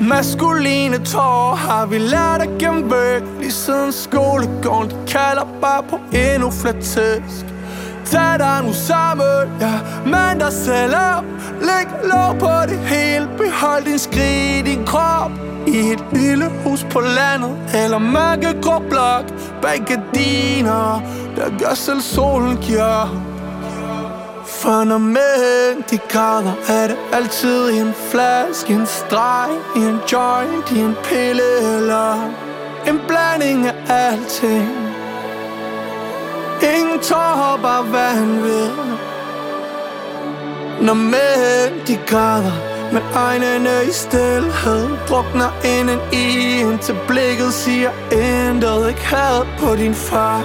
Maskuline 0.00 0.98
tårer 1.04 1.56
har 1.56 1.86
vi 1.86 1.98
lært 1.98 2.42
at 2.42 2.48
gennem 2.58 2.92
Lige 3.40 3.52
siden 3.52 3.92
skolegården, 3.92 4.90
de 4.90 4.96
kalder 5.06 5.46
bare 5.60 5.82
på 5.82 5.98
endnu 6.12 6.50
flere 6.50 6.80
tæsk. 6.80 7.57
Tag 8.10 8.38
dig 8.38 8.62
nu 8.64 8.72
sammen, 8.72 9.60
ja 9.60 9.72
Mand 10.06 10.40
dig 10.40 10.52
selv 10.52 10.94
op. 10.94 11.24
Læg 11.60 11.86
lov 12.04 12.38
på 12.38 12.66
det 12.68 12.78
hele. 12.78 13.28
Behold 13.38 13.84
din 13.84 13.98
skrig 13.98 14.58
i 14.58 14.62
din 14.62 14.86
krop. 14.86 15.30
I 15.66 15.78
et 15.92 16.04
lille 16.12 16.50
hus 16.64 16.86
på 16.90 17.00
landet 17.00 17.56
Eller 17.74 17.98
mørke 17.98 18.60
grå 18.62 18.78
blok. 18.78 19.24
Bag 19.62 19.84
gardiner 19.86 21.02
Der 21.36 21.58
gør 21.58 21.74
selv 21.74 22.00
solen 22.00 22.56
giver 22.56 23.28
for 24.44 24.84
når 24.84 24.98
mænd 24.98 25.84
de 25.90 25.98
græder 25.98 26.52
Er 26.68 26.86
det 26.86 26.96
altid. 27.12 27.68
I 27.68 27.78
en 27.80 27.94
flaske, 28.10 28.72
en 28.72 28.86
streg 28.86 29.50
I 29.76 29.78
en 29.78 30.00
joint, 30.12 30.70
i 30.70 30.78
en 30.78 30.94
pille 31.04 31.76
eller 31.76 32.14
En 32.88 33.00
blanding 33.08 33.66
af 33.66 33.74
alting. 33.88 34.97
Ingen 36.62 37.00
tårer, 37.00 37.58
bare 37.62 37.92
vanvid 37.92 38.70
Når 40.80 40.94
mænd 40.94 41.86
de 41.86 41.98
græder 42.06 42.52
Med 42.92 43.02
øjnene 43.16 43.84
i 43.88 43.92
stillhed 43.92 44.88
Drukner 45.08 45.50
inden 45.64 46.00
i 46.12 46.60
Indtil 46.60 46.96
blikket 47.08 47.52
siger 47.54 47.90
intet 48.12 48.88
Ikke 48.88 49.06
had 49.06 49.46
på 49.58 49.76
din 49.76 49.94
far. 49.94 50.42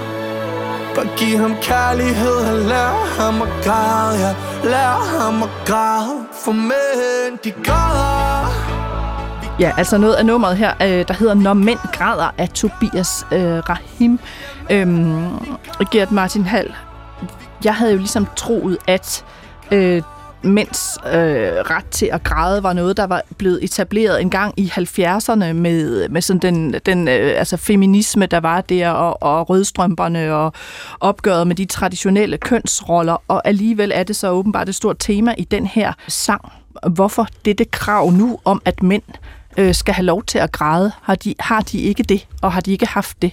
Bare 0.96 1.08
giv 1.18 1.38
ham 1.38 1.56
kærlighed 1.62 2.36
og 2.52 2.60
lær 2.60 3.22
ham 3.22 3.42
at 3.42 3.50
græde 3.66 4.20
Ja, 4.20 4.36
lær 4.64 5.20
ham 5.20 5.44
at 5.44 5.50
græde. 5.66 6.26
For 6.44 6.52
mænd, 6.52 7.38
de 7.44 7.52
græder. 7.52 8.43
Ja, 9.60 9.72
altså 9.78 9.98
noget 9.98 10.14
af 10.14 10.26
nummeret 10.26 10.58
her, 10.58 10.74
øh, 10.82 11.08
der 11.08 11.14
hedder 11.14 11.34
Når 11.34 11.54
mænd 11.54 11.80
græder 11.94 12.34
af 12.38 12.50
Tobias 12.50 13.26
øh, 13.32 13.58
Rahim. 13.70 14.20
Øhm, 14.72 15.26
Gert 15.92 16.12
Martin 16.12 16.46
Hall, 16.46 16.74
jeg 17.64 17.76
havde 17.76 17.92
jo 17.92 17.98
ligesom 17.98 18.28
troet, 18.36 18.78
at 18.88 19.26
øh, 19.72 20.02
mænds 20.44 20.98
øh, 21.06 21.12
ret 21.70 21.86
til 21.92 22.10
at 22.12 22.24
græde 22.24 22.64
var 22.64 22.74
noget, 22.74 22.98
der 22.98 23.08
var 23.08 23.22
blevet 23.38 23.64
etableret 23.64 24.22
en 24.22 24.30
gang 24.30 24.54
i 24.58 24.72
70'erne 24.76 25.54
med, 25.54 26.10
med 26.10 26.22
sådan 26.22 26.42
den, 26.42 26.74
den 26.86 27.08
øh, 27.08 27.34
altså 27.38 27.58
feminisme, 27.58 28.26
der 28.26 28.40
var 28.40 28.62
der, 28.62 28.90
og, 28.90 29.24
og 29.24 29.50
rødstrømperne, 29.50 30.34
og 30.34 30.54
opgøret 31.00 31.48
med 31.48 31.56
de 31.56 31.66
traditionelle 31.66 32.38
kønsroller, 32.38 33.18
og 33.28 33.48
alligevel 33.48 33.92
er 33.96 34.04
det 34.04 34.16
så 34.16 34.30
åbenbart 34.30 34.70
et 34.70 34.76
stort 34.76 34.96
tema 35.00 35.36
i 35.38 35.44
den 35.44 35.66
her 35.66 35.94
sang. 36.08 36.52
Hvorfor 36.92 37.28
dette 37.46 37.66
krav 37.66 38.12
nu 38.12 38.40
om, 38.46 38.62
at 38.66 38.84
mænd 38.84 39.04
øh, 39.58 39.74
skal 39.74 39.94
have 39.94 40.06
lov 40.06 40.24
til 40.24 40.40
at 40.40 40.52
græde? 40.52 40.92
Har 41.02 41.16
de, 41.16 41.36
har 41.40 41.62
de 41.62 41.80
ikke 41.80 42.04
det, 42.04 42.28
og 42.42 42.52
har 42.52 42.62
de 42.62 42.72
ikke 42.72 42.86
haft 42.86 43.22
det? 43.22 43.32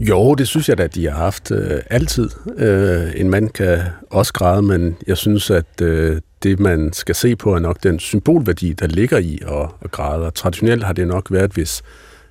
Jo, 0.00 0.34
det 0.34 0.48
synes 0.48 0.68
jeg 0.68 0.78
da, 0.78 0.82
at 0.82 0.94
de 0.94 1.04
har 1.10 1.16
haft 1.16 1.50
øh, 1.50 1.80
altid. 1.90 2.30
Øh, 2.56 3.20
en 3.20 3.30
mand 3.30 3.50
kan 3.50 3.78
også 4.10 4.32
græde, 4.32 4.62
men 4.62 4.96
jeg 5.06 5.16
synes, 5.16 5.50
at 5.50 5.80
øh, 5.82 6.20
det, 6.42 6.60
man 6.60 6.92
skal 6.92 7.14
se 7.14 7.36
på, 7.36 7.54
er 7.54 7.58
nok 7.58 7.82
den 7.82 7.98
symbolværdi, 7.98 8.72
der 8.72 8.86
ligger 8.86 9.18
i 9.18 9.38
at, 9.48 9.68
at 9.82 9.90
græde. 9.90 10.26
Og 10.26 10.34
traditionelt 10.34 10.84
har 10.84 10.92
det 10.92 11.06
nok 11.06 11.26
været, 11.30 11.52
hvis 11.52 11.82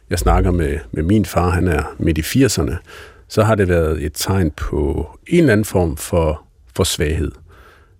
jeg 0.09 0.19
snakker 0.19 0.51
med, 0.51 0.77
med 0.91 1.03
min 1.03 1.25
far, 1.25 1.49
han 1.49 1.67
er 1.67 1.83
midt 1.99 2.17
i 2.17 2.45
80'erne, 2.45 2.75
så 3.27 3.43
har 3.43 3.55
det 3.55 3.67
været 3.67 4.05
et 4.05 4.11
tegn 4.15 4.51
på 4.51 5.09
en 5.27 5.39
eller 5.39 5.51
anden 5.51 5.65
form 5.65 5.97
for, 5.97 6.41
for 6.75 6.83
svaghed. 6.83 7.31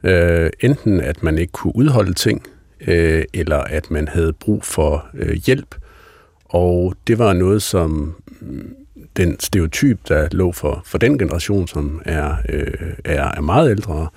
Øh, 0.03 0.49
enten 0.59 1.01
at 1.01 1.23
man 1.23 1.37
ikke 1.37 1.51
kunne 1.51 1.75
udholde 1.75 2.13
ting, 2.13 2.43
øh, 2.87 3.23
eller 3.33 3.57
at 3.57 3.91
man 3.91 4.07
havde 4.07 4.33
brug 4.33 4.63
for 4.63 5.07
øh, 5.13 5.33
hjælp. 5.45 5.75
Og 6.45 6.93
det 7.07 7.19
var 7.19 7.33
noget, 7.33 7.61
som 7.61 8.15
mm, 8.41 8.75
den 9.17 9.39
stereotyp, 9.39 9.99
der 10.07 10.27
lå 10.31 10.51
for, 10.51 10.81
for 10.85 10.97
den 10.97 11.17
generation, 11.17 11.67
som 11.67 12.01
er, 12.05 12.35
øh, 12.49 12.93
er, 13.05 13.31
er 13.37 13.41
meget 13.41 13.71
ældre, 13.71 14.07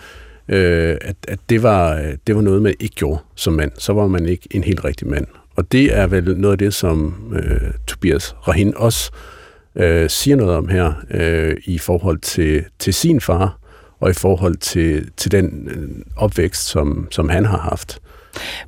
øh, 0.48 0.96
at, 1.00 1.16
at 1.28 1.38
det, 1.48 1.62
var, 1.62 2.02
det 2.26 2.34
var 2.34 2.42
noget, 2.42 2.62
man 2.62 2.74
ikke 2.80 2.94
gjorde 2.94 3.20
som 3.34 3.52
mand. 3.52 3.72
Så 3.78 3.92
var 3.92 4.06
man 4.06 4.26
ikke 4.26 4.48
en 4.50 4.64
helt 4.64 4.84
rigtig 4.84 5.08
mand. 5.08 5.26
Og 5.56 5.72
det 5.72 5.96
er 5.96 6.06
vel 6.06 6.38
noget 6.38 6.52
af 6.52 6.58
det, 6.58 6.74
som 6.74 7.14
øh, 7.36 7.70
Tobias 7.86 8.36
Rahin 8.48 8.74
også 8.76 9.10
øh, 9.76 10.10
siger 10.10 10.36
noget 10.36 10.56
om 10.56 10.68
her, 10.68 10.92
øh, 11.10 11.56
i 11.64 11.78
forhold 11.78 12.18
til, 12.18 12.64
til 12.78 12.94
sin 12.94 13.20
far, 13.20 13.58
og 14.00 14.10
i 14.10 14.12
forhold 14.12 14.56
til, 14.56 15.10
til 15.16 15.32
den 15.32 15.68
øh, 15.70 15.88
opvækst, 16.16 16.64
som, 16.66 17.08
som 17.10 17.28
han 17.28 17.44
har 17.44 17.58
haft. 17.58 18.00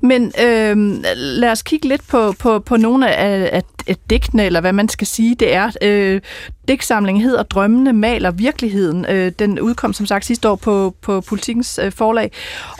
Men 0.01 0.33
øh, 0.41 0.77
lad 1.15 1.51
os 1.51 1.63
kigge 1.63 1.89
lidt 1.89 2.09
på, 2.09 2.35
på, 2.39 2.59
på 2.59 2.77
nogle 2.77 3.15
af, 3.17 3.51
af, 3.53 3.63
af 3.87 3.97
digtene, 4.11 4.45
eller 4.45 4.61
hvad 4.61 4.73
man 4.73 4.89
skal 4.89 5.07
sige, 5.07 5.35
det 5.35 5.55
er. 5.55 5.71
Øh, 5.83 6.21
digtsamlingen 6.69 7.25
hedder 7.25 7.43
Drømmene 7.43 7.93
maler 7.93 8.31
virkeligheden. 8.31 9.07
Øh, 9.09 9.33
den 9.39 9.61
udkom 9.61 9.93
som 9.93 10.07
sagt 10.07 10.25
sidste 10.25 10.49
år 10.49 10.57
på, 10.57 10.95
på 11.03 11.21
Politikens 11.21 11.81
øh, 11.83 11.93
forlag, 11.93 12.33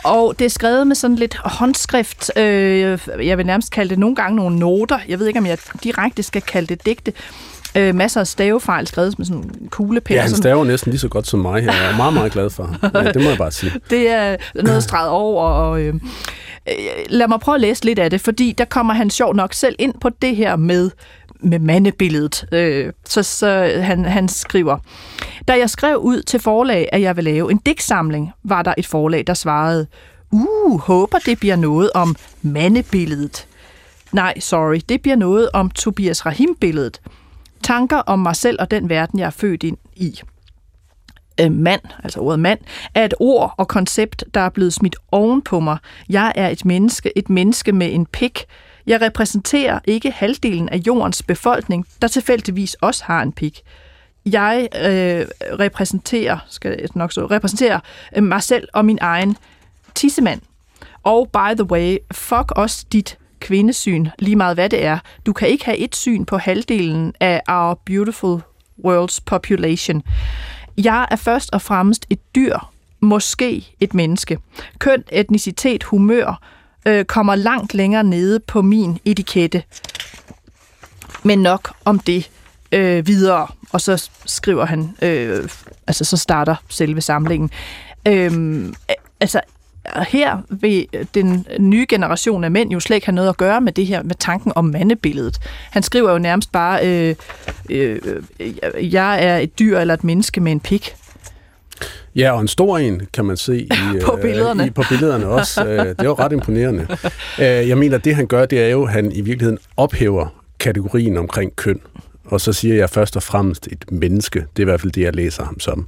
og 0.03 0.39
det 0.39 0.45
er 0.45 0.49
skrevet 0.49 0.87
med 0.87 0.95
sådan 0.95 1.15
lidt 1.15 1.35
håndskrift. 1.35 2.31
Øh, 2.37 2.99
jeg 3.21 3.37
vil 3.37 3.45
nærmest 3.45 3.71
kalde 3.71 3.89
det 3.89 3.99
nogle 3.99 4.15
gange 4.15 4.35
nogle 4.35 4.59
noter. 4.59 4.99
Jeg 5.07 5.19
ved 5.19 5.27
ikke, 5.27 5.39
om 5.39 5.45
jeg 5.45 5.57
direkte 5.83 6.23
skal 6.23 6.41
kalde 6.41 6.67
det 6.67 6.85
digte. 6.85 7.13
Øh, 7.75 7.95
masser 7.95 8.19
af 8.19 8.27
stavefejl 8.27 8.87
skrevet 8.87 9.19
med 9.19 9.25
sådan 9.25 9.43
en 9.61 9.67
kuglepen. 9.69 10.15
Ja, 10.15 10.21
han 10.21 10.31
staver 10.31 10.65
næsten 10.65 10.91
lige 10.91 10.99
så 10.99 11.07
godt 11.07 11.27
som 11.27 11.39
mig 11.39 11.63
her. 11.63 11.73
Jeg 11.73 11.91
er 11.91 11.97
meget, 11.97 12.13
meget 12.13 12.31
glad 12.31 12.49
for 12.49 12.63
ham. 12.63 13.05
Ja, 13.05 13.11
det 13.11 13.21
må 13.21 13.29
jeg 13.29 13.37
bare 13.37 13.51
sige. 13.51 13.71
det 13.89 14.09
er 14.09 14.37
noget 14.55 14.83
streget 14.83 15.09
over, 15.09 15.43
og 15.43 15.81
øh, 15.81 15.93
Øh, 16.67 17.05
lad 17.09 17.27
mig 17.27 17.39
prøve 17.39 17.55
at 17.55 17.61
læse 17.61 17.85
lidt 17.85 17.99
af 17.99 18.09
det, 18.09 18.21
fordi 18.21 18.51
der 18.57 18.65
kommer 18.65 18.93
han 18.93 19.09
sjov 19.09 19.35
nok 19.35 19.53
selv 19.53 19.75
ind 19.79 19.93
på 20.01 20.09
det 20.09 20.35
her 20.35 20.55
med 20.55 20.91
med 21.43 21.59
mandebilledet. 21.59 22.45
Øh, 22.51 22.93
så 23.05 23.23
så 23.23 23.79
han, 23.81 24.05
han 24.05 24.27
skriver, 24.27 24.77
da 25.47 25.53
jeg 25.53 25.69
skrev 25.69 25.97
ud 25.97 26.21
til 26.21 26.39
forlag, 26.39 26.89
at 26.91 27.01
jeg 27.01 27.15
vil 27.15 27.23
lave 27.23 27.51
en 27.51 27.57
digtsamling, 27.57 28.31
var 28.43 28.61
der 28.61 28.73
et 28.77 28.87
forlag, 28.87 29.23
der 29.27 29.33
svarede, 29.33 29.87
uh, 30.31 30.79
håber 30.79 31.17
det 31.17 31.39
bliver 31.39 31.55
noget 31.55 31.91
om 31.93 32.15
mandebilledet. 32.41 33.47
Nej, 34.11 34.39
sorry, 34.39 34.79
det 34.89 35.01
bliver 35.01 35.15
noget 35.15 35.49
om 35.53 35.69
Tobias 35.69 36.25
Rahim-billedet. 36.25 37.01
Tanker 37.63 37.97
om 37.97 38.19
mig 38.19 38.35
selv 38.35 38.57
og 38.59 38.71
den 38.71 38.89
verden, 38.89 39.19
jeg 39.19 39.25
er 39.25 39.29
født 39.29 39.63
ind 39.63 39.77
i 39.95 40.19
øh, 41.41 41.51
mand, 41.51 41.81
altså 42.03 42.19
ordet 42.19 42.39
mand, 42.39 42.59
er 42.95 43.05
et 43.05 43.13
ord 43.19 43.55
og 43.57 43.67
koncept, 43.67 44.23
der 44.33 44.41
er 44.41 44.49
blevet 44.49 44.73
smidt 44.73 44.95
oven 45.11 45.41
på 45.41 45.59
mig. 45.59 45.77
Jeg 46.09 46.31
er 46.35 46.49
et 46.49 46.65
menneske, 46.65 47.17
et 47.17 47.29
menneske 47.29 47.71
med 47.71 47.93
en 47.93 48.05
pik. 48.05 48.45
Jeg 48.87 49.01
repræsenterer 49.01 49.79
ikke 49.85 50.11
halvdelen 50.11 50.69
af 50.69 50.77
jordens 50.77 51.23
befolkning, 51.23 51.85
der 52.01 52.07
tilfældigvis 52.07 52.73
også 52.73 53.03
har 53.03 53.21
en 53.21 53.31
pik. 53.31 53.61
Jeg 54.25 54.67
øh, 54.75 55.25
repræsenterer, 55.59 56.37
skal 56.47 56.75
jeg 56.79 56.89
nok 56.95 57.11
så, 57.11 57.25
repræsenterer 57.25 57.79
øh, 58.15 58.23
mig 58.23 58.43
selv 58.43 58.67
og 58.73 58.85
min 58.85 58.97
egen 59.01 59.37
tissemand. 59.95 60.41
Og 61.03 61.29
by 61.33 61.55
the 61.55 61.63
way, 61.63 61.97
fuck 62.11 62.51
også 62.51 62.85
dit 62.91 63.17
kvindesyn, 63.41 64.07
lige 64.19 64.35
meget 64.35 64.55
hvad 64.55 64.69
det 64.69 64.85
er. 64.85 64.99
Du 65.25 65.33
kan 65.33 65.47
ikke 65.47 65.65
have 65.65 65.77
et 65.77 65.95
syn 65.95 66.25
på 66.25 66.37
halvdelen 66.37 67.13
af 67.19 67.41
our 67.47 67.73
beautiful 67.85 68.41
world's 68.85 69.19
population. 69.25 70.03
Jeg 70.77 71.07
er 71.11 71.15
først 71.15 71.53
og 71.53 71.61
fremmest 71.61 72.05
et 72.09 72.19
dyr, 72.35 72.57
måske 72.99 73.75
et 73.79 73.93
menneske. 73.93 74.37
Køn, 74.79 75.03
etnicitet, 75.11 75.83
humør 75.83 76.41
øh, 76.85 77.05
kommer 77.05 77.35
langt 77.35 77.73
længere 77.73 78.03
nede 78.03 78.39
på 78.39 78.61
min 78.61 78.99
etikette. 79.05 79.63
Men 81.23 81.39
nok 81.39 81.73
om 81.85 81.99
det 81.99 82.29
øh, 82.71 83.07
videre. 83.07 83.47
Og 83.71 83.81
så 83.81 84.09
skriver 84.25 84.65
han, 84.65 84.95
øh, 85.01 85.49
altså 85.87 86.05
så 86.05 86.17
starter 86.17 86.55
selve 86.69 87.01
samlingen. 87.01 87.49
Øh, 88.07 88.73
altså 89.19 89.41
her 89.85 90.37
vil 90.49 90.87
den 91.15 91.45
nye 91.59 91.85
generation 91.89 92.43
af 92.43 92.51
mænd 92.51 92.71
jo 92.71 92.79
slet 92.79 92.95
ikke 92.95 93.07
have 93.07 93.15
noget 93.15 93.29
at 93.29 93.37
gøre 93.37 93.61
med 93.61 93.71
det 93.71 93.85
her, 93.85 94.03
med 94.03 94.15
tanken 94.15 94.51
om 94.55 94.65
mandebilledet. 94.65 95.39
Han 95.71 95.83
skriver 95.83 96.11
jo 96.11 96.17
nærmest 96.17 96.51
bare, 96.51 96.87
øh, 96.87 97.15
øh, 97.69 97.99
jeg 98.93 99.25
er 99.25 99.37
et 99.37 99.59
dyr 99.59 99.79
eller 99.79 99.93
et 99.93 100.03
menneske 100.03 100.41
med 100.41 100.51
en 100.51 100.59
pik. 100.59 100.95
Ja, 102.15 102.31
og 102.31 102.41
en 102.41 102.47
stor 102.47 102.77
en, 102.77 103.01
kan 103.13 103.25
man 103.25 103.37
se 103.37 103.59
i, 103.59 103.71
på, 104.05 104.19
billederne. 104.21 104.63
Øh, 104.63 104.67
i, 104.67 104.71
på 104.71 104.83
billederne 104.89 105.27
også. 105.27 105.65
Øh, 105.65 105.85
det 105.85 105.99
er 105.99 106.05
jo 106.05 106.13
ret 106.13 106.31
imponerende. 106.31 106.87
Øh, 107.39 107.69
jeg 107.69 107.77
mener, 107.77 107.97
det 107.97 108.15
han 108.15 108.27
gør, 108.27 108.45
det 108.45 108.63
er 108.63 108.67
jo, 108.67 108.83
at 108.83 108.91
han 108.91 109.11
i 109.11 109.21
virkeligheden 109.21 109.59
ophæver 109.77 110.27
kategorien 110.59 111.17
omkring 111.17 111.55
køn 111.55 111.79
og 112.31 112.41
så 112.41 112.53
siger 112.53 112.75
jeg 112.75 112.89
først 112.89 113.15
og 113.15 113.23
fremmest 113.23 113.67
et 113.67 113.91
menneske. 113.91 114.39
Det 114.39 114.59
er 114.59 114.63
i 114.63 114.69
hvert 114.69 114.81
fald 114.81 114.91
det, 114.91 115.01
jeg 115.01 115.15
læser 115.15 115.43
ham 115.43 115.59
som. 115.59 115.87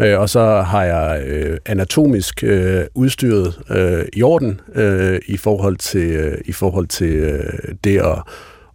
Øh, 0.00 0.20
og 0.20 0.30
så 0.30 0.62
har 0.62 0.84
jeg 0.84 1.26
øh, 1.26 1.58
anatomisk 1.66 2.44
øh, 2.44 2.84
udstyret 2.94 3.60
øh, 3.70 4.04
i 4.12 4.22
orden 4.22 4.60
øh, 4.74 5.20
i 5.26 5.36
forhold 5.36 5.76
til, 5.76 6.10
øh, 6.10 6.38
i 6.44 6.52
forhold 6.52 6.86
til 6.86 7.14
øh, 7.14 7.52
det 7.84 7.98
at, 7.98 8.22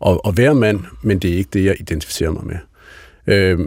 at, 0.08 0.20
at 0.28 0.38
være 0.38 0.56
mand, 0.56 0.80
men 1.02 1.20
det 1.20 1.34
er 1.34 1.38
ikke 1.38 1.50
det, 1.54 1.66
jeg 1.66 1.76
identificerer 1.80 2.32
mig 2.32 2.44
med. 2.46 2.58
Øh, 3.28 3.60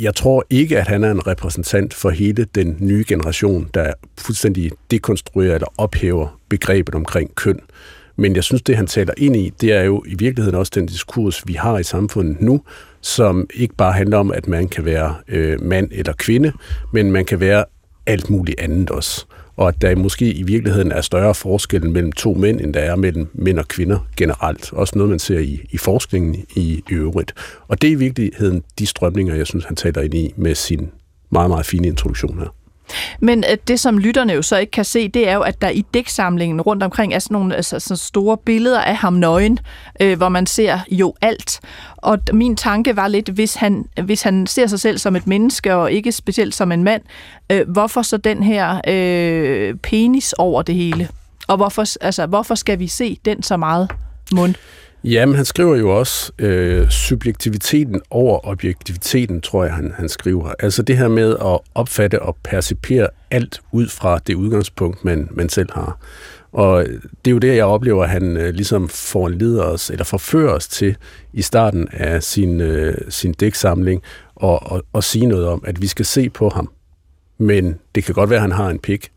jeg 0.00 0.14
tror 0.14 0.44
ikke, 0.50 0.78
at 0.78 0.88
han 0.88 1.04
er 1.04 1.10
en 1.10 1.26
repræsentant 1.26 1.94
for 1.94 2.10
hele 2.10 2.44
den 2.44 2.76
nye 2.80 3.04
generation, 3.08 3.68
der 3.74 3.92
fuldstændig 4.18 4.70
dekonstruerer 4.90 5.54
eller 5.54 5.72
ophæver 5.78 6.38
begrebet 6.48 6.94
omkring 6.94 7.34
køn. 7.34 7.60
Men 8.16 8.36
jeg 8.36 8.44
synes, 8.44 8.62
det 8.62 8.76
han 8.76 8.86
taler 8.86 9.14
ind 9.16 9.36
i, 9.36 9.52
det 9.60 9.72
er 9.72 9.82
jo 9.82 10.04
i 10.06 10.14
virkeligheden 10.18 10.58
også 10.58 10.72
den 10.74 10.86
diskurs, 10.86 11.42
vi 11.46 11.52
har 11.52 11.78
i 11.78 11.82
samfundet 11.82 12.40
nu, 12.40 12.62
som 13.00 13.46
ikke 13.54 13.74
bare 13.74 13.92
handler 13.92 14.18
om, 14.18 14.30
at 14.30 14.48
man 14.48 14.68
kan 14.68 14.84
være 14.84 15.14
øh, 15.28 15.62
mand 15.62 15.88
eller 15.92 16.12
kvinde, 16.12 16.52
men 16.92 17.12
man 17.12 17.24
kan 17.24 17.40
være 17.40 17.64
alt 18.06 18.30
muligt 18.30 18.60
andet 18.60 18.90
også. 18.90 19.26
Og 19.56 19.68
at 19.68 19.82
der 19.82 19.96
måske 19.96 20.32
i 20.32 20.42
virkeligheden 20.42 20.92
er 20.92 21.00
større 21.00 21.34
forskel 21.34 21.90
mellem 21.90 22.12
to 22.12 22.34
mænd, 22.34 22.60
end 22.60 22.74
der 22.74 22.80
er 22.80 22.96
mellem 22.96 23.28
mænd 23.34 23.58
og 23.58 23.68
kvinder 23.68 23.98
generelt. 24.16 24.72
Også 24.72 24.92
noget, 24.96 25.10
man 25.10 25.18
ser 25.18 25.38
i, 25.38 25.60
i 25.70 25.78
forskningen 25.78 26.34
i, 26.56 26.82
i 26.90 26.92
øvrigt. 26.92 27.34
Og 27.68 27.82
det 27.82 27.88
er 27.88 27.92
i 27.92 27.94
virkeligheden 27.94 28.62
de 28.78 28.86
strømninger, 28.86 29.34
jeg 29.34 29.46
synes, 29.46 29.64
han 29.64 29.76
taler 29.76 30.02
ind 30.02 30.14
i 30.14 30.34
med 30.36 30.54
sin 30.54 30.90
meget, 31.30 31.50
meget 31.50 31.66
fine 31.66 31.86
introduktion 31.86 32.38
her. 32.38 32.54
Men 33.20 33.44
at 33.44 33.68
det, 33.68 33.80
som 33.80 33.98
lytterne 33.98 34.32
jo 34.32 34.42
så 34.42 34.56
ikke 34.56 34.70
kan 34.70 34.84
se, 34.84 35.08
det 35.08 35.28
er 35.28 35.34
jo, 35.34 35.40
at 35.40 35.62
der 35.62 35.68
i 35.68 35.84
dæksamlingen 35.94 36.60
rundt 36.60 36.82
omkring 36.82 37.14
er 37.14 37.18
sådan 37.18 37.34
nogle 37.34 37.56
altså, 37.56 37.80
sådan 37.80 37.96
store 37.96 38.36
billeder 38.36 38.80
af 38.80 38.96
ham 38.96 39.12
nøgen, 39.12 39.58
øh, 40.00 40.16
hvor 40.16 40.28
man 40.28 40.46
ser 40.46 40.78
jo 40.90 41.14
alt. 41.20 41.60
Og 41.96 42.18
min 42.32 42.56
tanke 42.56 42.96
var 42.96 43.08
lidt, 43.08 43.28
hvis 43.28 43.54
han, 43.54 43.84
hvis 44.04 44.22
han 44.22 44.46
ser 44.46 44.66
sig 44.66 44.80
selv 44.80 44.98
som 44.98 45.16
et 45.16 45.26
menneske, 45.26 45.74
og 45.74 45.92
ikke 45.92 46.12
specielt 46.12 46.54
som 46.54 46.72
en 46.72 46.84
mand, 46.84 47.02
øh, 47.50 47.70
hvorfor 47.70 48.02
så 48.02 48.16
den 48.16 48.42
her 48.42 48.80
øh, 48.88 49.74
penis 49.74 50.32
over 50.32 50.62
det 50.62 50.74
hele? 50.74 51.08
Og 51.48 51.56
hvorfor, 51.56 52.04
altså, 52.04 52.26
hvorfor 52.26 52.54
skal 52.54 52.78
vi 52.78 52.86
se 52.86 53.18
den 53.24 53.42
så 53.42 53.56
meget 53.56 53.90
mund? 54.32 54.54
Jamen, 55.04 55.34
han 55.34 55.44
skriver 55.44 55.76
jo 55.76 55.98
også 55.98 56.32
øh, 56.38 56.88
subjektiviteten 56.88 58.00
over 58.10 58.48
objektiviteten, 58.48 59.40
tror 59.40 59.64
jeg, 59.64 59.74
han, 59.74 59.92
han 59.96 60.08
skriver. 60.08 60.52
Altså 60.58 60.82
det 60.82 60.98
her 60.98 61.08
med 61.08 61.30
at 61.30 61.58
opfatte 61.74 62.22
og 62.22 62.36
percipere 62.44 63.08
alt 63.30 63.60
ud 63.72 63.88
fra 63.88 64.18
det 64.26 64.34
udgangspunkt, 64.34 65.04
man, 65.04 65.28
man 65.30 65.48
selv 65.48 65.68
har. 65.72 65.98
Og 66.52 66.86
det 67.24 67.30
er 67.30 67.32
jo 67.32 67.38
det, 67.38 67.56
jeg 67.56 67.64
oplever, 67.64 68.04
at 68.04 68.10
han 68.10 68.36
øh, 68.36 68.54
ligesom 68.54 68.90
leder 69.30 69.62
os, 69.62 69.90
eller 69.90 70.04
forfører 70.04 70.52
os 70.52 70.68
til 70.68 70.96
i 71.32 71.42
starten 71.42 71.88
af 71.92 72.22
sin, 72.22 72.60
øh, 72.60 72.94
sin 73.08 73.32
dæksamling, 73.32 74.02
og, 74.34 74.72
og, 74.72 74.82
og 74.92 75.04
sige 75.04 75.26
noget 75.26 75.46
om, 75.46 75.62
at 75.66 75.82
vi 75.82 75.86
skal 75.86 76.04
se 76.04 76.30
på 76.30 76.48
ham. 76.48 76.70
Men 77.38 77.78
det 77.94 78.04
kan 78.04 78.14
godt 78.14 78.30
være, 78.30 78.36
at 78.36 78.42
han 78.42 78.52
har 78.52 78.68
en 78.68 78.78
pik, 78.78 79.11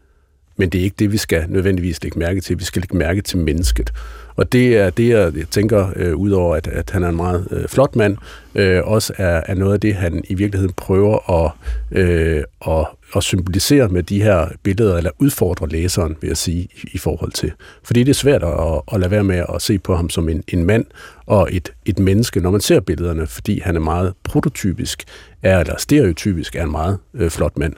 men 0.57 0.69
det 0.69 0.79
er 0.79 0.83
ikke 0.83 0.95
det, 0.99 1.11
vi 1.11 1.17
skal 1.17 1.45
nødvendigvis 1.49 2.03
lægge 2.03 2.19
mærke 2.19 2.41
til. 2.41 2.59
Vi 2.59 2.63
skal 2.63 2.81
lægge 2.81 2.97
mærke 2.97 3.21
til 3.21 3.37
mennesket. 3.37 3.91
Og 4.35 4.51
det 4.51 4.77
er 4.77 4.89
det, 4.89 5.09
jeg 5.09 5.33
tænker, 5.51 5.89
øh, 5.95 6.15
udover 6.15 6.55
at, 6.55 6.67
at 6.67 6.89
han 6.89 7.03
er 7.03 7.09
en 7.09 7.15
meget 7.15 7.47
øh, 7.51 7.67
flot 7.67 7.95
mand, 7.95 8.17
øh, 8.55 8.81
også 8.83 9.13
er, 9.17 9.41
er 9.45 9.53
noget 9.53 9.73
af 9.73 9.79
det, 9.79 9.95
han 9.95 10.23
i 10.27 10.33
virkeligheden 10.33 10.73
prøver 10.77 11.43
at, 11.45 11.51
øh, 11.91 12.43
at, 12.67 12.87
at 13.15 13.23
symbolisere 13.23 13.89
med 13.89 14.03
de 14.03 14.23
her 14.23 14.47
billeder, 14.63 14.97
eller 14.97 15.11
udfordre 15.19 15.69
læseren, 15.69 16.17
vil 16.21 16.27
jeg 16.27 16.37
sige, 16.37 16.61
i, 16.61 16.89
i 16.93 16.97
forhold 16.97 17.31
til. 17.31 17.51
Fordi 17.83 18.03
det 18.03 18.09
er 18.09 18.13
svært 18.13 18.43
at, 18.43 18.81
at 18.93 18.99
lade 18.99 19.11
være 19.11 19.23
med 19.23 19.45
at 19.55 19.61
se 19.61 19.79
på 19.79 19.95
ham 19.95 20.09
som 20.09 20.29
en, 20.29 20.43
en 20.47 20.63
mand 20.63 20.85
og 21.25 21.49
et, 21.51 21.73
et 21.85 21.99
menneske, 21.99 22.39
når 22.39 22.51
man 22.51 22.61
ser 22.61 22.79
billederne, 22.79 23.27
fordi 23.27 23.59
han 23.59 23.75
er 23.75 23.79
meget 23.79 24.13
prototypisk, 24.23 25.03
er, 25.43 25.59
eller 25.59 25.75
stereotypisk 25.77 26.55
er 26.55 26.63
en 26.63 26.71
meget 26.71 26.97
øh, 27.13 27.29
flot 27.29 27.57
mand. 27.57 27.73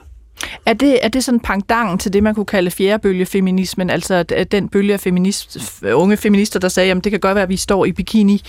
Er 0.66 0.72
det, 0.72 1.04
er 1.04 1.08
det 1.08 1.24
sådan 1.24 1.40
pangdangen 1.40 1.98
til 1.98 2.12
det, 2.12 2.22
man 2.22 2.34
kunne 2.34 2.46
kalde 2.46 2.70
fjerdebølgefeminismen, 2.70 3.90
altså 3.90 4.22
den 4.22 4.68
bølge 4.68 4.92
af 4.92 5.00
feminist, 5.00 5.82
unge 5.92 6.16
feminister, 6.16 6.60
der 6.60 6.68
sagde, 6.68 6.90
at 6.90 7.04
det 7.04 7.12
kan 7.12 7.20
godt 7.20 7.34
være, 7.34 7.42
at 7.42 7.48
vi 7.48 7.56
står 7.56 7.84
i 7.84 7.92
bikini 7.92 8.42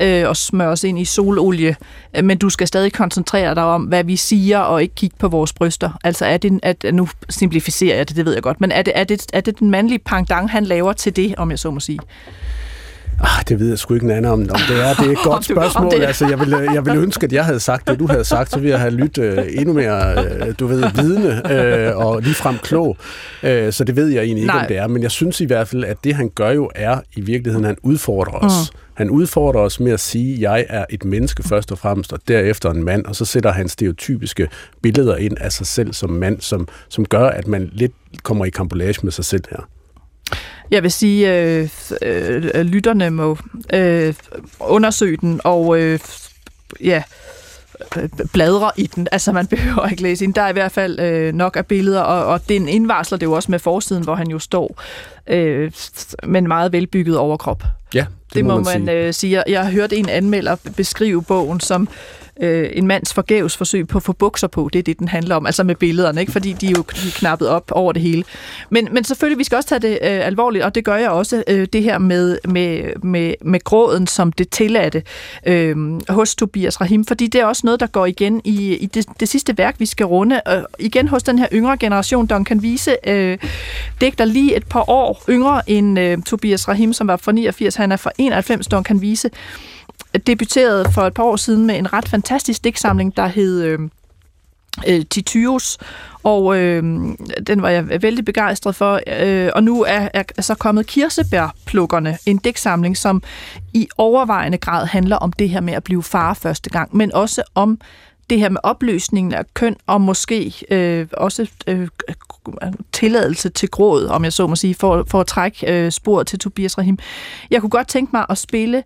øh, 0.00 0.28
og 0.28 0.36
smører 0.36 0.68
os 0.68 0.84
ind 0.84 0.98
i 0.98 1.04
sololie, 1.04 1.76
øh, 2.16 2.24
men 2.24 2.38
du 2.38 2.50
skal 2.50 2.66
stadig 2.66 2.92
koncentrere 2.92 3.54
dig 3.54 3.64
om, 3.64 3.82
hvad 3.82 4.04
vi 4.04 4.16
siger, 4.16 4.58
og 4.58 4.82
ikke 4.82 4.94
kigge 4.94 5.16
på 5.18 5.28
vores 5.28 5.52
bryster. 5.52 5.90
Altså 6.04 6.26
er 6.26 6.36
det, 6.36 6.60
at, 6.62 6.84
nu 6.92 7.08
simplificerer 7.28 7.96
jeg 7.96 8.08
det, 8.08 8.16
det 8.16 8.24
ved 8.24 8.32
jeg 8.32 8.42
godt, 8.42 8.60
men 8.60 8.72
er 8.72 8.82
det, 8.82 8.92
er 8.96 9.04
det, 9.04 9.26
er 9.32 9.40
det 9.40 9.58
den 9.58 9.70
mandlige 9.70 9.98
pangdang, 9.98 10.50
han 10.50 10.64
laver 10.64 10.92
til 10.92 11.16
det, 11.16 11.34
om 11.36 11.50
jeg 11.50 11.58
så 11.58 11.70
må 11.70 11.80
sige? 11.80 11.98
Ah, 13.20 13.44
det 13.48 13.60
ved 13.60 13.68
jeg 13.68 13.78
sgu 13.78 13.94
ikke 13.94 14.14
anden 14.14 14.24
om. 14.24 14.40
om 14.40 14.46
det 14.68 14.84
er. 14.84 14.94
Det 14.94 15.06
er 15.06 15.10
et 15.10 15.18
godt 15.32 15.44
spørgsmål. 15.44 15.92
Altså, 15.94 16.28
jeg, 16.28 16.40
ville, 16.40 16.72
jeg 16.72 16.86
ville 16.86 17.00
ønske, 17.00 17.24
at 17.24 17.32
jeg 17.32 17.44
havde 17.44 17.60
sagt 17.60 17.88
det, 17.88 17.98
du 17.98 18.06
havde 18.06 18.24
sagt, 18.24 18.50
så 18.50 18.56
ville 18.58 18.70
jeg 18.70 18.80
have 18.80 18.92
lyttet 18.92 19.38
uh, 19.38 19.44
endnu 19.48 19.72
mere, 19.72 20.24
uh, 20.48 20.54
du 20.58 20.66
ved, 20.66 20.84
vidne 20.94 21.28
uh, 21.94 22.06
og 22.06 22.22
ligefrem 22.22 22.58
klog. 22.58 22.96
Uh, 23.42 23.48
så 23.70 23.84
det 23.86 23.96
ved 23.96 24.08
jeg 24.08 24.22
egentlig 24.22 24.42
ikke, 24.42 24.54
Nej. 24.54 24.62
om 24.62 24.68
det 24.68 24.76
er. 24.76 24.86
Men 24.86 25.02
jeg 25.02 25.10
synes 25.10 25.40
i 25.40 25.44
hvert 25.44 25.68
fald, 25.68 25.84
at 25.84 25.96
det 26.04 26.14
han 26.14 26.28
gør 26.34 26.50
jo 26.50 26.70
er, 26.74 27.00
i 27.16 27.20
virkeligheden, 27.20 27.64
han 27.64 27.76
udfordrer 27.82 28.38
os. 28.38 28.72
Mm. 28.72 28.78
Han 28.94 29.10
udfordrer 29.10 29.60
os 29.60 29.80
med 29.80 29.92
at 29.92 30.00
sige, 30.00 30.34
at 30.34 30.40
jeg 30.40 30.66
er 30.68 30.84
et 30.90 31.04
menneske 31.04 31.42
først 31.42 31.72
og 31.72 31.78
fremmest, 31.78 32.12
og 32.12 32.18
derefter 32.28 32.70
en 32.70 32.84
mand, 32.84 33.04
og 33.04 33.16
så 33.16 33.24
sætter 33.24 33.52
han 33.52 33.68
stereotypiske 33.68 34.48
billeder 34.82 35.16
ind 35.16 35.36
af 35.40 35.52
sig 35.52 35.66
selv 35.66 35.92
som 35.92 36.10
mand, 36.10 36.40
som, 36.40 36.68
som 36.88 37.04
gør, 37.04 37.26
at 37.26 37.46
man 37.46 37.70
lidt 37.72 37.92
kommer 38.22 38.44
i 38.44 38.50
kampolage 38.50 39.00
med 39.02 39.12
sig 39.12 39.24
selv 39.24 39.44
her. 39.50 39.68
Jeg 40.70 40.82
vil 40.82 40.92
sige, 40.92 41.34
øh, 41.34 41.68
øh, 42.02 42.60
lytterne 42.60 43.10
må 43.10 43.38
øh, 43.72 44.14
undersøge 44.60 45.16
den 45.16 45.40
og 45.44 45.80
øh, 45.80 45.98
ja, 46.80 47.02
bladre 48.32 48.70
i 48.76 48.86
den. 48.86 49.08
Altså, 49.12 49.32
man 49.32 49.46
behøver 49.56 49.86
ikke 49.86 50.02
læse 50.02 50.24
ind. 50.24 50.34
Der 50.34 50.42
er 50.42 50.48
i 50.48 50.52
hvert 50.52 50.72
fald 50.72 51.00
øh, 51.00 51.34
nok 51.34 51.56
af 51.56 51.66
billeder, 51.66 52.00
og, 52.00 52.26
og 52.26 52.48
den 52.48 52.68
indvarsler 52.68 53.18
det 53.18 53.26
jo 53.26 53.32
også 53.32 53.50
med 53.50 53.58
forsiden, 53.58 54.04
hvor 54.04 54.14
han 54.14 54.28
jo 54.28 54.38
står 54.38 54.82
øh, 55.26 55.72
med 56.22 56.40
en 56.40 56.48
meget 56.48 56.72
velbygget 56.72 57.18
overkrop. 57.18 57.62
Ja, 57.94 58.00
det, 58.00 58.34
det 58.34 58.44
må, 58.44 58.56
må 58.56 58.60
man, 58.60 58.84
man 58.84 58.86
sige. 58.86 59.06
Øh, 59.06 59.14
sige. 59.14 59.42
Jeg 59.48 59.64
har 59.64 59.70
hørt 59.70 59.92
en 59.92 60.08
anmelder 60.08 60.56
beskrive 60.76 61.22
bogen 61.22 61.60
som 61.60 61.88
øh, 62.40 62.70
en 62.72 62.86
mands 62.86 63.14
forgæves 63.14 63.56
forsøg 63.56 63.88
på 63.88 63.98
at 63.98 64.02
få 64.02 64.12
bukser 64.12 64.46
på. 64.46 64.70
Det 64.72 64.78
er 64.78 64.82
det, 64.82 64.98
den 64.98 65.08
handler 65.08 65.36
om, 65.36 65.46
altså 65.46 65.64
med 65.64 65.74
billederne, 65.74 66.20
ikke? 66.20 66.32
fordi 66.32 66.52
de 66.52 66.66
er 66.66 66.72
jo 66.76 66.82
knappet 66.88 67.48
op 67.48 67.70
over 67.70 67.92
det 67.92 68.02
hele. 68.02 68.24
Men, 68.70 68.88
men 68.92 69.04
selvfølgelig, 69.04 69.38
vi 69.38 69.44
skal 69.44 69.56
også 69.56 69.68
tage 69.68 69.78
det 69.78 69.92
øh, 69.92 70.26
alvorligt, 70.26 70.64
og 70.64 70.74
det 70.74 70.84
gør 70.84 70.96
jeg 70.96 71.10
også, 71.10 71.44
øh, 71.48 71.66
det 71.72 71.82
her 71.82 71.98
med, 71.98 72.38
med, 72.48 73.02
med, 73.02 73.34
med 73.40 73.60
gråden 73.64 74.06
som 74.06 74.32
det 74.32 74.50
tilladte 74.50 75.02
øh, 75.46 75.76
hos 76.08 76.34
Tobias 76.34 76.80
Rahim, 76.80 77.04
fordi 77.04 77.26
det 77.26 77.40
er 77.40 77.44
også 77.44 77.62
noget, 77.64 77.80
der 77.80 77.86
går 77.86 78.06
igen 78.06 78.40
i, 78.44 78.76
i 78.76 78.86
det, 78.86 79.06
det 79.20 79.28
sidste 79.28 79.58
værk, 79.58 79.74
vi 79.78 79.86
skal 79.86 80.06
runde. 80.06 80.40
Og 80.46 80.66
igen 80.78 81.08
hos 81.08 81.22
den 81.22 81.38
her 81.38 81.48
yngre 81.52 81.76
generation, 81.76 82.26
Duncan 82.26 82.62
Vise 82.62 82.96
øh, 83.06 83.38
digter 84.00 84.24
lige 84.24 84.56
et 84.56 84.66
par 84.66 84.90
år 84.90 85.24
yngre 85.28 85.70
end 85.70 85.98
øh, 85.98 86.22
Tobias 86.22 86.68
Rahim, 86.68 86.92
som 86.92 87.08
var 87.08 87.16
fra 87.16 87.32
89, 87.32 87.74
han 87.74 87.92
er 87.92 87.96
fra 87.96 88.10
91, 88.18 88.66
Duncan 88.66 89.00
Vise 89.00 89.30
debuterede 90.26 90.92
for 90.92 91.02
et 91.02 91.14
par 91.14 91.22
år 91.22 91.36
siden 91.36 91.66
med 91.66 91.78
en 91.78 91.92
ret 91.92 92.08
fantastisk 92.08 92.64
digtsamling, 92.64 93.16
der 93.16 93.26
hed 93.26 93.62
øh, 93.62 93.78
øh, 94.86 95.04
og 96.22 96.58
øh, 96.58 96.82
den 97.46 97.62
var 97.62 97.68
jeg 97.68 98.02
vældig 98.02 98.24
begejstret 98.24 98.74
for. 98.74 99.00
Øh, 99.06 99.50
og 99.54 99.64
nu 99.64 99.82
er, 99.82 100.08
er 100.14 100.42
så 100.42 100.54
kommet 100.54 100.86
Kirsebærplukkerne, 100.86 102.18
en 102.26 102.36
digtsamling, 102.36 102.96
som 102.96 103.22
i 103.74 103.88
overvejende 103.98 104.58
grad 104.58 104.86
handler 104.86 105.16
om 105.16 105.32
det 105.32 105.48
her 105.48 105.60
med 105.60 105.74
at 105.74 105.84
blive 105.84 106.02
far 106.02 106.34
første 106.34 106.70
gang, 106.70 106.96
men 106.96 107.12
også 107.14 107.42
om 107.54 107.80
det 108.30 108.38
her 108.38 108.48
med 108.48 108.60
opløsningen 108.62 109.34
af 109.34 109.44
køn, 109.54 109.76
og 109.86 110.00
måske 110.00 110.54
øh, 110.70 111.06
også 111.12 111.50
øh, 111.66 111.88
tilladelse 112.92 113.48
til 113.48 113.68
gråd, 113.68 114.06
om 114.06 114.24
jeg 114.24 114.32
så 114.32 114.46
må 114.46 114.56
sige, 114.56 114.74
for, 114.74 115.04
for 115.08 115.20
at 115.20 115.26
trække 115.26 115.72
øh, 115.72 115.92
sporet 115.92 116.26
til 116.26 116.38
Tobias 116.38 116.78
Rahim. 116.78 116.98
Jeg 117.50 117.60
kunne 117.60 117.70
godt 117.70 117.88
tænke 117.88 118.10
mig 118.12 118.26
at 118.28 118.38
spille 118.38 118.82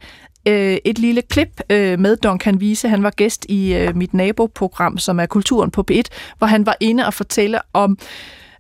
øh, 0.48 0.76
et 0.84 0.98
lille 0.98 1.22
klip 1.22 1.60
øh, 1.70 1.98
med 2.00 2.16
Duncan 2.16 2.56
Wiese. 2.56 2.88
Han 2.88 3.02
var 3.02 3.10
gæst 3.10 3.46
i 3.48 3.74
øh, 3.74 3.96
mit 3.96 4.14
naboprogram, 4.14 4.98
som 4.98 5.20
er 5.20 5.26
Kulturen 5.26 5.70
på 5.70 5.84
P1, 5.90 6.02
hvor 6.38 6.46
han 6.46 6.66
var 6.66 6.76
inde 6.80 7.06
og 7.06 7.14
fortælle 7.14 7.58
om 7.72 7.98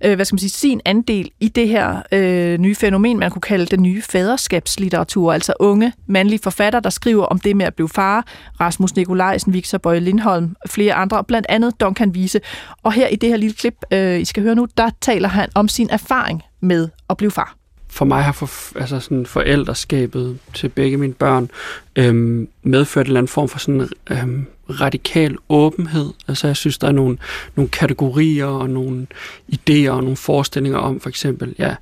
øh, 0.04 0.14
hvad 0.14 0.24
skal 0.24 0.34
man 0.34 0.38
sige, 0.38 0.50
sin 0.50 0.80
andel 0.84 1.30
i 1.40 1.48
det 1.48 1.68
her 1.68 2.02
øh, 2.12 2.58
nye 2.58 2.74
fænomen, 2.74 3.18
man 3.18 3.30
kunne 3.30 3.42
kalde 3.42 3.66
den 3.66 3.82
nye 3.82 4.02
faderskabslitteratur, 4.02 5.32
altså 5.32 5.52
unge 5.60 5.92
mandlige 6.06 6.40
forfattere, 6.42 6.82
der 6.82 6.90
skriver 6.90 7.24
om 7.24 7.38
det 7.38 7.56
med 7.56 7.66
at 7.66 7.74
blive 7.74 7.88
far, 7.88 8.26
Rasmus 8.60 8.96
Nikolajsen, 8.96 9.52
Victor 9.52 9.78
Bøje 9.78 10.00
Lindholm, 10.00 10.56
flere 10.66 10.94
andre, 10.94 11.24
blandt 11.24 11.46
andet 11.48 11.80
Duncan 11.80 12.10
Wiese. 12.10 12.40
Og 12.82 12.92
her 12.92 13.08
i 13.08 13.16
det 13.16 13.28
her 13.28 13.36
lille 13.36 13.56
klip, 13.56 13.74
øh, 13.92 14.20
I 14.20 14.24
skal 14.24 14.42
høre 14.42 14.54
nu, 14.54 14.66
der 14.76 14.90
taler 15.00 15.28
han 15.28 15.48
om 15.54 15.68
sin 15.68 15.88
erfaring 15.90 16.42
med 16.60 16.88
at 17.10 17.16
blive 17.16 17.30
far 17.30 17.57
for 17.90 18.04
mig 18.04 18.24
har 18.24 18.32
for, 18.32 18.78
altså 18.78 19.00
sådan 19.00 19.26
forældreskabet 19.26 20.38
til 20.54 20.68
begge 20.68 20.96
mine 20.96 21.14
børn 21.14 21.50
øhm, 21.96 22.48
medført 22.62 23.06
en 23.06 23.10
eller 23.10 23.20
anden 23.20 23.28
form 23.28 23.48
for 23.48 23.58
sådan 23.58 23.88
øhm, 24.10 24.46
radikal 24.70 25.36
åbenhed. 25.48 26.12
Altså 26.28 26.46
jeg 26.46 26.56
synes, 26.56 26.78
der 26.78 26.88
er 26.88 26.92
nogle, 26.92 27.18
nogle 27.54 27.68
kategorier 27.68 28.46
og 28.46 28.70
nogle 28.70 29.06
idéer 29.52 29.90
og 29.90 30.02
nogle 30.02 30.16
forestillinger 30.16 30.78
om 30.78 31.00
for 31.00 31.08
eksempel, 31.08 31.54
ja, 31.58 31.74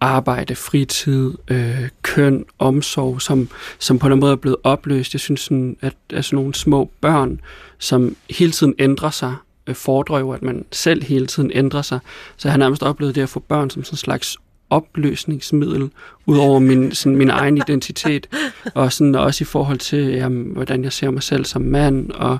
arbejde, 0.00 0.54
fritid, 0.54 1.32
øh, 1.48 1.88
køn, 2.02 2.44
omsorg, 2.58 3.22
som, 3.22 3.48
som 3.78 3.98
på 3.98 4.06
en 4.06 4.20
måde 4.20 4.32
er 4.32 4.36
blevet 4.36 4.56
opløst. 4.62 5.14
Jeg 5.14 5.20
synes, 5.20 5.40
sådan, 5.40 5.76
at, 5.80 5.94
at 6.10 6.24
sådan 6.24 6.36
nogle 6.36 6.54
små 6.54 6.90
børn, 7.00 7.40
som 7.78 8.16
hele 8.30 8.52
tiden 8.52 8.74
ændrer 8.78 9.10
sig, 9.10 9.34
øh, 9.66 9.74
fordrer 9.74 10.18
jo, 10.18 10.30
at 10.30 10.42
man 10.42 10.64
selv 10.72 11.02
hele 11.02 11.26
tiden 11.26 11.50
ændrer 11.54 11.82
sig. 11.82 11.98
Så 12.36 12.48
jeg 12.48 12.52
har 12.52 12.58
nærmest 12.58 12.82
oplevet 12.82 13.14
det 13.14 13.22
at 13.22 13.28
få 13.28 13.40
børn 13.40 13.70
som 13.70 13.84
sådan 13.84 13.94
en 13.94 13.98
slags 13.98 14.36
opløsningsmiddel, 14.70 15.90
ud 16.26 16.38
over 16.38 16.58
min, 16.58 16.94
sådan, 16.94 17.16
min 17.16 17.30
egen 17.30 17.56
identitet, 17.56 18.26
og 18.74 18.92
sådan 18.92 19.14
også 19.14 19.44
i 19.44 19.44
forhold 19.44 19.78
til, 19.78 20.06
jamen, 20.06 20.52
hvordan 20.52 20.84
jeg 20.84 20.92
ser 20.92 21.10
mig 21.10 21.22
selv 21.22 21.44
som 21.44 21.62
mand, 21.62 22.10
og, 22.10 22.38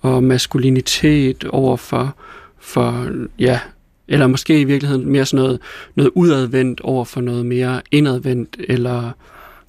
og 0.00 0.22
maskulinitet 0.22 1.44
over 1.44 1.76
for, 1.76 2.16
for, 2.58 3.08
ja, 3.38 3.60
eller 4.08 4.26
måske 4.26 4.60
i 4.60 4.64
virkeligheden 4.64 5.08
mere 5.08 5.26
sådan 5.26 5.44
noget, 5.44 5.60
noget 5.94 6.10
udadvendt 6.14 6.80
over 6.80 7.04
for 7.04 7.20
noget 7.20 7.46
mere 7.46 7.82
indadvendt, 7.90 8.56
eller 8.68 9.10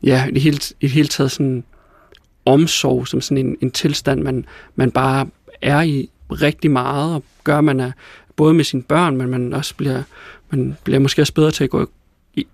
ja, 0.03 0.25
i 0.25 0.31
det 0.31 0.41
hele, 0.41 0.57
i 0.57 0.85
det 0.87 0.89
hele 0.89 1.07
taget 1.07 1.31
sådan 1.31 1.63
omsorg 2.45 3.07
som 3.07 3.21
sådan 3.21 3.45
en, 3.45 3.57
en 3.61 3.71
tilstand, 3.71 4.21
man, 4.21 4.45
man 4.75 4.91
bare 4.91 5.27
er 5.61 5.81
i 5.81 6.09
rigtig 6.31 6.71
meget, 6.71 7.15
og 7.15 7.23
gør 7.43 7.61
man 7.61 7.79
er 7.79 7.91
både 8.35 8.53
med 8.53 8.63
sine 8.63 8.83
børn, 8.83 9.17
men 9.17 9.29
man 9.29 9.53
også 9.53 9.75
bliver, 9.75 10.03
man 10.49 10.77
bliver 10.83 10.99
måske 10.99 11.21
også 11.21 11.33
bedre 11.33 11.51
til 11.51 11.63
at 11.63 11.69
gå 11.69 11.89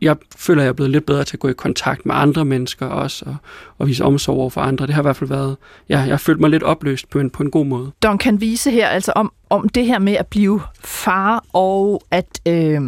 jeg 0.01 0.15
føler, 0.35 0.61
at 0.61 0.63
jeg 0.63 0.69
er 0.69 0.73
blevet 0.73 0.91
lidt 0.91 1.05
bedre 1.05 1.23
til 1.23 1.35
at 1.35 1.39
gå 1.39 1.47
i 1.47 1.53
kontakt 1.53 2.05
med 2.05 2.15
andre 2.15 2.45
mennesker 2.45 2.85
også, 2.85 3.25
og, 3.25 3.35
og 3.77 3.87
vise 3.87 4.03
omsorg 4.03 4.37
over 4.37 4.49
for 4.49 4.61
andre. 4.61 4.87
Det 4.87 4.95
har 4.95 5.01
i 5.01 5.03
hvert 5.03 5.15
fald 5.15 5.29
været, 5.29 5.57
ja, 5.89 5.99
jeg 5.99 6.09
har 6.09 6.17
følt 6.17 6.39
mig 6.39 6.49
lidt 6.49 6.63
opløst 6.63 7.09
på 7.09 7.19
en, 7.19 7.29
på 7.29 7.43
en 7.43 7.51
god 7.51 7.65
måde. 7.65 7.91
Don 8.03 8.17
kan 8.17 8.41
vise 8.41 8.71
her 8.71 8.87
altså 8.87 9.11
om, 9.15 9.33
om 9.49 9.69
det 9.69 9.85
her 9.85 9.99
med 9.99 10.13
at 10.13 10.27
blive 10.27 10.61
far, 10.83 11.43
og 11.53 12.03
at 12.11 12.41
øh, 12.47 12.81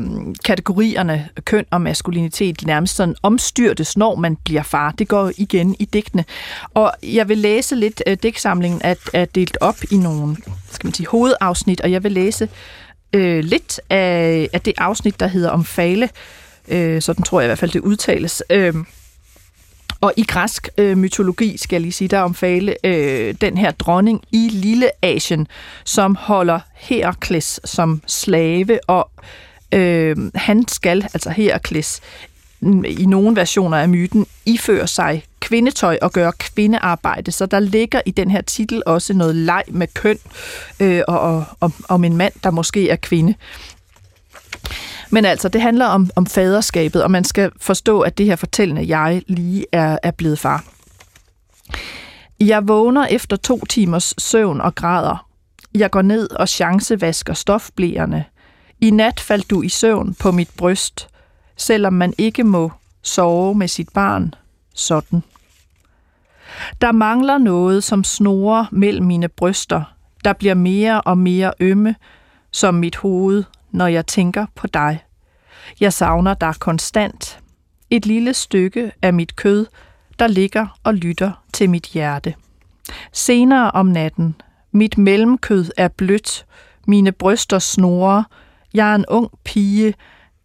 kategorierne 0.45 1.29
køn 1.45 1.65
og 1.71 1.81
maskulinitet 1.81 2.65
nærmest 2.65 2.95
sådan 2.95 3.15
omstyrtes, 3.23 3.97
når 3.97 4.15
man 4.15 4.35
bliver 4.35 4.63
far. 4.63 4.91
Det 4.91 5.07
går 5.07 5.31
igen 5.37 5.75
i 5.79 5.85
digtene. 5.85 6.25
Og 6.73 6.91
jeg 7.03 7.29
vil 7.29 7.37
læse 7.37 7.75
lidt, 7.75 8.03
øh, 8.07 8.17
digtsamlingen 8.23 8.81
er, 8.83 8.95
er 9.13 9.25
delt 9.25 9.57
op 9.61 9.77
i 9.91 9.97
nogle 9.97 10.37
skal 10.71 10.87
man 10.87 10.93
sige, 10.93 11.07
hovedafsnit, 11.07 11.81
og 11.81 11.91
jeg 11.91 12.03
vil 12.03 12.11
læse 12.11 12.49
øh, 13.15 13.43
lidt 13.43 13.79
af, 13.89 14.49
af 14.53 14.61
det 14.61 14.73
afsnit, 14.77 15.19
der 15.19 15.27
hedder 15.27 15.49
om 15.49 15.65
fale, 15.65 16.09
Øh, 16.67 17.01
sådan 17.01 17.23
tror 17.23 17.39
jeg 17.39 17.45
i 17.45 17.49
hvert 17.49 17.59
fald, 17.59 17.71
det 17.71 17.79
udtales. 17.79 18.43
Øh, 18.49 18.73
Og 20.01 20.13
i 20.17 20.23
græsk 20.23 20.69
øh, 20.77 20.97
mytologi, 20.97 21.57
skal 21.57 21.75
jeg 21.75 21.81
lige 21.81 21.91
sige, 21.91 22.07
der 22.07 22.19
omfale 22.19 22.75
øh, 22.83 23.35
den 23.41 23.57
her 23.57 23.71
dronning 23.71 24.21
i 24.31 24.49
Lille 24.51 24.89
Asien, 25.01 25.47
som 25.83 26.15
holder 26.15 26.59
Herakles 26.75 27.59
som 27.65 28.01
slave, 28.07 28.79
og 28.87 29.09
øh, 29.71 30.15
han 30.35 30.67
skal, 30.67 31.03
altså 31.13 31.29
Herakles, 31.29 32.01
i 32.85 33.05
nogle 33.05 33.35
versioner 33.35 33.77
af 33.77 33.89
myten, 33.89 34.25
iføre 34.45 34.87
sig 34.87 35.23
kvindetøj 35.45 35.97
og 36.01 36.11
gøre 36.11 36.31
kvindearbejde. 36.39 37.31
Så 37.31 37.45
der 37.45 37.59
ligger 37.59 38.01
i 38.05 38.11
den 38.11 38.31
her 38.31 38.41
titel 38.41 38.83
også 38.85 39.13
noget 39.13 39.35
leg 39.35 39.63
med 39.67 39.87
køn 39.93 40.17
øh, 40.79 41.01
og, 41.07 41.19
og, 41.19 41.43
og 41.59 41.71
om 41.89 42.03
en 42.03 42.17
mand, 42.17 42.33
der 42.43 42.51
måske 42.51 42.89
er 42.89 42.95
kvinde. 42.95 43.33
Men 45.09 45.25
altså, 45.25 45.49
det 45.49 45.61
handler 45.61 45.85
om, 45.85 46.09
om 46.15 46.25
faderskabet, 46.25 47.03
og 47.03 47.11
man 47.11 47.23
skal 47.23 47.51
forstå, 47.61 48.01
at 48.01 48.17
det 48.17 48.25
her 48.25 48.35
fortællende 48.35 48.87
jeg 48.87 49.21
lige 49.27 49.65
er, 49.71 49.97
er 50.03 50.11
blevet 50.11 50.39
far. 50.39 50.63
Jeg 52.39 52.67
vågner 52.67 53.05
efter 53.05 53.35
to 53.35 53.65
timers 53.65 54.13
søvn 54.17 54.61
og 54.61 54.75
græder. 54.75 55.27
Jeg 55.75 55.91
går 55.91 56.01
ned 56.01 56.31
og 56.31 56.49
chancevasker 56.49 57.33
stofblæerne. 57.33 58.25
I 58.81 58.89
nat 58.89 59.19
faldt 59.19 59.49
du 59.49 59.61
i 59.61 59.69
søvn 59.69 60.13
på 60.13 60.31
mit 60.31 60.49
bryst, 60.57 61.07
selvom 61.57 61.93
man 61.93 62.13
ikke 62.17 62.43
må 62.43 62.71
sove 63.01 63.55
med 63.55 63.67
sit 63.67 63.89
barn 63.93 64.33
sådan. 64.75 65.23
Der 66.81 66.91
mangler 66.91 67.37
noget, 67.37 67.83
som 67.83 68.03
snorer 68.03 68.65
mellem 68.71 69.05
mine 69.05 69.27
bryster, 69.27 69.83
der 70.25 70.33
bliver 70.33 70.53
mere 70.53 71.01
og 71.01 71.17
mere 71.17 71.53
ømme, 71.59 71.95
som 72.51 72.75
mit 72.75 72.95
hoved, 72.95 73.43
når 73.71 73.87
jeg 73.87 74.07
tænker 74.07 74.45
på 74.55 74.67
dig. 74.67 75.03
Jeg 75.79 75.93
savner 75.93 76.33
dig 76.33 76.53
konstant. 76.59 77.39
Et 77.89 78.05
lille 78.05 78.33
stykke 78.33 78.91
af 79.01 79.13
mit 79.13 79.35
kød, 79.35 79.65
der 80.19 80.27
ligger 80.27 80.79
og 80.83 80.93
lytter 80.93 81.31
til 81.53 81.69
mit 81.69 81.85
hjerte. 81.85 82.33
Senere 83.13 83.71
om 83.71 83.85
natten. 83.85 84.35
Mit 84.71 84.97
mellemkød 84.97 85.65
er 85.77 85.87
blødt. 85.87 86.45
Mine 86.87 87.11
bryster 87.11 87.59
snorer. 87.59 88.23
Jeg 88.73 88.91
er 88.91 88.95
en 88.95 89.05
ung 89.07 89.29
pige. 89.43 89.93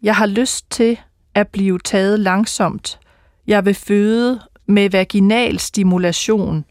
Jeg 0.02 0.16
har 0.16 0.26
lyst 0.26 0.70
til 0.70 1.00
at 1.34 1.48
blive 1.48 1.78
taget 1.78 2.20
langsomt. 2.20 2.98
Jeg 3.46 3.64
vil 3.64 3.74
føde 3.74 4.40
med 4.70 4.90
vaginal 4.90 5.58
stimulation. 5.58 6.64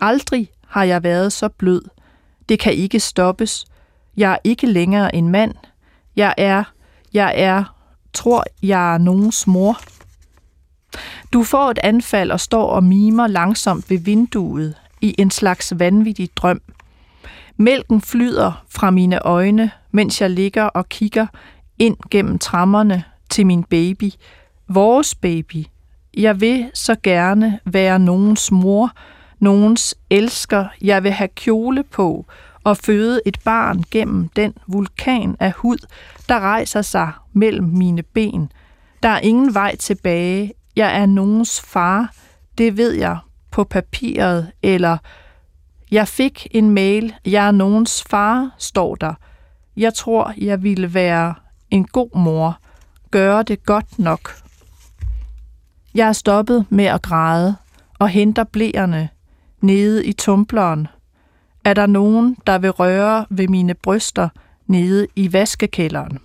Aldrig 0.00 0.48
har 0.66 0.84
jeg 0.84 1.02
været 1.02 1.32
så 1.32 1.48
blød. 1.48 1.82
Det 2.48 2.58
kan 2.58 2.72
ikke 2.72 3.00
stoppes. 3.00 3.66
Jeg 4.16 4.32
er 4.32 4.38
ikke 4.44 4.66
længere 4.66 5.14
en 5.14 5.28
mand. 5.28 5.54
Jeg 6.16 6.34
er, 6.36 6.64
jeg 7.14 7.34
er, 7.36 7.64
tror 8.12 8.44
jeg 8.62 8.94
er 8.94 8.98
nogens 8.98 9.46
mor. 9.46 9.80
Du 11.32 11.42
får 11.44 11.70
et 11.70 11.78
anfald 11.82 12.30
og 12.30 12.40
står 12.40 12.70
og 12.70 12.84
mimer 12.84 13.26
langsomt 13.26 13.90
ved 13.90 13.98
vinduet 13.98 14.74
i 15.00 15.14
en 15.18 15.30
slags 15.30 15.72
vanvittig 15.76 16.30
drøm. 16.36 16.60
Mælken 17.56 18.00
flyder 18.00 18.64
fra 18.68 18.90
mine 18.90 19.18
øjne, 19.18 19.70
mens 19.90 20.20
jeg 20.20 20.30
ligger 20.30 20.64
og 20.64 20.88
kigger 20.88 21.26
ind 21.78 21.96
gennem 22.10 22.38
trammerne 22.38 23.04
til 23.30 23.46
min 23.46 23.64
baby. 23.64 24.10
Vores 24.68 25.14
baby. 25.14 25.64
Jeg 26.16 26.40
vil 26.40 26.70
så 26.74 26.96
gerne 27.02 27.60
være 27.64 27.98
nogens 27.98 28.50
mor, 28.50 28.90
nogens 29.38 29.94
elsker. 30.10 30.66
Jeg 30.82 31.02
vil 31.02 31.10
have 31.10 31.28
kjole 31.28 31.82
på 31.82 32.26
og 32.64 32.76
føde 32.76 33.20
et 33.26 33.38
barn 33.44 33.84
gennem 33.90 34.28
den 34.28 34.54
vulkan 34.66 35.36
af 35.40 35.52
hud, 35.52 35.78
der 36.28 36.40
rejser 36.40 36.82
sig 36.82 37.12
mellem 37.32 37.66
mine 37.66 38.02
ben. 38.02 38.52
Der 39.02 39.08
er 39.08 39.20
ingen 39.20 39.54
vej 39.54 39.76
tilbage. 39.76 40.52
Jeg 40.76 41.00
er 41.00 41.06
nogens 41.06 41.60
far. 41.60 42.12
Det 42.58 42.76
ved 42.76 42.92
jeg 42.92 43.18
på 43.50 43.64
papiret, 43.64 44.52
eller 44.62 44.98
jeg 45.90 46.08
fik 46.08 46.46
en 46.50 46.70
mail. 46.70 47.14
Jeg 47.26 47.46
er 47.46 47.50
nogens 47.50 48.04
far, 48.10 48.50
står 48.58 48.94
der. 48.94 49.14
Jeg 49.76 49.94
tror, 49.94 50.32
jeg 50.36 50.62
ville 50.62 50.94
være 50.94 51.34
en 51.70 51.84
god 51.84 52.18
mor. 52.18 52.58
Gøre 53.10 53.42
det 53.42 53.64
godt 53.64 53.98
nok. 53.98 54.47
Jeg 55.94 56.08
er 56.08 56.12
stoppet 56.12 56.66
med 56.68 56.84
at 56.84 57.02
græde 57.02 57.56
og 57.98 58.08
henter 58.08 58.44
blæerne 58.44 59.08
nede 59.60 60.06
i 60.06 60.12
tumbleren. 60.12 60.88
Er 61.64 61.74
der 61.74 61.86
nogen, 61.86 62.36
der 62.46 62.58
vil 62.58 62.70
røre 62.70 63.26
ved 63.30 63.48
mine 63.48 63.74
bryster 63.74 64.28
nede 64.66 65.06
i 65.16 65.32
vaskekælderen? 65.32 66.18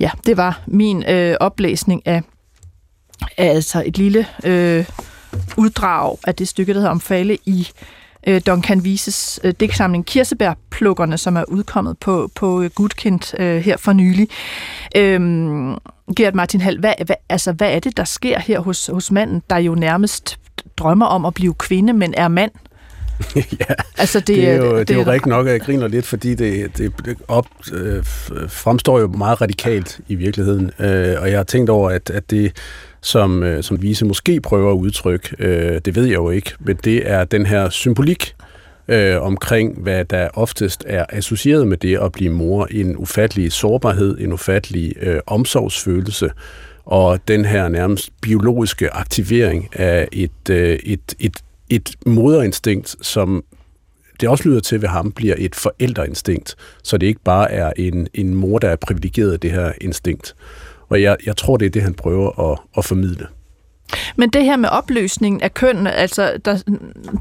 Ja, 0.00 0.10
det 0.26 0.36
var 0.36 0.62
min 0.66 1.04
øh, 1.08 1.36
oplæsning 1.40 2.06
af, 2.06 2.22
af 3.36 3.46
altså 3.46 3.82
et 3.86 3.98
lille 3.98 4.26
øh, 4.44 4.86
uddrag 5.56 6.18
af 6.26 6.34
det 6.34 6.48
stykke, 6.48 6.72
der 6.72 6.78
hedder 6.78 6.90
Omfale 6.90 7.38
i 7.46 7.68
øh, 8.26 8.40
Duncan 8.46 8.84
Vises 8.84 9.40
øh, 9.44 9.54
digtsamling 9.60 10.06
Kirsebærplukkerne, 10.06 11.18
som 11.18 11.36
er 11.36 11.44
udkommet 11.48 11.98
på, 11.98 12.30
på 12.34 12.64
Gudkind 12.74 13.40
øh, 13.40 13.60
her 13.60 13.76
for 13.76 13.92
nylig. 13.92 14.28
Øhm, 14.96 15.74
Gert 16.16 16.34
Martin 16.34 16.60
Hall, 16.60 16.80
hvad, 16.80 16.94
hvad, 17.06 17.16
altså, 17.28 17.52
hvad 17.52 17.74
er 17.74 17.78
det, 17.78 17.96
der 17.96 18.04
sker 18.04 18.38
her 18.38 18.60
hos, 18.60 18.86
hos 18.86 19.10
manden, 19.10 19.42
der 19.50 19.56
jo 19.56 19.74
nærmest 19.74 20.38
drømmer 20.76 21.06
om 21.06 21.24
at 21.24 21.34
blive 21.34 21.54
kvinde, 21.54 21.92
men 21.92 22.14
er 22.16 22.28
mand? 22.28 22.50
ja, 23.36 23.74
altså 23.98 24.20
det, 24.20 24.26
det 24.26 24.48
er 24.48 24.56
jo, 24.56 24.78
det, 24.78 24.88
det 24.88 24.94
er 24.94 24.98
jo 24.98 25.10
rigtigt 25.10 25.26
nok, 25.26 25.46
at 25.46 25.52
jeg 25.52 25.60
griner 25.60 25.88
lidt, 25.88 26.06
fordi 26.06 26.34
det, 26.34 26.78
det 26.78 26.92
op, 27.28 27.46
øh, 27.72 28.04
fremstår 28.48 29.00
jo 29.00 29.06
meget 29.06 29.40
radikalt 29.40 30.00
i 30.08 30.14
virkeligheden. 30.14 30.70
Øh, 30.78 31.20
og 31.20 31.30
jeg 31.30 31.38
har 31.38 31.44
tænkt 31.44 31.70
over, 31.70 31.90
at, 31.90 32.10
at 32.10 32.30
det, 32.30 32.56
som, 33.02 33.42
øh, 33.42 33.62
som 33.62 33.82
Vise 33.82 34.04
måske 34.04 34.40
prøver 34.40 34.72
at 34.72 34.76
udtrykke, 34.76 35.36
øh, 35.38 35.80
det 35.84 35.96
ved 35.96 36.04
jeg 36.04 36.14
jo 36.14 36.30
ikke, 36.30 36.52
men 36.60 36.76
det 36.84 37.10
er 37.10 37.24
den 37.24 37.46
her 37.46 37.70
symbolik 37.70 38.34
øh, 38.88 39.22
omkring, 39.22 39.78
hvad 39.82 40.04
der 40.04 40.28
oftest 40.34 40.84
er 40.86 41.06
associeret 41.08 41.68
med 41.68 41.76
det 41.76 41.98
at 41.98 42.12
blive 42.12 42.30
mor. 42.30 42.66
En 42.70 42.96
ufattelig 42.96 43.52
sårbarhed, 43.52 44.18
en 44.18 44.32
ufattelig 44.32 44.94
øh, 45.00 45.20
omsorgsfølelse, 45.26 46.30
og 46.84 47.28
den 47.28 47.44
her 47.44 47.68
nærmest 47.68 48.10
biologiske 48.22 48.94
aktivering 48.94 49.68
af 49.72 50.08
et, 50.12 50.50
øh, 50.50 50.78
et, 50.84 51.14
et 51.18 51.36
et 51.72 51.96
moderinstinkt, 52.06 52.96
som 53.00 53.44
det 54.20 54.28
også 54.28 54.48
lyder 54.48 54.60
til 54.60 54.82
ved 54.82 54.88
ham, 54.88 55.12
bliver 55.12 55.34
et 55.38 55.54
forældreinstinkt, 55.54 56.56
så 56.82 56.98
det 56.98 57.06
ikke 57.06 57.20
bare 57.24 57.50
er 57.50 57.72
en, 57.76 58.08
en 58.14 58.34
mor, 58.34 58.58
der 58.58 58.68
er 58.68 58.76
privilegeret 58.76 59.32
af 59.32 59.40
det 59.40 59.50
her 59.50 59.72
instinkt. 59.80 60.34
Og 60.92 61.02
jeg, 61.02 61.16
jeg 61.26 61.36
tror, 61.36 61.56
det 61.56 61.66
er 61.66 61.70
det, 61.70 61.82
han 61.82 61.94
prøver 61.94 62.52
at, 62.52 62.58
at 62.76 62.84
formidle. 62.84 63.26
Men 64.16 64.30
det 64.30 64.44
her 64.44 64.56
med 64.56 64.68
opløsningen 64.68 65.40
af 65.40 65.54
køn, 65.54 65.86
altså 65.86 66.40
der, 66.44 66.62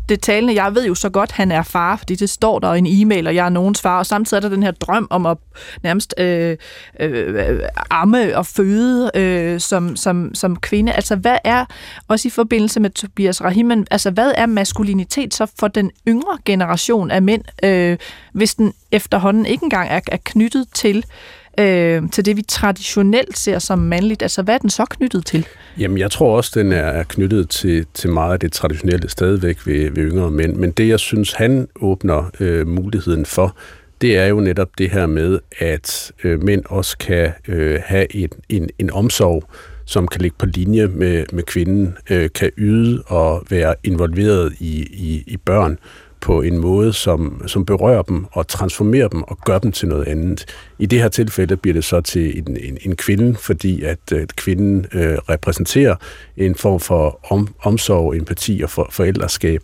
det 0.09 0.21
talende, 0.21 0.63
jeg 0.63 0.75
ved 0.75 0.87
jo 0.87 0.95
så 0.95 1.09
godt, 1.09 1.31
han 1.31 1.51
er 1.51 1.63
far, 1.63 1.95
fordi 1.95 2.15
det 2.15 2.29
står 2.29 2.59
der 2.59 2.73
i 2.73 2.77
en 2.77 2.87
e-mail, 2.87 3.27
og 3.27 3.35
jeg 3.35 3.45
er 3.45 3.49
nogens 3.49 3.81
far, 3.81 3.97
og 3.97 4.05
samtidig 4.05 4.39
er 4.39 4.41
der 4.41 4.55
den 4.55 4.63
her 4.63 4.71
drøm 4.71 5.07
om 5.09 5.25
at 5.25 5.37
nærmest 5.83 6.13
øh, 6.17 6.57
øh, 6.99 7.49
øh 7.49 7.59
amme 7.89 8.37
og 8.37 8.45
føde 8.45 9.11
øh, 9.15 9.59
som, 9.59 9.95
som, 9.95 10.35
som 10.35 10.55
kvinde. 10.55 10.91
Altså 10.91 11.15
hvad 11.15 11.37
er, 11.43 11.65
også 12.07 12.27
i 12.27 12.31
forbindelse 12.31 12.79
med 12.79 12.89
Tobias 12.89 13.43
Rahimen, 13.43 13.87
altså 13.91 14.11
hvad 14.11 14.31
er 14.37 14.45
maskulinitet 14.45 15.33
så 15.33 15.51
for 15.59 15.67
den 15.67 15.91
yngre 16.07 16.37
generation 16.45 17.11
af 17.11 17.21
mænd, 17.21 17.43
øh, 17.63 17.97
hvis 18.33 18.55
den 18.55 18.73
efterhånden 18.91 19.45
ikke 19.45 19.63
engang 19.63 19.89
er, 19.89 19.99
er 20.11 20.17
knyttet 20.23 20.67
til 20.73 20.97
øh, 20.97 21.40
øh, 21.59 22.09
til 22.11 22.25
det, 22.25 22.37
vi 22.37 22.41
traditionelt 22.41 23.37
ser 23.37 23.59
som 23.59 23.79
mandligt. 23.79 24.21
Altså, 24.21 24.41
hvad 24.41 24.53
er 24.53 24.57
den 24.57 24.69
så 24.69 24.85
knyttet 24.85 25.25
til? 25.25 25.47
Jamen, 25.79 25.97
jeg 25.97 26.11
tror 26.11 26.37
også, 26.37 26.51
den 26.59 26.71
er 26.71 27.03
knyttet 27.03 27.49
til, 27.49 27.85
til 27.93 28.09
meget 28.09 28.33
af 28.33 28.39
det 28.39 28.51
traditionelle 28.51 29.09
stadigvæk 29.09 29.67
ved, 29.67 29.91
ved 29.91 30.11
yngre 30.11 30.31
mænd. 30.31 30.55
Men 30.55 30.71
det, 30.71 30.87
jeg 30.87 30.99
synes, 30.99 31.33
han 31.33 31.67
åbner 31.81 32.31
øh, 32.39 32.67
muligheden 32.67 33.25
for, 33.25 33.55
det 34.01 34.17
er 34.17 34.25
jo 34.25 34.39
netop 34.39 34.69
det 34.77 34.89
her 34.89 35.05
med, 35.05 35.39
at 35.59 36.11
øh, 36.23 36.43
mænd 36.43 36.63
også 36.65 36.97
kan 36.97 37.31
øh, 37.47 37.79
have 37.85 38.15
en, 38.15 38.29
en, 38.49 38.69
en 38.79 38.91
omsorg, 38.91 39.43
som 39.85 40.07
kan 40.07 40.21
ligge 40.21 40.37
på 40.39 40.45
linje 40.45 40.87
med, 40.87 41.25
med 41.33 41.43
kvinden, 41.43 41.97
øh, 42.09 42.29
kan 42.35 42.51
yde 42.57 43.03
og 43.07 43.43
være 43.49 43.75
involveret 43.83 44.53
i, 44.59 44.81
i, 44.81 45.23
i 45.27 45.37
børn 45.37 45.79
på 46.21 46.41
en 46.41 46.57
måde, 46.57 46.93
som, 46.93 47.41
som 47.47 47.65
berører 47.65 48.01
dem 48.01 48.25
og 48.31 48.47
transformerer 48.47 49.07
dem 49.07 49.23
og 49.23 49.37
gør 49.45 49.59
dem 49.59 49.71
til 49.71 49.87
noget 49.87 50.07
andet. 50.07 50.45
I 50.79 50.85
det 50.85 50.99
her 50.99 51.09
tilfælde 51.09 51.57
bliver 51.57 51.73
det 51.73 51.83
så 51.83 52.01
til 52.01 52.37
en, 52.37 52.57
en, 52.57 52.77
en 52.81 52.95
kvinde, 52.95 53.35
fordi 53.35 53.83
at, 53.83 54.11
at 54.11 54.35
kvinden 54.35 54.85
øh, 54.93 55.17
repræsenterer 55.29 55.95
en 56.37 56.55
form 56.55 56.79
for 56.79 57.19
om, 57.33 57.47
omsorg, 57.61 58.15
empati 58.15 58.61
og 58.63 58.69
for, 58.69 58.87
forældreskab. 58.91 59.61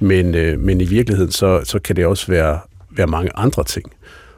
Men, 0.00 0.34
øh, 0.34 0.60
men 0.60 0.80
i 0.80 0.84
virkeligheden, 0.84 1.32
så, 1.32 1.60
så 1.64 1.78
kan 1.78 1.96
det 1.96 2.06
også 2.06 2.26
være, 2.26 2.58
være 2.90 3.06
mange 3.06 3.30
andre 3.34 3.64
ting. 3.64 3.92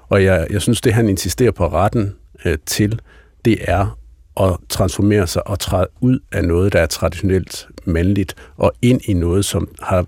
Og 0.09 0.25
jeg, 0.25 0.47
jeg 0.51 0.63
synes, 0.63 0.81
det 0.81 0.93
han 0.93 1.09
insisterer 1.09 1.51
på 1.51 1.69
retten 1.69 2.15
øh, 2.45 2.59
til, 2.67 3.01
det 3.45 3.59
er 3.61 3.99
at 4.41 4.57
transformere 4.69 5.27
sig 5.27 5.47
og 5.49 5.59
træde 5.59 5.87
ud 6.01 6.19
af 6.33 6.45
noget, 6.45 6.73
der 6.73 6.81
er 6.81 6.87
traditionelt 6.87 7.69
mandligt, 7.85 8.35
og 8.57 8.73
ind 8.83 9.01
i 9.05 9.13
noget, 9.13 9.45
som 9.45 9.69
har 9.83 10.07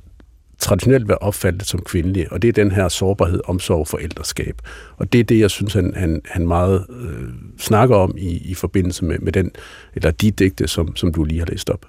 traditionelt 0.59 1.09
været 1.09 1.19
opfattet 1.21 1.67
som 1.67 1.81
kvindelige, 1.81 2.33
og 2.33 2.43
det 2.43 2.49
er 2.49 2.53
den 2.53 2.71
her 2.71 2.89
sårbarhed, 2.89 3.41
omsorg, 3.45 3.89
forældreskab. 3.89 4.63
Og 4.97 5.13
det 5.13 5.21
er 5.21 5.25
det, 5.25 5.41
jeg 5.41 5.51
synes, 5.51 5.73
han, 5.73 5.93
han, 5.97 6.21
han 6.25 6.47
meget 6.47 6.87
øh, 6.91 7.29
snakker 7.59 7.97
om 7.97 8.15
i, 8.19 8.37
i 8.37 8.55
forbindelse 8.55 9.05
med, 9.05 9.19
med 9.19 9.33
den, 9.33 9.51
eller 9.95 10.11
de 10.11 10.31
digte, 10.31 10.69
som, 10.69 10.97
som 10.97 11.13
du 11.13 11.25
lige 11.25 11.39
har 11.39 11.47
læst 11.47 11.71
op. 11.71 11.87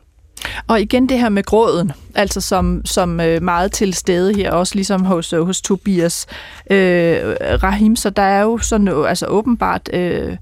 Og 0.67 0.81
igen 0.81 1.09
det 1.09 1.19
her 1.19 1.29
med 1.29 1.43
gråden, 1.43 1.91
altså 2.15 2.41
som, 2.41 2.81
som 2.85 3.19
øh, 3.19 3.43
meget 3.43 3.71
til 3.71 3.93
stede 3.93 4.35
her, 4.35 4.51
også 4.51 4.75
ligesom 4.75 5.05
hos, 5.05 5.33
øh, 5.33 5.41
hos 5.41 5.61
Tobias 5.61 6.25
øh, 6.71 7.17
Rahim, 7.63 7.95
så 7.95 8.09
der 8.09 8.21
er 8.21 8.41
jo 8.41 8.57
sådan 8.57 8.87
øh, 8.87 9.09
altså 9.09 9.25
åbenbart, 9.25 9.89
øh, 9.93 10.37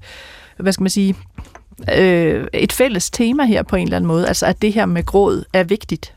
hvad 0.58 0.72
skal 0.72 0.82
man 0.82 0.90
sige, 0.90 1.16
øh, 1.96 2.46
et 2.52 2.72
fælles 2.72 3.10
tema 3.10 3.44
her 3.44 3.62
på 3.62 3.76
en 3.76 3.82
eller 3.82 3.96
anden 3.96 4.08
måde, 4.08 4.28
altså 4.28 4.46
at 4.46 4.62
det 4.62 4.72
her 4.72 4.86
med 4.86 5.04
gråd 5.04 5.44
er 5.52 5.64
vigtigt. 5.64 6.14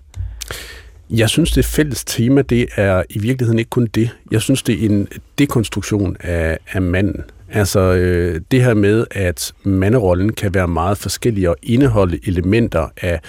Jeg 1.10 1.30
synes, 1.30 1.52
det 1.52 1.66
fælles 1.66 2.06
tema, 2.06 2.42
det 2.42 2.68
er 2.76 3.04
i 3.10 3.20
virkeligheden 3.20 3.60
ikke 3.60 3.70
kun 3.70 3.88
det. 3.88 4.10
Jeg 4.32 4.42
synes, 4.42 4.64
det 4.64 4.84
er 4.84 4.90
en 4.90 5.08
dekonstruktion 5.38 6.18
af, 6.20 6.58
af 6.72 6.82
manden. 6.82 7.24
Altså 7.52 7.80
øh, 7.80 8.42
det 8.52 8.64
her 8.64 8.74
med, 8.74 9.06
at 9.12 9.54
manderollen 9.64 10.34
kan 10.34 10.54
være 10.54 10.68
meget 10.68 10.98
forskellig 10.98 11.50
og 11.50 11.56
indeholde 11.64 12.20
elementer 12.28 12.88
af 13.02 13.20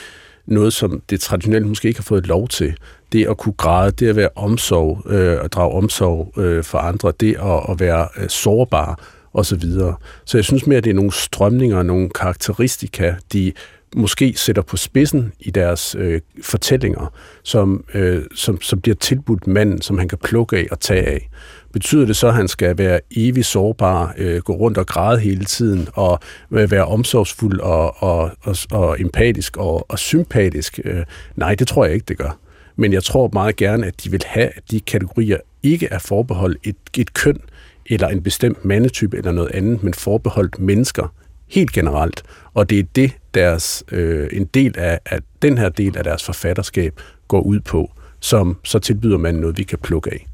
noget, 0.47 0.73
som 0.73 1.03
det 1.11 1.21
traditionelt 1.21 1.67
måske 1.67 1.89
ikke 1.89 2.01
har 2.01 2.05
fået 2.05 2.27
lov 2.27 2.49
til. 2.49 2.75
Det 3.13 3.27
at 3.27 3.37
kunne 3.37 3.53
græde, 3.53 3.91
det 3.91 4.09
at 4.09 4.17
være 4.17 4.29
omsorg, 4.37 5.03
øh, 5.11 5.45
at 5.45 5.53
drage 5.53 5.73
omsorg 5.73 6.39
øh, 6.39 6.65
for 6.65 6.79
andre, 6.79 7.13
det 7.21 7.37
at, 7.43 7.71
at 7.71 7.81
være 7.81 8.09
øh, 8.17 8.29
sårbar 8.29 9.01
osv. 9.35 9.61
Så, 9.61 9.95
så 10.25 10.39
jeg 10.39 10.45
synes 10.45 10.67
mere, 10.67 10.79
at 10.79 10.85
det 10.85 10.91
er 10.91 10.95
nogle 10.95 11.13
strømninger, 11.13 11.83
nogle 11.83 12.11
karakteristika, 12.11 13.15
de 13.33 13.53
måske 13.97 14.35
sætter 14.37 14.63
på 14.63 14.77
spidsen 14.77 15.33
i 15.41 15.51
deres 15.51 15.97
øh, 15.99 16.21
fortællinger, 16.43 17.13
som, 17.43 17.85
øh, 17.95 18.23
som, 18.35 18.61
som 18.61 18.81
bliver 18.81 18.95
tilbudt 18.95 19.47
manden, 19.47 19.83
som 19.83 19.99
han 19.99 20.09
kan 20.09 20.19
plukke 20.25 20.57
af 20.57 20.67
og 20.71 20.81
tage 20.81 21.07
af. 21.07 21.29
Betyder 21.73 22.07
det 22.07 22.17
så, 22.17 22.29
at 22.29 22.35
han 22.35 22.49
skal 22.49 22.79
være 22.79 23.01
evig 23.17 23.45
sårbar, 23.45 24.15
øh, 24.19 24.41
gå 24.41 24.53
rundt 24.53 24.79
og 24.79 24.87
græde 24.87 25.21
hele 25.21 25.45
tiden, 25.45 25.89
og 25.93 26.21
øh, 26.53 26.71
være 26.71 26.85
omsorgsfuld 26.85 27.61
og, 27.61 28.03
og, 28.03 28.31
og, 28.41 28.57
og 28.71 29.01
empatisk 29.01 29.57
og, 29.57 29.91
og 29.91 29.99
sympatisk? 29.99 30.81
Øh, 30.85 31.05
nej, 31.37 31.55
det 31.55 31.69
tror 31.69 31.85
jeg 31.85 31.95
ikke, 31.95 32.07
det 32.09 32.19
gør. 32.19 32.39
Men 32.77 32.93
jeg 32.93 33.05
tror 33.05 33.31
meget 33.33 33.57
gerne, 33.57 33.87
at 33.87 34.05
de 34.05 34.11
vil 34.11 34.23
have, 34.27 34.47
at 34.47 34.63
de 34.71 34.81
kategorier 34.81 35.37
ikke 35.63 35.89
er 35.91 35.99
forbeholdt 35.99 36.59
et, 36.63 36.77
et 36.99 37.15
køn, 37.15 37.41
eller 37.87 38.09
en 38.09 38.23
bestemt 38.23 38.65
mandetype 38.65 39.17
eller 39.17 39.33
noget 39.33 39.51
andet, 39.55 39.83
men 39.83 39.95
forbeholdt 39.95 40.59
mennesker 40.59 41.15
helt 41.49 41.73
generelt. 41.73 42.23
Og 42.55 42.71
det 42.71 42.79
er 42.79 42.83
det, 42.83 43.13
deres, 43.35 43.85
øh, 43.93 44.29
en 44.33 44.45
del 44.45 44.79
af, 44.79 44.99
af 45.07 45.19
den 45.43 45.59
her 45.59 45.69
del 45.69 45.97
af 45.97 46.05
deres 46.05 46.25
forfatterskab 46.25 47.01
går 47.29 47.41
ud 47.41 47.61
på, 47.61 47.91
som 48.21 48.57
så 48.65 48.79
tilbyder 48.79 49.19
man 49.19 49.35
noget, 49.35 49.59
vi 49.59 49.63
kan 49.63 49.79
plukke 49.79 50.11
af. 50.13 50.27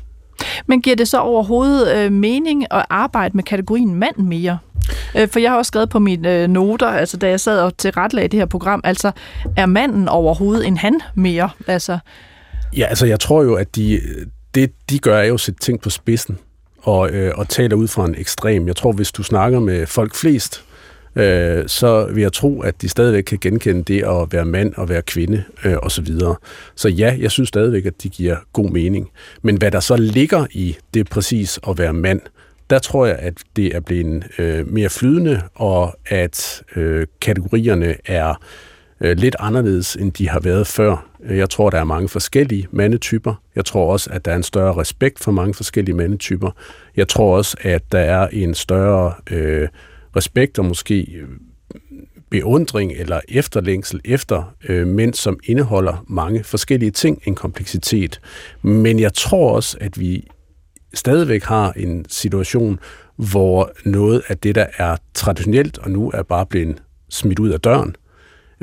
Men 0.66 0.82
giver 0.82 0.97
det 0.97 1.09
så 1.09 1.18
overhovedet 1.18 1.97
øh, 1.97 2.12
mening 2.12 2.66
at 2.70 2.86
arbejde 2.90 3.36
med 3.36 3.45
kategorien 3.45 3.95
mand 3.95 4.16
mere? 4.16 4.59
Øh, 5.16 5.28
for 5.28 5.38
jeg 5.38 5.51
har 5.51 5.59
også 5.59 5.68
skrevet 5.68 5.90
på 5.90 5.99
mine 5.99 6.42
øh, 6.42 6.49
noter, 6.49 6.86
altså 6.86 7.16
da 7.16 7.28
jeg 7.28 7.40
sad 7.40 7.61
og 7.61 7.76
tilrettelagde 7.76 8.28
det 8.28 8.38
her 8.38 8.47
program, 8.47 8.80
altså 8.84 9.12
er 9.57 9.66
manden 9.66 10.09
overhovedet 10.09 10.66
en 10.66 10.76
han 10.76 11.01
mere? 11.14 11.51
Altså... 11.66 11.99
Ja, 12.76 12.86
altså 12.86 13.07
jeg 13.07 13.20
tror 13.20 13.42
jo, 13.42 13.55
at 13.55 13.76
de, 13.76 14.01
det 14.55 14.72
de 14.90 14.99
gør 14.99 15.18
er 15.18 15.24
jo 15.24 15.34
at 15.34 15.40
sætte 15.40 15.61
ting 15.61 15.80
på 15.80 15.90
spidsen 15.90 16.38
og, 16.82 17.11
øh, 17.11 17.32
og 17.36 17.49
taler 17.49 17.76
ud 17.76 17.88
fra 17.88 18.05
en 18.05 18.14
ekstrem. 18.18 18.66
Jeg 18.66 18.76
tror, 18.76 18.92
hvis 18.92 19.12
du 19.12 19.22
snakker 19.22 19.61
med 19.61 19.86
folk 19.86 20.14
flest, 20.14 20.64
øh, 21.17 21.65
så 21.67 22.07
vil 22.07 22.23
jeg 22.23 22.33
tro, 22.33 22.61
at 22.61 22.83
de 22.83 22.89
stadigvæk 22.89 23.23
kan 23.23 23.39
genkende 23.41 23.83
det 23.83 24.03
at 24.03 24.33
være 24.33 24.45
mand 24.45 24.75
og 24.75 24.89
være 24.89 25.03
kvinde 25.03 25.45
øh, 25.65 25.77
osv. 25.83 26.07
Så, 26.07 26.35
så 26.77 26.89
ja, 26.89 27.17
jeg 27.21 27.31
synes 27.31 27.49
stadigvæk, 27.49 27.87
at 27.87 28.03
de 28.03 28.09
giver 28.09 28.37
god 28.53 28.71
mening. 28.71 29.11
Men 29.43 29.57
hvad 29.57 29.71
der 29.71 29.81
så 29.81 29.97
ligger 29.97 30.47
i 30.51 30.77
det 30.95 31.11
præcis 31.11 31.61
at 31.69 31.79
være 31.79 31.93
mand, 31.93 32.21
der 32.71 32.79
tror 32.79 33.07
jeg, 33.07 33.17
at 33.17 33.35
det 33.57 33.77
er 33.77 33.81
blevet 33.81 34.25
øh, 34.39 34.73
mere 34.73 34.89
flydende, 34.89 35.43
og 35.55 35.99
at 36.07 36.62
øh, 36.77 37.07
kategorierne 37.21 37.95
er 38.05 38.35
øh, 39.01 39.17
lidt 39.17 39.37
anderledes, 39.39 39.97
end 39.97 40.12
de 40.12 40.29
har 40.29 40.41
været 40.41 40.67
før. 40.67 41.07
Jeg 41.29 41.51
tror, 41.51 41.71
der 41.71 41.79
er 41.79 41.85
mange 41.85 42.09
forskellige 42.09 42.67
mandetyper. 42.71 43.35
Jeg 43.57 43.65
tror 43.65 43.93
også, 43.93 44.11
at 44.12 44.25
der 44.25 44.33
er 44.33 44.37
en 44.37 44.43
større 44.43 44.77
respekt 44.77 45.21
for 45.21 45.33
mange 45.33 45.55
forskellige 45.55 45.97
mandetyper. 45.97 46.51
Jeg 46.97 47.09
tror 47.09 47.37
også, 47.37 47.57
at 47.61 47.83
der 47.93 47.99
er 47.99 48.29
en 48.33 48.55
større 48.55 49.12
øh, 49.31 49.69
respekt 50.17 50.59
og 50.59 50.65
måske 50.65 51.01
øh, 51.01 51.29
beundring 52.31 52.93
eller 52.93 53.21
efterlængsel 53.29 54.01
efter 54.05 54.55
øh, 54.69 54.87
mænd, 54.87 55.15
som 55.15 55.41
indeholder 55.45 56.05
mange 56.09 56.45
forskellige 56.45 56.91
ting, 56.91 57.23
en 57.27 57.35
kompleksitet. 57.35 58.21
Men 58.62 59.01
jeg 59.01 59.15
tror 59.15 59.55
også, 59.55 59.79
at 59.81 60.01
vi 60.01 60.27
stadigvæk 60.95 61.43
har 61.43 61.73
en 61.73 62.05
situation, 62.09 62.79
hvor 63.17 63.73
noget 63.85 64.23
af 64.29 64.39
det, 64.39 64.55
der 64.55 64.67
er 64.77 64.97
traditionelt 65.15 65.79
og 65.79 65.91
nu 65.91 66.11
er 66.15 66.23
bare 66.23 66.47
blevet 66.47 66.83
smidt 67.11 67.39
ud 67.39 67.49
af 67.49 67.61
døren, 67.61 67.97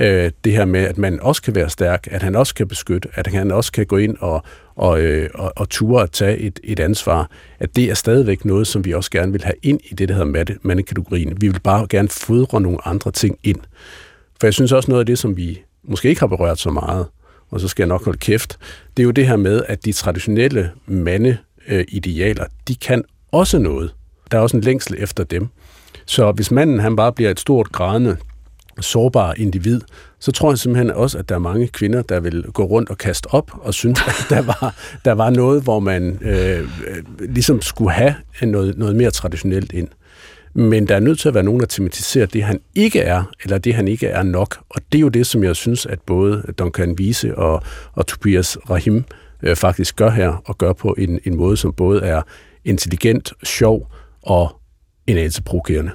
øh, 0.01 0.31
det 0.43 0.53
her 0.53 0.65
med, 0.65 0.79
at 0.79 0.97
man 0.97 1.19
også 1.19 1.41
kan 1.41 1.55
være 1.55 1.69
stærk, 1.69 2.07
at 2.11 2.23
han 2.23 2.35
også 2.35 2.55
kan 2.55 2.67
beskytte, 2.67 3.09
at 3.13 3.27
han 3.27 3.51
også 3.51 3.71
kan 3.71 3.85
gå 3.85 3.97
ind 3.97 4.17
og, 4.19 4.43
og, 4.75 5.01
øh, 5.01 5.29
og, 5.33 5.53
og 5.55 5.69
ture 5.69 6.03
at 6.03 6.11
tage 6.11 6.37
et, 6.37 6.59
et 6.63 6.79
ansvar, 6.79 7.29
at 7.59 7.75
det 7.75 7.89
er 7.89 7.93
stadigvæk 7.93 8.45
noget, 8.45 8.67
som 8.67 8.85
vi 8.85 8.93
også 8.93 9.11
gerne 9.11 9.31
vil 9.31 9.43
have 9.43 9.55
ind 9.63 9.79
i 9.89 9.93
det, 9.93 10.09
der 10.09 10.15
hedder 10.15 10.55
mandekategorien. 10.61 11.41
Vi 11.41 11.47
vil 11.47 11.59
bare 11.59 11.87
gerne 11.89 12.09
fodre 12.09 12.61
nogle 12.61 12.87
andre 12.87 13.11
ting 13.11 13.37
ind. 13.43 13.59
For 14.39 14.47
jeg 14.47 14.53
synes 14.53 14.71
også 14.71 14.91
noget 14.91 14.99
af 14.99 15.05
det, 15.05 15.19
som 15.19 15.37
vi 15.37 15.61
måske 15.83 16.09
ikke 16.09 16.21
har 16.21 16.27
berørt 16.27 16.59
så 16.59 16.69
meget, 16.69 17.05
og 17.51 17.59
så 17.59 17.67
skal 17.67 17.83
jeg 17.83 17.87
nok 17.87 18.05
holde 18.05 18.19
kæft, 18.19 18.57
det 18.97 19.03
er 19.03 19.05
jo 19.05 19.11
det 19.11 19.27
her 19.27 19.35
med, 19.35 19.63
at 19.67 19.85
de 19.85 19.91
traditionelle 19.91 20.71
mandeidealer, 20.85 22.45
de 22.67 22.75
kan 22.75 23.03
også 23.31 23.59
noget. 23.59 23.93
Der 24.31 24.37
er 24.37 24.41
også 24.41 24.57
en 24.57 24.63
længsel 24.63 24.95
efter 24.99 25.23
dem. 25.23 25.47
Så 26.05 26.31
hvis 26.31 26.51
manden 26.51 26.79
han 26.79 26.95
bare 26.95 27.13
bliver 27.13 27.31
et 27.31 27.39
stort 27.39 27.71
grædende 27.71 28.17
sårbar 28.81 29.33
individ, 29.37 29.81
så 30.19 30.31
tror 30.31 30.51
jeg 30.51 30.59
simpelthen 30.59 30.91
også, 30.91 31.17
at 31.17 31.29
der 31.29 31.35
er 31.35 31.39
mange 31.39 31.67
kvinder, 31.67 32.01
der 32.01 32.19
vil 32.19 32.43
gå 32.53 32.63
rundt 32.63 32.89
og 32.89 32.97
kaste 32.97 33.27
op 33.33 33.51
og 33.53 33.73
synes, 33.73 33.99
at 34.07 34.25
der 34.29 34.41
var, 34.41 34.75
der 35.05 35.11
var 35.11 35.29
noget, 35.29 35.63
hvor 35.63 35.79
man 35.79 36.19
øh, 36.21 36.59
øh, 36.59 37.03
ligesom 37.19 37.61
skulle 37.61 37.91
have 37.91 38.15
noget, 38.41 38.77
noget 38.77 38.95
mere 38.95 39.11
traditionelt 39.11 39.73
ind. 39.73 39.87
Men 40.53 40.87
der 40.87 40.95
er 40.95 40.99
nødt 40.99 41.19
til 41.19 41.27
at 41.27 41.33
være 41.33 41.43
nogen, 41.43 41.59
der 41.59 41.65
tematiserer 41.65 42.25
det, 42.25 42.43
han 42.43 42.59
ikke 42.75 42.99
er, 42.99 43.23
eller 43.43 43.57
det, 43.57 43.75
han 43.75 43.87
ikke 43.87 44.07
er 44.07 44.23
nok. 44.23 44.57
Og 44.69 44.81
det 44.91 44.97
er 44.97 45.01
jo 45.01 45.09
det, 45.09 45.27
som 45.27 45.43
jeg 45.43 45.55
synes, 45.55 45.85
at 45.85 45.99
både 46.01 46.43
Duncan 46.59 46.97
Vise 46.97 47.37
og, 47.37 47.63
og 47.93 48.07
Tobias 48.07 48.57
Rahim 48.69 49.03
øh, 49.43 49.55
faktisk 49.55 49.95
gør 49.95 50.09
her, 50.09 50.41
og 50.45 50.57
gør 50.57 50.73
på 50.73 50.95
en, 50.97 51.19
en 51.25 51.35
måde, 51.35 51.57
som 51.57 51.73
både 51.73 52.01
er 52.01 52.21
intelligent, 52.65 53.33
sjov 53.43 53.91
og 54.21 54.61
en 55.07 55.17
anelse 55.17 55.43
provokerende. 55.43 55.91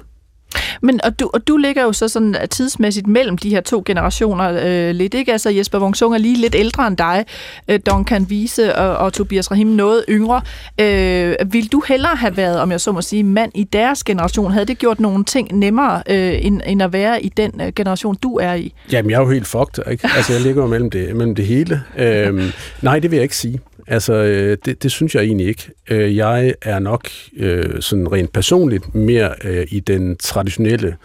Men 0.81 0.99
og 1.03 1.19
du, 1.19 1.29
og 1.33 1.47
du 1.47 1.57
ligger 1.57 1.83
jo 1.83 1.93
så 1.93 2.07
sådan 2.07 2.35
øh, 2.41 2.47
tidsmæssigt 2.49 3.07
mellem 3.07 3.37
de 3.37 3.49
her 3.49 3.61
to 3.61 3.83
generationer 3.85 4.59
øh, 4.63 4.95
lidt, 4.95 5.13
ikke? 5.13 5.31
Altså 5.31 5.49
Jesper 5.49 5.79
Wungsung 5.79 6.13
er 6.13 6.17
lige 6.17 6.37
lidt 6.41 6.55
ældre 6.55 6.87
end 6.87 6.97
dig, 6.97 7.25
øh, 7.67 7.79
Duncan 7.85 8.23
Wiese 8.23 8.75
og, 8.75 8.97
og 8.97 9.13
Tobias 9.13 9.51
Rahim 9.51 9.67
noget 9.67 10.05
yngre. 10.09 10.41
Øh, 10.81 11.35
vil 11.45 11.71
du 11.71 11.83
hellere 11.87 12.15
have 12.15 12.37
været, 12.37 12.59
om 12.59 12.71
jeg 12.71 12.81
så 12.81 12.91
må 12.91 13.01
sige, 13.01 13.23
mand 13.23 13.51
i 13.55 13.63
deres 13.63 14.03
generation? 14.03 14.51
Havde 14.51 14.65
det 14.65 14.77
gjort 14.77 14.99
nogle 14.99 15.23
ting 15.23 15.59
nemmere, 15.59 16.03
øh, 16.09 16.45
end, 16.45 16.61
end 16.65 16.81
at 16.83 16.93
være 16.93 17.23
i 17.23 17.29
den 17.29 17.51
øh, 17.61 17.73
generation, 17.75 18.15
du 18.15 18.35
er 18.35 18.53
i? 18.53 18.73
Jamen, 18.91 19.11
jeg 19.11 19.17
er 19.17 19.21
jo 19.21 19.29
helt 19.29 19.47
fucked, 19.47 19.91
ikke? 19.91 20.09
Altså, 20.15 20.33
jeg 20.33 20.41
ligger 20.41 20.61
jo 20.61 20.67
mellem 20.67 20.89
det, 20.89 21.15
mellem 21.15 21.35
det 21.35 21.45
hele. 21.45 21.81
Øh, 21.97 22.53
nej, 22.81 22.99
det 22.99 23.11
vil 23.11 23.17
jeg 23.17 23.23
ikke 23.23 23.37
sige. 23.37 23.59
Altså, 23.87 24.13
øh, 24.13 24.57
det, 24.65 24.83
det 24.83 24.91
synes 24.91 25.15
jeg 25.15 25.23
egentlig 25.23 25.47
ikke. 25.47 25.71
Øh, 25.89 26.15
jeg 26.15 26.53
er 26.61 26.79
nok 26.79 27.09
øh, 27.37 27.81
sådan 27.81 28.11
rent 28.11 28.33
personligt 28.33 28.95
mere 28.95 29.33
øh, 29.43 29.67
i 29.69 29.79
den 29.79 30.17
traditionelle 30.17 30.95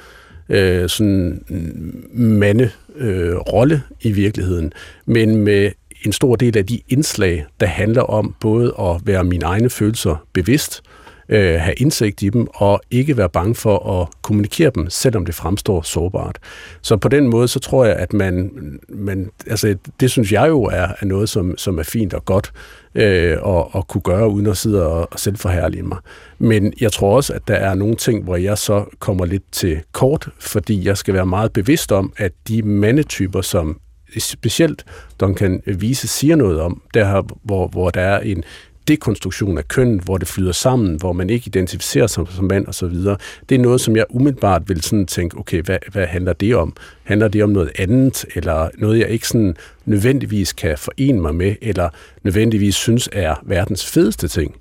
øh, 0.48 0.88
sådan 0.88 1.44
mm, 1.48 2.06
mande-rolle 2.14 2.72
øh, 2.96 3.36
rolle 3.36 3.82
i 4.00 4.12
virkeligheden, 4.12 4.72
men 5.06 5.36
med 5.36 5.70
en 6.06 6.12
stor 6.12 6.36
del 6.36 6.58
af 6.58 6.66
de 6.66 6.80
indslag, 6.88 7.46
der 7.60 7.66
handler 7.66 8.02
om 8.02 8.34
både 8.40 8.74
at 8.80 9.00
være 9.04 9.24
mine 9.24 9.44
egne 9.44 9.70
følelser 9.70 10.26
bevidst, 10.32 10.82
øh, 10.84 11.01
øh, 11.28 11.60
have 11.60 11.74
indsigt 11.76 12.22
i 12.22 12.28
dem, 12.28 12.46
og 12.54 12.80
ikke 12.90 13.16
være 13.16 13.28
bange 13.28 13.54
for 13.54 14.00
at 14.00 14.08
kommunikere 14.22 14.70
dem, 14.74 14.90
selvom 14.90 15.26
det 15.26 15.34
fremstår 15.34 15.82
sårbart. 15.82 16.38
Så 16.82 16.96
på 16.96 17.08
den 17.08 17.28
måde, 17.28 17.48
så 17.48 17.60
tror 17.60 17.84
jeg, 17.84 17.96
at 17.96 18.12
man, 18.12 18.50
man 18.88 19.30
altså 19.46 19.76
det 20.00 20.10
synes 20.10 20.32
jeg 20.32 20.48
jo 20.48 20.62
er, 20.62 20.88
er 21.00 21.04
noget, 21.04 21.28
som, 21.28 21.58
som 21.58 21.78
er 21.78 21.82
fint 21.82 22.14
og 22.14 22.24
godt 22.24 22.52
øh, 22.94 23.38
at, 23.46 23.64
at 23.74 23.88
kunne 23.88 24.00
gøre, 24.00 24.28
uden 24.28 24.46
at 24.46 24.56
sidde 24.56 24.86
og, 24.86 25.08
og 25.12 25.20
selv 25.20 25.36
forhærlige 25.36 25.82
mig. 25.82 25.98
Men 26.38 26.72
jeg 26.80 26.92
tror 26.92 27.16
også, 27.16 27.32
at 27.32 27.48
der 27.48 27.54
er 27.54 27.74
nogle 27.74 27.96
ting, 27.96 28.24
hvor 28.24 28.36
jeg 28.36 28.58
så 28.58 28.84
kommer 28.98 29.24
lidt 29.24 29.52
til 29.52 29.80
kort, 29.92 30.28
fordi 30.40 30.86
jeg 30.86 30.96
skal 30.96 31.14
være 31.14 31.26
meget 31.26 31.52
bevidst 31.52 31.92
om, 31.92 32.12
at 32.16 32.32
de 32.48 32.62
mandetyper, 32.62 33.40
som 33.40 33.80
specielt 34.18 34.84
Duncan 35.20 35.62
Vise 35.66 36.08
siger 36.08 36.36
noget 36.36 36.60
om, 36.60 36.82
der 36.94 37.22
hvor, 37.44 37.68
hvor 37.68 37.90
der 37.90 38.00
er 38.00 38.20
en, 38.20 38.44
dekonstruktion 38.88 39.58
af 39.58 39.68
køn, 39.68 40.00
hvor 40.04 40.18
det 40.18 40.28
flyder 40.28 40.52
sammen, 40.52 40.96
hvor 40.96 41.12
man 41.12 41.30
ikke 41.30 41.46
identificerer 41.46 42.06
sig 42.06 42.24
som 42.30 42.44
mand 42.44 42.66
og 42.66 42.74
så 42.74 42.86
videre. 42.86 43.16
Det 43.48 43.54
er 43.54 43.58
noget, 43.58 43.80
som 43.80 43.96
jeg 43.96 44.04
umiddelbart 44.10 44.68
vil 44.68 44.82
sådan 44.82 45.06
tænke, 45.06 45.38
okay, 45.38 45.62
hvad, 45.62 45.78
hvad 45.92 46.06
handler 46.06 46.32
det 46.32 46.56
om? 46.56 46.76
Handler 47.02 47.28
det 47.28 47.44
om 47.44 47.50
noget 47.50 47.70
andet, 47.78 48.24
eller 48.34 48.68
noget, 48.78 48.98
jeg 48.98 49.08
ikke 49.08 49.28
sådan 49.28 49.56
nødvendigvis 49.84 50.52
kan 50.52 50.78
forene 50.78 51.20
mig 51.20 51.34
med, 51.34 51.54
eller 51.62 51.88
nødvendigvis 52.22 52.74
synes 52.74 53.08
er 53.12 53.34
verdens 53.42 53.86
fedeste 53.86 54.28
ting? 54.28 54.56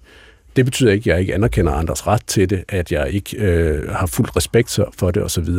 Det 0.55 0.65
betyder 0.65 0.91
ikke, 0.91 1.01
at 1.01 1.13
jeg 1.13 1.19
ikke 1.19 1.33
anerkender 1.33 1.71
andres 1.71 2.07
ret 2.07 2.21
til 2.27 2.49
det, 2.49 2.63
at 2.69 2.91
jeg 2.91 3.09
ikke 3.09 3.37
øh, 3.37 3.89
har 3.89 4.07
fuld 4.07 4.35
respekt 4.35 4.79
for 4.97 5.11
det 5.11 5.23
osv. 5.23 5.49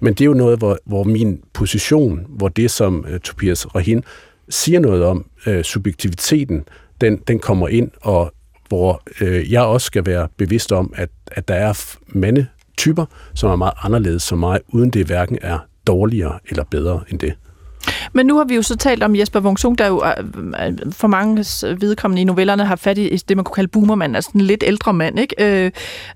Men 0.00 0.14
det 0.14 0.20
er 0.20 0.24
jo 0.24 0.34
noget, 0.34 0.58
hvor, 0.58 0.78
hvor 0.84 1.04
min 1.04 1.40
position, 1.52 2.26
hvor 2.28 2.48
det, 2.48 2.70
som 2.70 3.06
øh, 3.08 3.20
Tobias 3.20 3.74
Rahin 3.74 4.04
siger 4.48 4.80
noget 4.80 5.04
om, 5.04 5.24
øh, 5.46 5.64
subjektiviteten, 5.64 6.64
den, 7.02 7.16
den 7.16 7.38
kommer 7.38 7.68
ind, 7.68 7.90
og 8.02 8.32
hvor 8.68 9.02
øh, 9.20 9.52
jeg 9.52 9.62
også 9.62 9.84
skal 9.84 10.06
være 10.06 10.28
bevidst 10.36 10.72
om, 10.72 10.92
at, 10.96 11.10
at 11.26 11.48
der 11.48 11.54
er 11.54 11.96
mandetyper, 12.06 13.04
som 13.34 13.50
er 13.50 13.56
meget 13.56 13.74
anderledes 13.82 14.22
som 14.22 14.38
mig, 14.38 14.60
uden 14.68 14.90
det 14.90 15.06
hverken 15.06 15.38
er 15.42 15.58
dårligere 15.86 16.38
eller 16.48 16.64
bedre 16.64 17.00
end 17.10 17.18
det. 17.18 17.34
Men 18.12 18.26
nu 18.26 18.36
har 18.36 18.44
vi 18.44 18.54
jo 18.54 18.62
så 18.62 18.76
talt 18.76 19.02
om 19.02 19.16
Jesper 19.16 19.40
Wungsung, 19.40 19.78
der 19.78 19.86
jo 19.86 20.04
øh, 20.04 20.66
øh, 20.66 20.92
for 20.92 21.08
mange 21.08 21.44
øh, 21.66 21.80
vedkommende 21.80 22.22
i 22.22 22.24
novellerne 22.24 22.64
har 22.64 22.76
fat 22.76 22.98
i 22.98 23.16
det, 23.16 23.36
man 23.36 23.44
kunne 23.44 23.54
kalde 23.54 23.68
boomermand, 23.68 24.16
altså 24.16 24.30
en 24.34 24.40
lidt 24.40 24.64
ældre 24.66 24.92
mand, 24.92 25.18
ikke? 25.18 25.64
Øh, 25.64 25.70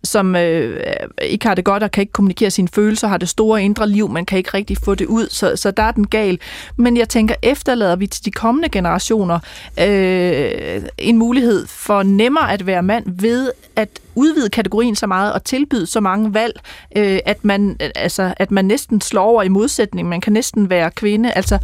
som 0.04 0.36
øh, 0.36 0.80
ikke 1.22 1.46
har 1.46 1.54
det 1.54 1.64
godt 1.64 1.82
og 1.82 1.90
kan 1.90 2.00
ikke 2.00 2.12
kommunikere 2.12 2.50
sine 2.50 2.68
følelser, 2.68 3.08
har 3.08 3.16
det 3.16 3.28
store 3.28 3.62
indre 3.62 3.88
liv, 3.88 4.08
man 4.10 4.26
kan 4.26 4.38
ikke 4.38 4.50
rigtig 4.54 4.76
få 4.84 4.94
det 4.94 5.06
ud, 5.06 5.26
så, 5.30 5.56
så 5.56 5.70
der 5.70 5.82
er 5.82 5.92
den 5.92 6.06
gal. 6.06 6.38
Men 6.76 6.96
jeg 6.96 7.08
tænker, 7.08 7.34
efterlader 7.42 7.96
vi 7.96 8.06
til 8.06 8.24
de 8.24 8.30
kommende 8.30 8.68
generationer 8.68 9.38
øh, 9.80 10.82
en 10.98 11.18
mulighed 11.18 11.66
for 11.66 12.02
nemmere 12.02 12.52
at 12.52 12.66
være 12.66 12.82
mand 12.82 13.04
ved 13.20 13.50
at 13.76 13.88
udvide 14.14 14.50
kategorien 14.50 14.96
så 14.96 15.06
meget 15.06 15.32
og 15.32 15.44
tilbyde 15.44 15.86
så 15.86 16.00
mange 16.00 16.34
valg, 16.34 16.60
øh, 16.96 17.18
at, 17.26 17.44
man, 17.44 17.76
altså, 17.94 18.34
at 18.36 18.50
man 18.50 18.64
næsten 18.64 19.00
slår 19.00 19.22
over 19.22 19.42
i 19.42 19.48
modsætning. 19.48 20.08
Man 20.08 20.20
kan 20.20 20.32
næsten 20.32 20.70
være 20.70 20.90
kvinde. 20.90 21.32
Altså, 21.32 21.58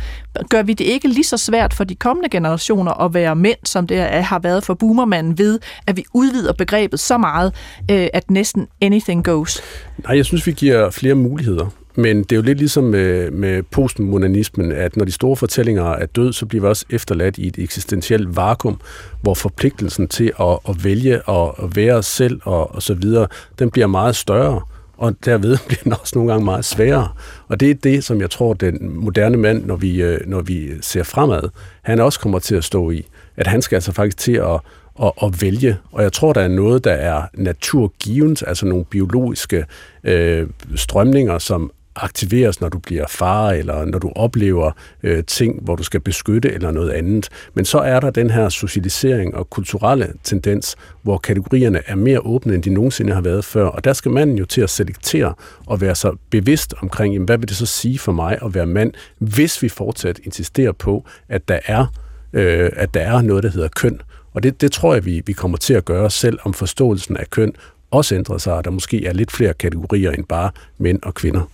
gør 0.49 0.63
vi 0.63 0.73
det 0.73 0.85
ikke 0.85 1.09
lige 1.09 1.25
så 1.25 1.37
svært 1.37 1.75
for 1.75 1.85
de 1.85 1.95
kommende 1.95 2.29
generationer 2.29 3.05
at 3.05 3.15
være 3.15 3.37
mænd, 3.37 3.59
som 3.65 3.87
det 3.87 3.99
har 4.01 4.39
været 4.39 4.65
for 4.65 4.75
boomermanden 4.75 5.39
ved, 5.39 5.59
at 5.87 5.97
vi 5.97 6.05
udvider 6.15 6.53
begrebet 6.53 7.01
så 7.01 7.19
meget, 7.19 7.55
øh, 7.91 8.09
at 8.13 8.31
næsten 8.31 8.69
anything 8.81 9.25
goes? 9.25 9.63
Nej, 10.05 10.17
jeg 10.17 10.25
synes, 10.25 10.47
vi 10.47 10.53
giver 10.53 10.91
flere 10.91 11.15
muligheder. 11.15 11.67
Men 11.95 12.23
det 12.23 12.33
er 12.33 12.37
jo 12.37 12.43
lidt 12.43 12.59
ligesom 12.59 12.85
med, 12.85 13.31
med 13.31 13.63
postmodernismen, 13.63 14.73
at 14.73 14.97
når 14.97 15.05
de 15.05 15.13
store 15.13 15.37
fortællinger 15.37 15.85
er 15.85 16.07
død, 16.07 16.33
så 16.33 16.47
bliver 16.47 16.63
vi 16.63 16.69
også 16.69 16.87
efterladt 16.91 17.39
i 17.39 17.47
et 17.47 17.59
eksistentielt 17.59 18.37
vakuum, 18.37 18.81
hvor 19.23 19.35
forpligtelsen 19.35 20.09
til 20.09 20.33
at, 20.41 20.59
at 20.69 20.85
vælge 20.85 21.23
og 21.23 21.65
at 21.65 21.77
være 21.77 21.95
os 21.95 22.07
selv 22.07 22.41
og, 22.43 22.75
og 22.75 22.83
så 22.83 22.95
videre, 22.95 23.27
den 23.59 23.71
bliver 23.71 23.87
meget 23.87 24.17
større 24.17 24.61
og 24.97 25.15
derved 25.25 25.59
bliver 25.67 25.83
den 25.85 25.93
også 25.93 26.13
nogle 26.15 26.33
gange 26.33 26.45
meget 26.45 26.65
sværere. 26.65 27.09
Og 27.49 27.61
det 27.61 27.71
er 27.71 27.75
det, 27.75 28.05
som 28.05 28.21
jeg 28.21 28.31
tror, 28.31 28.55
den 28.55 28.97
moderne 28.97 29.37
mand, 29.37 29.65
når 29.67 29.77
vi, 29.77 30.03
øh, 30.03 30.21
når 30.27 30.41
vi 30.41 30.71
ser 30.81 31.03
fremad, 31.03 31.49
han 31.83 32.01
også 32.01 32.21
kommer 32.21 32.39
til 32.39 32.55
at 32.55 32.65
stå 32.65 32.91
i. 32.91 33.07
At 33.37 33.47
han 33.47 33.63
skal 33.63 33.77
altså 33.77 33.93
faktisk 33.93 34.17
til 34.17 34.33
at, 34.33 34.61
at, 35.03 35.13
at 35.23 35.43
vælge. 35.43 35.77
Og 35.93 36.03
jeg 36.03 36.13
tror, 36.13 36.33
der 36.33 36.41
er 36.41 36.49
noget, 36.49 36.85
der 36.85 36.93
er 36.93 37.23
naturgivens, 37.35 38.43
altså 38.43 38.67
nogle 38.67 38.85
biologiske 38.85 39.65
øh, 40.05 40.47
strømninger, 40.77 41.39
som 41.39 41.73
aktiveres, 41.97 42.61
når 42.61 42.69
du 42.69 42.79
bliver 42.79 43.05
far, 43.09 43.51
eller 43.51 43.85
når 43.85 43.99
du 43.99 44.13
oplever 44.17 44.71
øh, 45.03 45.25
ting, 45.25 45.63
hvor 45.63 45.77
du 45.77 45.83
skal 45.83 46.01
beskytte, 46.01 46.53
eller 46.53 46.71
noget 46.71 46.91
andet. 46.91 47.29
Men 47.55 47.65
så 47.65 47.79
er 47.79 48.01
der 48.01 48.11
den 48.11 48.31
her 48.31 48.49
socialisering 48.49 49.35
og 49.35 49.51
kulturelle 49.51 50.13
tendens, 50.25 50.77
hvor 51.03 51.19
kategorierne 51.19 51.81
er 51.87 51.95
mere 51.95 52.21
åbne, 52.21 52.55
end 52.55 52.63
de 52.63 52.71
nogensinde 52.71 53.13
har 53.13 53.21
været 53.21 53.45
før. 53.45 53.65
Og 53.65 53.85
der 53.85 53.93
skal 53.93 54.11
manden 54.11 54.39
jo 54.39 54.45
til 54.45 54.61
at 54.61 54.71
selektere 54.71 55.35
og 55.67 55.81
være 55.81 55.95
så 55.95 56.17
bevidst 56.31 56.75
omkring, 56.83 57.15
jamen, 57.15 57.27
hvad 57.27 57.39
vil 57.39 57.49
det 57.49 57.57
så 57.57 57.67
sige 57.67 57.99
for 57.99 58.13
mig 58.13 58.39
at 58.45 58.55
være 58.55 58.67
mand, 58.67 58.93
hvis 59.19 59.63
vi 59.63 59.69
fortsat 59.69 60.21
insisterer 60.25 60.73
på, 60.73 61.05
at 61.29 61.49
der 61.49 61.59
er, 61.67 61.87
øh, 62.33 62.71
at 62.77 62.95
der 62.95 63.01
er 63.01 63.23
noget, 63.23 63.43
der 63.43 63.51
hedder 63.51 63.69
køn. 63.69 64.01
Og 64.35 64.43
det, 64.43 64.61
det 64.61 64.73
tror 64.73 64.95
jeg, 64.95 65.05
vi, 65.05 65.23
vi 65.27 65.33
kommer 65.33 65.59
til 65.59 65.75
at 65.75 65.85
gøre, 65.85 66.11
selv 66.11 66.39
om 66.43 66.55
forståelsen 66.55 67.17
af 67.17 67.31
køn 67.31 67.53
også 67.91 68.15
ændrer 68.15 68.39
sig, 68.39 68.55
og 68.55 68.65
der 68.65 68.71
måske 68.71 69.07
er 69.07 69.13
lidt 69.13 69.33
flere 69.33 69.55
kategorier 69.55 70.11
end 70.11 70.25
bare 70.25 70.51
mænd 70.79 70.99
og 71.03 71.15
kvinder. 71.15 71.51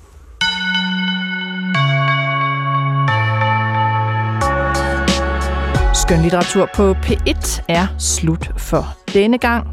Skønlitteratur 6.09 6.69
på 6.75 6.93
P1 6.93 7.63
er 7.69 7.87
slut 7.99 8.51
for 8.57 8.97
denne 9.15 9.39
gang. 9.39 9.67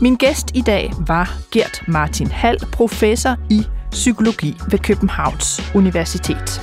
Min 0.00 0.16
gæst 0.16 0.50
i 0.54 0.60
dag 0.60 0.92
var 1.06 1.34
Gert 1.50 1.82
Martin 1.88 2.26
Hall, 2.26 2.58
professor 2.72 3.36
i 3.50 3.66
psykologi 3.90 4.56
ved 4.70 4.78
Københavns 4.78 5.72
Universitet. 5.74 6.60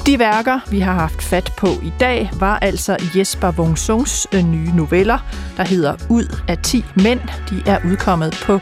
de 0.06 0.20
værker, 0.20 0.60
vi 0.70 0.80
har 0.80 0.94
haft 0.94 1.22
fat 1.22 1.52
på 1.58 1.68
i 1.68 1.92
dag, 2.00 2.30
var 2.40 2.60
altså 2.60 2.98
Jesper 3.16 3.52
Wungsungs 3.52 4.28
øh, 4.34 4.44
nye 4.44 4.72
noveller, 4.76 5.18
der 5.58 5.64
hedder 5.64 5.96
Ud 6.10 6.40
af 6.48 6.58
10 6.58 6.86
mænd. 6.96 7.20
De 7.50 7.64
er 7.66 7.80
udkommet 7.86 8.40
på 8.46 8.60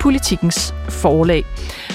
Politikens 0.00 0.74
forlag. 0.88 1.44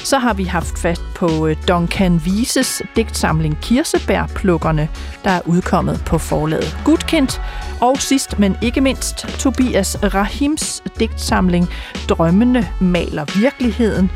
Så 0.04 0.18
har 0.18 0.34
vi 0.34 0.44
haft 0.44 0.80
fat 0.80 1.02
på 1.16 1.48
øh, 1.48 1.56
Duncan 1.68 2.22
Vises 2.26 2.82
digtsamling 2.96 3.58
Kirsebærplukkerne, 3.62 4.90
der 5.24 5.32
er 5.32 5.42
udkommet 5.46 6.04
på 6.06 6.18
forlaget 6.18 6.78
Gudkendt. 6.86 7.42
Og 7.82 7.98
sidst, 8.02 8.40
men 8.40 8.58
ikke 8.62 8.82
mindst, 8.82 9.18
Tobias 9.18 9.98
Rahims 10.04 10.84
digtsamling 11.00 11.70
Drømmene 12.10 12.68
maler 12.82 13.40
virkeligheden, 13.40 14.12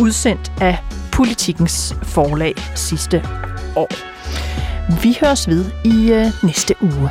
udsendt 0.00 0.52
af 0.60 0.78
Politikens 1.12 1.94
forlag 2.02 2.54
sidste 2.74 3.28
år. 3.76 3.88
Vi 5.02 5.18
høres 5.20 5.48
ved 5.48 5.64
i 5.84 6.12
øh, 6.12 6.26
næste 6.42 6.74
uge. 6.82 7.10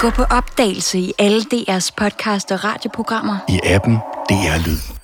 Gå 0.00 0.10
på 0.10 0.22
opdagelse 0.22 0.98
i 0.98 1.12
alle 1.18 1.40
DR's 1.40 1.90
podcast 1.96 2.52
og 2.52 2.64
radioprogrammer. 2.64 3.36
I 3.48 3.60
appen 3.64 3.94
DR 4.28 4.66
Lyd. 4.66 5.01